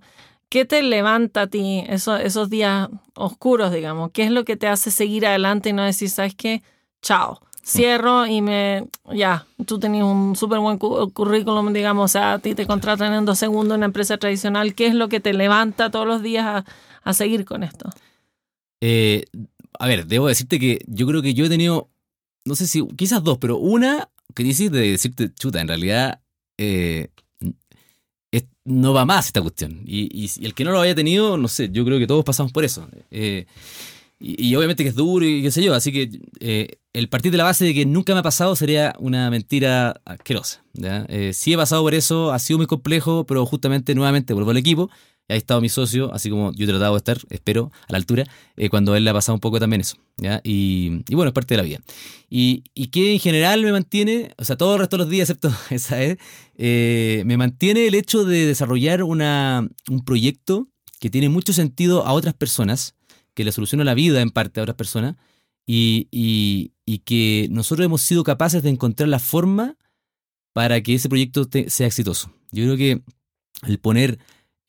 ¿Qué 0.50 0.66
te 0.66 0.84
levanta 0.84 1.42
a 1.42 1.48
ti 1.48 1.84
esos, 1.88 2.22
esos 2.22 2.50
días 2.50 2.90
oscuros, 3.16 3.72
digamos? 3.72 4.12
¿Qué 4.12 4.24
es 4.24 4.32
lo 4.32 4.46
que 4.46 4.56
te 4.56 4.68
hace 4.68 4.92
seguir 4.92 5.26
adelante 5.26 5.70
y 5.70 5.74
no 5.74 5.84
decir, 5.84 6.10
sabes 6.10 6.36
qué? 6.36 6.62
Chao. 7.02 7.42
Cierro 7.66 8.28
y 8.28 8.44
me. 8.44 8.88
Ya, 9.12 9.48
tú 9.66 9.80
tenías 9.80 10.06
un 10.06 10.36
súper 10.36 10.60
buen 10.60 10.78
currículum, 10.78 11.74
digamos, 11.74 12.06
o 12.06 12.08
sea, 12.14 12.34
a 12.34 12.40
ti 12.40 12.54
te 12.54 12.68
contratan 12.68 13.12
en 13.14 13.26
dos 13.26 13.40
segundos 13.40 13.74
en 13.74 13.80
una 13.80 13.88
empresa 13.88 14.18
tradicional. 14.18 14.76
¿Qué 14.76 14.86
es 14.86 14.94
lo 14.94 15.10
que 15.10 15.20
te 15.20 15.34
levanta 15.34 15.90
todos 15.90 16.06
los 16.06 16.22
días 16.22 16.64
a, 17.04 17.14
seguir 17.14 17.44
con 17.44 17.64
esto? 17.64 17.90
Eh, 18.82 19.26
a 19.80 19.88
ver, 19.88 20.06
debo 20.06 20.28
decirte 20.28 20.60
que 20.60 20.80
yo 20.86 21.08
creo 21.08 21.24
que 21.24 21.34
yo 21.34 21.46
he 21.46 21.50
tenido, 21.50 21.90
no 22.46 22.54
sé 22.54 22.68
si, 22.68 22.86
quizás 22.90 23.24
dos, 23.24 23.40
pero 23.40 23.58
una 23.58 24.10
que 24.36 24.44
dices 24.44 24.72
de 24.72 24.92
decirte, 24.92 25.34
chuta, 25.34 25.60
en 25.60 25.68
realidad 25.68 26.22
eh, 26.60 27.10
no 28.64 28.94
va 28.94 29.06
más 29.06 29.28
esta 29.28 29.42
cuestión. 29.42 29.82
Y, 29.86 30.30
el 30.44 30.54
que 30.54 30.64
no 30.64 30.72
lo 30.72 30.82
haya 30.82 30.96
tenido, 30.96 31.38
no 31.38 31.48
sé, 31.48 31.70
yo 31.72 31.86
creo 31.86 32.00
que 32.00 32.08
todos 32.08 32.24
pasamos 32.24 32.52
por 32.52 32.66
eso. 32.66 32.88
Eh, 33.12 33.46
y, 34.20 34.56
obviamente 34.56 34.84
que 34.84 34.90
es 34.90 34.96
duro 34.96 35.26
y 35.26 35.42
qué 35.42 35.52
sé 35.52 35.62
yo, 35.62 35.74
así 35.74 35.92
que 35.92 36.22
eh, 36.40 36.78
el 36.94 37.10
partir 37.10 37.32
de 37.32 37.38
la 37.38 37.44
base 37.44 37.66
de 37.66 37.74
que 37.74 37.86
nunca 37.86 38.14
me 38.14 38.20
ha 38.20 38.24
pasado 38.24 38.56
sería 38.56 38.96
una 39.00 39.30
mentira 39.30 40.02
asquerosa. 40.06 40.64
¿ya? 40.74 41.06
Eh, 41.10 41.34
sí 41.34 41.54
he 41.54 41.58
pasado 41.58 41.82
por 41.84 41.94
eso, 41.94 42.32
ha 42.32 42.40
sido 42.40 42.58
muy 42.58 42.68
complejo, 42.68 43.26
pero 43.26 43.46
justamente 43.46 43.94
nuevamente 43.94 44.34
vuelvo 44.34 44.52
al 44.52 44.58
equipo. 44.58 44.90
Ha 45.28 45.36
estado 45.36 45.60
mi 45.60 45.70
socio, 45.70 46.14
así 46.14 46.30
como 46.30 46.52
yo 46.54 46.66
he 46.66 46.68
tratado 46.68 46.94
de 46.94 46.98
estar, 46.98 47.18
espero, 47.30 47.72
a 47.88 47.92
la 47.92 47.98
altura, 47.98 48.26
eh, 48.58 48.70
cuando 48.70 48.96
él 48.96 49.04
le 49.04 49.10
ha 49.10 49.14
pasado 49.14 49.34
un 49.34 49.40
poco 49.40 49.60
también 49.60 49.82
eso. 49.82 49.98
Y, 50.44 51.04
bueno, 51.12 51.30
es 51.30 51.34
parte 51.34 51.56
de 51.56 51.58
la 51.58 51.64
vida. 51.64 51.80
Y, 52.30 52.62
que 52.92 53.14
en 53.14 53.20
general 53.20 53.64
me 53.64 53.72
mantiene, 53.72 54.32
o 54.38 54.46
sea, 54.46 54.56
todo 54.56 54.74
el 54.74 54.80
resto 54.80 54.98
de 54.98 55.04
los 55.04 55.10
días, 55.10 55.30
excepto 55.30 55.56
esa 55.72 55.98
vez, 55.98 56.18
me 56.58 57.38
mantiene 57.38 57.88
el 57.88 57.96
hecho 57.96 58.24
de 58.24 58.46
desarrollar 58.46 59.04
una, 59.04 59.68
un 59.90 60.06
proyecto 60.06 60.68
que 61.00 61.10
tiene 61.10 61.30
mucho 61.30 61.54
sentido 61.54 62.06
a 62.06 62.14
otras 62.14 62.34
personas 62.34 62.96
que 63.34 63.44
le 63.44 63.52
soluciona 63.52 63.84
la 63.84 63.94
vida 63.94 64.22
en 64.22 64.32
parte 64.32 64.60
a 64.60 64.64
otras 64.64 64.78
personas 64.78 65.16
y, 65.68 66.72
que 67.06 67.48
nosotros 67.52 67.86
hemos 67.86 68.02
sido 68.02 68.24
capaces 68.24 68.64
de 68.64 68.70
encontrar 68.70 69.10
la 69.10 69.20
forma 69.20 69.78
para 70.54 70.82
que 70.82 70.96
ese 70.96 71.10
proyecto 71.10 71.48
sea 71.68 71.88
exitoso. 71.88 72.32
Yo 72.52 72.64
creo 72.64 72.78
que 72.78 73.02
el 73.68 73.80
poner 73.80 74.20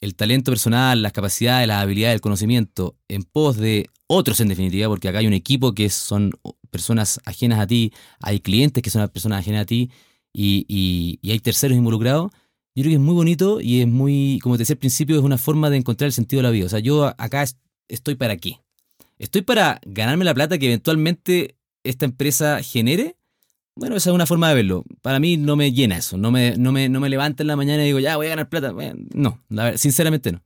el 0.01 0.15
talento 0.15 0.51
personal, 0.51 1.03
las 1.03 1.13
capacidades, 1.13 1.67
las 1.67 1.83
habilidades, 1.83 2.15
el 2.15 2.21
conocimiento 2.21 2.97
en 3.09 3.23
pos 3.23 3.57
de 3.57 3.89
otros 4.07 4.41
en 4.41 4.49
definitiva, 4.49 4.89
porque 4.89 5.09
acá 5.09 5.19
hay 5.19 5.27
un 5.27 5.33
equipo 5.33 5.73
que 5.73 5.89
son 5.91 6.33
personas 6.71 7.21
ajenas 7.25 7.59
a 7.59 7.67
ti, 7.67 7.93
hay 8.21 8.41
clientes 8.41 8.83
que 8.83 8.91
son 8.91 9.09
personas 9.09 9.41
ajenas 9.41 9.63
a 9.63 9.67
ti 9.67 9.91
y, 10.33 10.65
y, 10.69 11.19
y 11.23 11.33
hay 11.33 11.41
terceros 11.41 11.77
involucrados, 11.77 12.31
yo 12.77 12.83
creo 12.83 12.91
que 12.91 12.97
es 12.97 13.01
muy 13.01 13.15
bonito 13.15 13.59
y 13.63 13.81
es 13.81 13.89
muy, 13.89 14.39
como 14.43 14.57
te 14.57 14.61
decía 14.61 14.75
al 14.75 14.79
principio, 14.79 15.17
es 15.17 15.23
una 15.23 15.39
forma 15.39 15.71
de 15.71 15.79
encontrar 15.79 16.07
el 16.07 16.13
sentido 16.13 16.41
de 16.41 16.43
la 16.43 16.51
vida. 16.51 16.67
O 16.67 16.69
sea, 16.69 16.79
yo 16.79 17.07
acá 17.17 17.47
estoy 17.89 18.17
para 18.17 18.37
qué. 18.37 18.61
¿Estoy 19.19 19.41
para 19.41 19.81
ganarme 19.87 20.27
la 20.27 20.35
plata 20.35 20.59
que 20.59 20.67
eventualmente 20.67 21.57
esta 21.85 22.05
empresa 22.05 22.63
genere? 22.63 23.17
Bueno, 23.77 23.97
esa 23.97 24.09
es 24.11 24.15
una 24.15 24.25
forma 24.27 24.49
de 24.49 24.55
verlo. 24.55 24.85
Para 25.03 25.21
mí 25.21 25.37
no 25.37 25.55
me 25.55 25.71
llena 25.71 25.99
eso. 25.99 26.17
No 26.17 26.31
me, 26.31 26.57
no 26.57 26.73
me, 26.73 26.89
no 26.89 26.99
me 26.99 27.11
levanta 27.11 27.43
en 27.43 27.49
la 27.49 27.57
mañana 27.57 27.83
y 27.83 27.87
digo, 27.87 27.99
ya 27.99 28.17
voy 28.17 28.27
a 28.27 28.31
ganar 28.31 28.49
plata. 28.49 28.73
no, 29.13 29.43
sinceramente 29.77 30.33
no. 30.33 30.43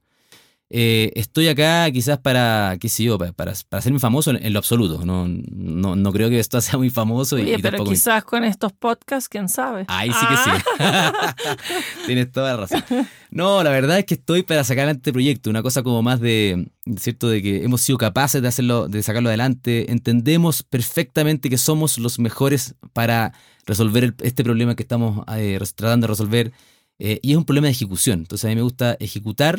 Eh, 0.73 1.11
estoy 1.17 1.49
acá 1.49 1.91
quizás 1.91 2.19
para, 2.19 2.77
qué 2.81 2.89
sé 2.89 3.03
yo, 3.03 3.19
para, 3.19 3.33
para, 3.33 3.53
hacerme 3.73 3.99
famoso 3.99 4.31
en, 4.31 4.53
lo 4.53 4.61
absoluto. 4.61 5.05
No, 5.05 5.27
no, 5.27 5.97
no, 5.97 6.13
creo 6.13 6.31
que 6.31 6.39
esto 6.39 6.61
sea 6.61 6.79
muy 6.79 6.91
famoso. 6.91 7.37
Oye, 7.37 7.59
pero 7.59 7.85
quizás 7.85 8.23
con 8.23 8.45
estos 8.45 8.73
podcasts, 8.73 9.29
quién 9.29 9.49
sabe. 9.49 9.85
Ahí 9.89 10.13
sí 10.13 10.27
que 10.29 10.37
sí. 10.37 10.51
Ah. 10.79 11.35
Tienes 12.07 12.31
toda 12.31 12.53
la 12.53 12.57
razón. 12.59 12.85
No, 13.33 13.65
la 13.65 13.71
verdad 13.71 13.99
es 13.99 14.05
que 14.05 14.15
estoy 14.15 14.45
para 14.45 14.63
sacar 14.63 14.83
adelante 14.83 15.01
este 15.01 15.13
proyecto. 15.13 15.51
Una 15.51 15.63
cosa 15.63 15.83
como 15.83 16.03
más 16.03 16.21
de, 16.21 16.71
¿cierto? 16.99 17.29
De 17.29 17.43
que 17.43 17.65
hemos 17.65 17.81
sido 17.81 17.99
capaces 17.99 18.41
de 18.41 18.47
hacerlo, 18.47 18.87
de 18.87 19.03
sacarlo 19.03 19.29
adelante. 19.29 19.91
Entendemos 19.91 20.63
perfectamente 20.63 21.51
que 21.51 21.59
somos 21.59 21.99
los 21.99 22.21
mejores 22.21 22.77
para 22.93 23.33
resolver 23.67 24.15
este 24.23 24.45
problema 24.45 24.77
que 24.77 24.85
estamos 24.85 25.25
eh, 25.37 25.59
tratando 25.75 26.07
de 26.07 26.11
resolver. 26.13 26.53
Eh, 27.01 27.19
y 27.23 27.33
es 27.33 27.37
un 27.37 27.45
problema 27.45 27.67
de 27.67 27.73
ejecución. 27.73 28.21
Entonces 28.21 28.45
a 28.45 28.49
mí 28.49 28.55
me 28.55 28.63
gusta 28.63 28.97
ejecutar 29.01 29.59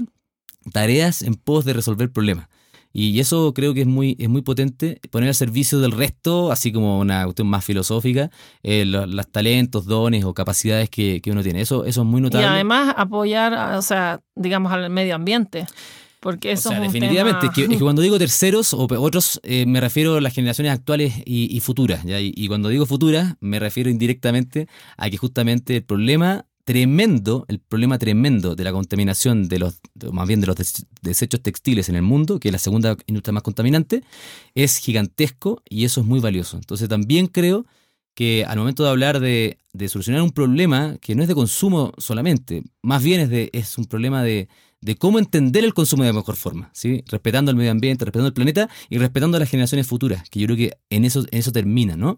tareas 0.72 1.22
en 1.22 1.36
pos 1.36 1.66
de 1.66 1.74
resolver 1.74 2.12
problemas. 2.12 2.48
Y 2.94 3.20
eso 3.20 3.54
creo 3.54 3.74
que 3.74 3.82
es 3.82 3.88
muy, 3.88 4.18
es 4.20 4.28
muy 4.28 4.42
potente, 4.42 5.00
poner 5.12 5.30
al 5.30 5.36
servicio 5.36 5.80
del 5.80 5.94
resto, 5.94 6.52
así 6.52 6.74
como 6.74 7.00
una 7.00 7.24
cuestión 7.24 7.48
más 7.48 7.64
filosófica, 7.64 8.30
eh, 8.64 8.86
los, 8.86 9.28
talentos, 9.30 9.86
dones 9.86 10.26
o 10.26 10.34
capacidades 10.34 10.90
que, 10.90 11.22
uno 11.28 11.42
tiene. 11.42 11.62
Eso, 11.62 11.86
eso 11.86 12.02
es 12.02 12.08
muy 12.08 12.20
notable. 12.20 12.46
Y 12.46 12.50
además 12.50 12.94
apoyar, 12.98 13.78
o 13.78 13.82
sea, 13.82 14.20
digamos, 14.36 14.74
al 14.74 14.90
medio 14.90 15.16
ambiente. 15.16 15.66
Porque 16.20 16.52
eso 16.52 16.70
o 16.70 16.72
sea, 16.74 16.82
definitivamente, 16.82 17.48
es, 17.48 17.52
que, 17.54 17.68
cuando 17.80 18.02
digo 18.02 18.20
terceros 18.20 18.74
o 18.74 18.88
otros, 19.00 19.40
eh, 19.44 19.66
me 19.66 19.80
refiero 19.82 20.18
a 20.18 20.22
las 20.22 20.34
generaciones 20.34 20.72
actuales 20.72 21.14
y, 21.26 21.60
futuras. 21.62 22.06
Y, 22.06 22.34
y, 22.36 22.48
cuando 22.48 22.70
digo 22.70 22.86
futuras, 22.86 23.36
me 23.40 23.58
refiero 23.58 23.90
indirectamente 23.90 24.68
a 24.98 25.10
que 25.10 25.18
justamente 25.18 25.78
el 25.78 25.84
problema 25.84 26.46
tremendo, 26.72 27.44
el 27.50 27.60
problema 27.60 27.98
tremendo 27.98 28.56
de 28.56 28.64
la 28.64 28.72
contaminación 28.72 29.50
de 29.50 29.60
los, 29.60 29.82
más 30.14 30.26
bien 30.26 30.40
de 30.40 30.48
los 30.48 30.56
desechos 31.02 31.42
textiles 31.42 31.90
en 31.90 31.98
el 31.98 32.02
mundo, 32.02 32.40
que 32.40 32.48
es 32.48 32.54
la 32.54 32.60
segunda 32.60 32.96
industria 33.08 33.34
más 33.34 33.44
contaminante, 33.44 34.04
es 34.56 34.78
gigantesco 34.78 35.62
y 35.68 35.84
eso 35.84 36.00
es 36.00 36.08
muy 36.08 36.22
valioso. 36.22 36.56
Entonces 36.56 36.88
también 36.88 37.28
creo 37.28 37.66
que 38.14 38.46
al 38.46 38.58
momento 38.58 38.84
de 38.84 38.90
hablar 38.90 39.20
de, 39.20 39.58
solucionar 39.90 40.22
un 40.22 40.32
problema 40.32 40.96
que 41.02 41.14
no 41.14 41.24
es 41.24 41.28
de 41.28 41.36
consumo 41.36 41.92
solamente, 41.98 42.64
más 42.82 43.04
bien 43.04 43.20
es, 43.20 43.30
de, 43.30 43.50
es 43.52 43.78
un 43.78 43.84
problema 43.84 44.24
de, 44.24 44.48
cómo 44.98 45.20
entender 45.20 45.66
el 45.66 45.74
consumo 45.74 46.06
de 46.06 46.14
mejor 46.14 46.38
forma, 46.38 46.70
¿sí? 46.72 47.04
respetando 47.08 47.52
el 47.52 47.58
medio 47.58 47.72
ambiente, 47.72 48.06
respetando 48.06 48.28
el 48.28 48.34
planeta 48.34 48.70
y 48.90 48.98
respetando 48.98 49.36
a 49.36 49.42
las 49.42 49.50
generaciones 49.50 49.88
futuras, 49.88 50.30
que 50.30 50.40
yo 50.40 50.48
creo 50.48 50.56
que 50.56 50.78
en 50.90 51.04
eso, 51.04 51.26
en 51.32 51.38
eso 51.38 51.52
termina, 51.52 51.98
¿no? 51.98 52.18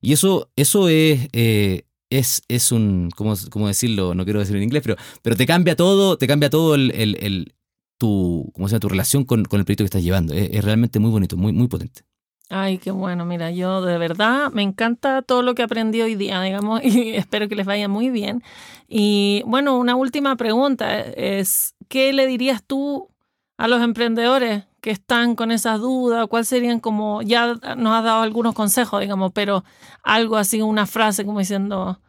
Y 0.00 0.12
eso, 0.12 0.50
eso 0.56 0.88
es, 0.88 1.28
eh, 1.32 1.84
es, 2.18 2.42
es 2.48 2.72
un, 2.72 3.10
¿cómo, 3.16 3.34
¿cómo, 3.50 3.68
decirlo? 3.68 4.14
No 4.14 4.24
quiero 4.24 4.40
decirlo 4.40 4.58
en 4.58 4.64
inglés, 4.64 4.82
pero, 4.82 4.96
pero 5.22 5.36
te 5.36 5.46
cambia 5.46 5.76
todo, 5.76 6.16
te 6.18 6.26
cambia 6.26 6.50
todo 6.50 6.74
el, 6.74 6.90
el, 6.92 7.54
tu, 7.98 8.50
¿cómo 8.54 8.68
se 8.68 8.78
tu 8.80 8.88
relación 8.88 9.24
con, 9.24 9.44
con, 9.44 9.60
el 9.60 9.64
proyecto 9.64 9.84
que 9.84 9.86
estás 9.86 10.02
llevando. 10.02 10.34
Es, 10.34 10.64
realmente 10.64 10.98
muy 10.98 11.10
bonito, 11.10 11.36
muy, 11.36 11.52
muy 11.52 11.68
potente. 11.68 12.02
Ay, 12.48 12.78
qué 12.78 12.90
bueno, 12.90 13.24
mira, 13.24 13.50
yo 13.50 13.80
de 13.80 13.96
verdad 13.96 14.50
me 14.52 14.62
encanta 14.62 15.22
todo 15.22 15.42
lo 15.42 15.54
que 15.54 15.62
aprendí 15.62 16.02
hoy 16.02 16.16
día, 16.16 16.42
digamos, 16.42 16.80
y 16.84 17.14
espero 17.14 17.48
que 17.48 17.56
les 17.56 17.66
vaya 17.66 17.88
muy 17.88 18.10
bien. 18.10 18.42
Y 18.88 19.42
bueno, 19.46 19.78
una 19.78 19.94
última 19.94 20.36
pregunta 20.36 21.00
es, 21.00 21.74
¿qué 21.88 22.12
le 22.12 22.26
dirías 22.26 22.62
tú 22.62 23.08
a 23.56 23.68
los 23.68 23.80
emprendedores 23.80 24.64
que 24.82 24.90
están 24.90 25.36
con 25.36 25.50
esas 25.52 25.80
dudas? 25.80 26.26
¿Cuál 26.28 26.44
serían 26.44 26.80
como, 26.80 27.22
ya 27.22 27.54
nos 27.54 27.94
has 27.94 28.04
dado 28.04 28.20
algunos 28.20 28.52
consejos, 28.52 29.00
digamos, 29.00 29.32
pero 29.32 29.64
algo 30.02 30.36
así, 30.36 30.60
una 30.60 30.86
frase 30.86 31.24
como 31.24 31.38
diciendo, 31.38 32.00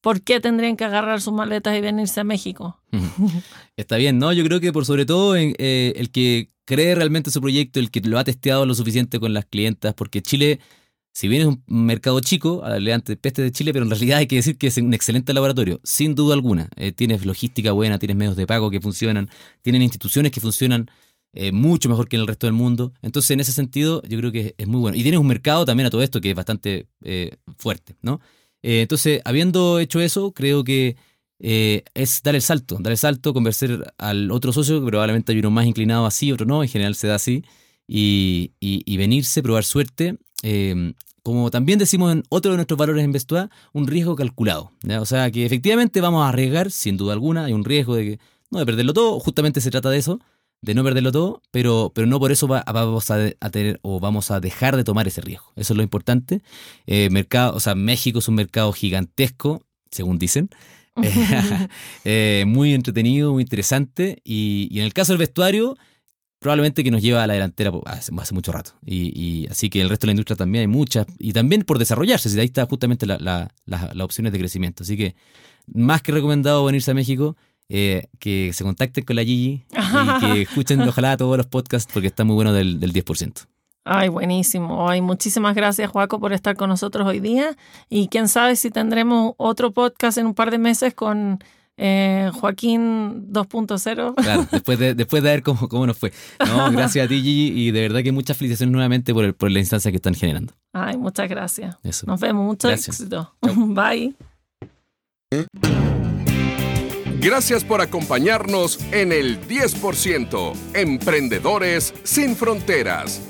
¿por 0.00 0.22
qué 0.22 0.40
tendrían 0.40 0.76
que 0.76 0.84
agarrar 0.84 1.20
sus 1.20 1.34
maletas 1.34 1.76
y 1.76 1.82
venirse 1.82 2.20
a 2.20 2.24
México? 2.24 2.80
Está 3.76 3.98
bien, 3.98 4.18
¿no? 4.18 4.32
Yo 4.32 4.44
creo 4.44 4.60
que 4.60 4.72
por 4.72 4.86
sobre 4.86 5.04
todo 5.04 5.36
eh, 5.36 5.54
el 5.94 6.10
que 6.10 6.50
cree 6.64 6.94
realmente 6.94 7.30
su 7.30 7.42
proyecto, 7.42 7.78
el 7.78 7.90
que 7.90 8.00
lo 8.00 8.18
ha 8.18 8.24
testeado 8.24 8.64
lo 8.64 8.74
suficiente 8.74 9.20
con 9.20 9.32
las 9.32 9.44
clientas, 9.44 9.94
porque 9.94 10.20
Chile... 10.22 10.58
Si 11.14 11.28
bien 11.28 11.42
es 11.42 11.48
un 11.48 11.62
mercado 11.66 12.20
chico, 12.20 12.64
adelante 12.64 13.18
peste 13.18 13.42
de 13.42 13.52
Chile, 13.52 13.74
pero 13.74 13.84
en 13.84 13.90
realidad 13.90 14.16
hay 14.16 14.26
que 14.26 14.36
decir 14.36 14.56
que 14.56 14.68
es 14.68 14.78
un 14.78 14.94
excelente 14.94 15.34
laboratorio, 15.34 15.78
sin 15.84 16.14
duda 16.14 16.32
alguna. 16.32 16.70
Eh, 16.76 16.90
tienes 16.92 17.26
logística 17.26 17.72
buena, 17.72 17.98
tienes 17.98 18.16
medios 18.16 18.34
de 18.34 18.46
pago 18.46 18.70
que 18.70 18.80
funcionan, 18.80 19.28
tienen 19.60 19.82
instituciones 19.82 20.32
que 20.32 20.40
funcionan 20.40 20.88
eh, 21.34 21.50
mucho 21.50 21.88
mejor 21.88 22.08
que 22.08 22.16
en 22.16 22.22
el 22.22 22.28
resto 22.28 22.46
del 22.46 22.52
mundo. 22.52 22.92
Entonces, 23.00 23.30
en 23.30 23.40
ese 23.40 23.52
sentido, 23.52 24.02
yo 24.02 24.18
creo 24.18 24.32
que 24.32 24.54
es 24.58 24.66
muy 24.66 24.80
bueno. 24.80 24.96
Y 24.96 25.02
tienes 25.02 25.18
un 25.18 25.26
mercado 25.26 25.64
también 25.64 25.86
a 25.86 25.90
todo 25.90 26.02
esto 26.02 26.20
que 26.20 26.30
es 26.30 26.36
bastante 26.36 26.88
eh, 27.04 27.36
fuerte, 27.56 27.96
¿no? 28.02 28.20
Eh, 28.62 28.82
entonces, 28.82 29.22
habiendo 29.24 29.78
hecho 29.78 30.00
eso, 30.00 30.32
creo 30.32 30.62
que 30.64 30.96
es 31.44 32.22
dar 32.22 32.36
el 32.36 32.42
salto, 32.42 32.76
dar 32.78 32.92
el 32.92 32.98
salto, 32.98 33.34
convencer 33.34 33.92
al 33.98 34.30
otro 34.30 34.52
socio, 34.52 34.80
que 34.80 34.86
probablemente 34.86 35.32
hay 35.32 35.40
uno 35.40 35.50
más 35.50 35.66
inclinado 35.66 36.06
así, 36.06 36.30
otro 36.30 36.46
no, 36.46 36.62
en 36.62 36.68
general 36.68 36.94
se 36.94 37.08
da 37.08 37.16
así, 37.16 37.44
y, 37.88 38.52
y, 38.60 38.96
venirse, 38.96 39.42
probar 39.42 39.64
suerte. 39.64 40.18
como 41.24 41.50
también 41.50 41.80
decimos 41.80 42.12
en 42.12 42.22
otro 42.28 42.52
de 42.52 42.58
nuestros 42.58 42.78
valores 42.78 43.04
en 43.04 43.10
Vestuá, 43.10 43.50
un 43.72 43.88
riesgo 43.88 44.14
calculado. 44.14 44.70
O 45.00 45.06
sea, 45.06 45.32
que 45.32 45.44
efectivamente 45.44 46.00
vamos 46.00 46.24
a 46.24 46.28
arriesgar, 46.28 46.70
sin 46.70 46.96
duda 46.96 47.12
alguna, 47.12 47.46
hay 47.46 47.54
un 47.54 47.64
riesgo 47.64 47.96
de 47.96 48.04
que, 48.04 48.20
no 48.52 48.60
de 48.60 48.66
perderlo 48.66 48.92
todo, 48.92 49.18
justamente 49.18 49.60
se 49.60 49.72
trata 49.72 49.90
de 49.90 49.98
eso, 49.98 50.20
de 50.62 50.74
no 50.74 50.84
perderlo 50.84 51.10
todo, 51.10 51.42
pero, 51.50 51.92
pero 51.92 52.06
no 52.06 52.20
por 52.20 52.30
eso 52.30 52.46
vamos 52.46 53.10
a, 53.10 53.50
tener 53.50 53.80
o 53.82 53.98
vamos 53.98 54.30
a 54.30 54.40
dejar 54.40 54.76
de 54.76 54.84
tomar 54.84 55.08
ese 55.08 55.20
riesgo. 55.20 55.52
Eso 55.56 55.74
es 55.74 55.76
lo 55.76 55.82
importante. 55.82 56.40
Eh, 56.86 57.10
mercado, 57.10 57.54
o 57.54 57.60
sea, 57.60 57.74
México 57.74 58.20
es 58.20 58.28
un 58.28 58.36
mercado 58.36 58.72
gigantesco, 58.72 59.66
según 59.90 60.18
dicen. 60.18 60.48
Eh, 62.04 62.44
muy 62.46 62.74
entretenido, 62.74 63.32
muy 63.32 63.42
interesante. 63.42 64.20
Y, 64.24 64.68
en 64.78 64.84
el 64.84 64.92
caso 64.92 65.12
del 65.12 65.18
vestuario, 65.18 65.76
probablemente 66.38 66.84
que 66.84 66.90
nos 66.90 67.02
lleva 67.02 67.22
a 67.24 67.26
la 67.26 67.34
delantera 67.34 67.72
hace, 67.86 68.12
mucho 68.12 68.52
rato. 68.52 68.72
Y, 68.84 69.46
así 69.50 69.68
que 69.68 69.80
en 69.80 69.84
el 69.84 69.90
resto 69.90 70.06
de 70.06 70.08
la 70.08 70.12
industria 70.12 70.36
también 70.36 70.62
hay 70.62 70.68
muchas. 70.68 71.06
Y 71.18 71.32
también 71.32 71.62
por 71.62 71.78
desarrollarse, 71.78 72.28
si 72.28 72.38
ahí 72.38 72.46
está 72.46 72.66
justamente 72.66 73.06
las 73.06 73.50
opciones 74.00 74.32
de 74.32 74.38
crecimiento. 74.38 74.84
Así 74.84 74.96
que 74.96 75.16
más 75.66 76.02
que 76.02 76.12
recomendado 76.12 76.64
venirse 76.64 76.92
a 76.92 76.94
México. 76.94 77.36
Eh, 77.68 78.08
que 78.18 78.52
se 78.52 78.64
contacten 78.64 79.04
con 79.04 79.16
la 79.16 79.24
Gigi 79.24 79.64
y 79.70 80.20
que 80.20 80.42
escuchen 80.42 80.80
ojalá 80.82 81.16
todos 81.16 81.38
los 81.38 81.46
podcasts 81.46 81.90
porque 81.90 82.08
está 82.08 82.22
muy 82.22 82.34
bueno 82.34 82.52
del, 82.52 82.78
del 82.80 82.92
10%. 82.92 83.46
Ay, 83.84 84.08
buenísimo. 84.08 84.88
Ay, 84.88 85.00
muchísimas 85.00 85.54
gracias, 85.54 85.90
Joaco, 85.90 86.20
por 86.20 86.32
estar 86.32 86.56
con 86.56 86.68
nosotros 86.68 87.06
hoy 87.06 87.20
día. 87.20 87.56
Y 87.88 88.08
quién 88.08 88.28
sabe 88.28 88.56
si 88.56 88.70
tendremos 88.70 89.34
otro 89.38 89.72
podcast 89.72 90.18
en 90.18 90.26
un 90.26 90.34
par 90.34 90.50
de 90.50 90.58
meses 90.58 90.94
con 90.94 91.40
eh, 91.76 92.30
Joaquín 92.34 93.32
2.0. 93.32 94.14
Claro, 94.14 94.46
después 94.52 94.78
de, 94.78 94.94
después 94.94 95.22
de 95.22 95.30
ver 95.30 95.42
cómo, 95.42 95.68
cómo 95.68 95.86
nos 95.86 95.98
fue. 95.98 96.12
No, 96.46 96.70
gracias 96.72 97.06
a 97.06 97.08
ti, 97.08 97.20
Gigi, 97.20 97.60
y 97.60 97.70
de 97.72 97.80
verdad 97.80 98.02
que 98.02 98.12
muchas 98.12 98.36
felicitaciones 98.36 98.72
nuevamente 98.72 99.12
por, 99.12 99.34
por 99.34 99.50
la 99.50 99.58
instancia 99.58 99.90
que 99.90 99.96
están 99.96 100.14
generando. 100.14 100.52
Ay, 100.72 100.96
muchas 100.96 101.28
gracias. 101.28 101.76
Nos 102.06 102.20
vemos. 102.20 102.46
Mucho 102.46 102.70
éxito. 102.70 103.34
Bye. 103.40 104.14
Gracias 107.22 107.62
por 107.62 107.80
acompañarnos 107.80 108.80
en 108.90 109.12
el 109.12 109.40
10%, 109.46 110.54
Emprendedores 110.74 111.94
sin 112.02 112.34
Fronteras. 112.34 113.20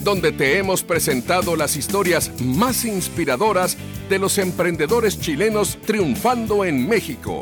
donde 0.00 0.32
te 0.32 0.58
hemos 0.58 0.82
presentado 0.82 1.54
las 1.54 1.76
historias 1.76 2.32
más 2.40 2.84
inspiradoras 2.84 3.76
de 4.08 4.18
los 4.18 4.38
emprendedores 4.38 5.20
chilenos 5.20 5.78
triunfando 5.86 6.64
en 6.64 6.88
México. 6.88 7.38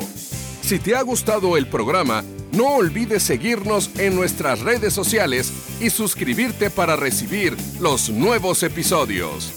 Si 0.61 0.77
te 0.77 0.95
ha 0.95 1.01
gustado 1.01 1.57
el 1.57 1.65
programa, 1.65 2.23
no 2.51 2.75
olvides 2.75 3.23
seguirnos 3.23 3.89
en 3.97 4.13
nuestras 4.15 4.59
redes 4.59 4.93
sociales 4.93 5.51
y 5.79 5.89
suscribirte 5.89 6.69
para 6.69 6.95
recibir 6.95 7.57
los 7.79 8.11
nuevos 8.11 8.61
episodios. 8.61 9.53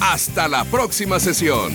Hasta 0.00 0.46
la 0.46 0.64
próxima 0.66 1.18
sesión. 1.18 1.72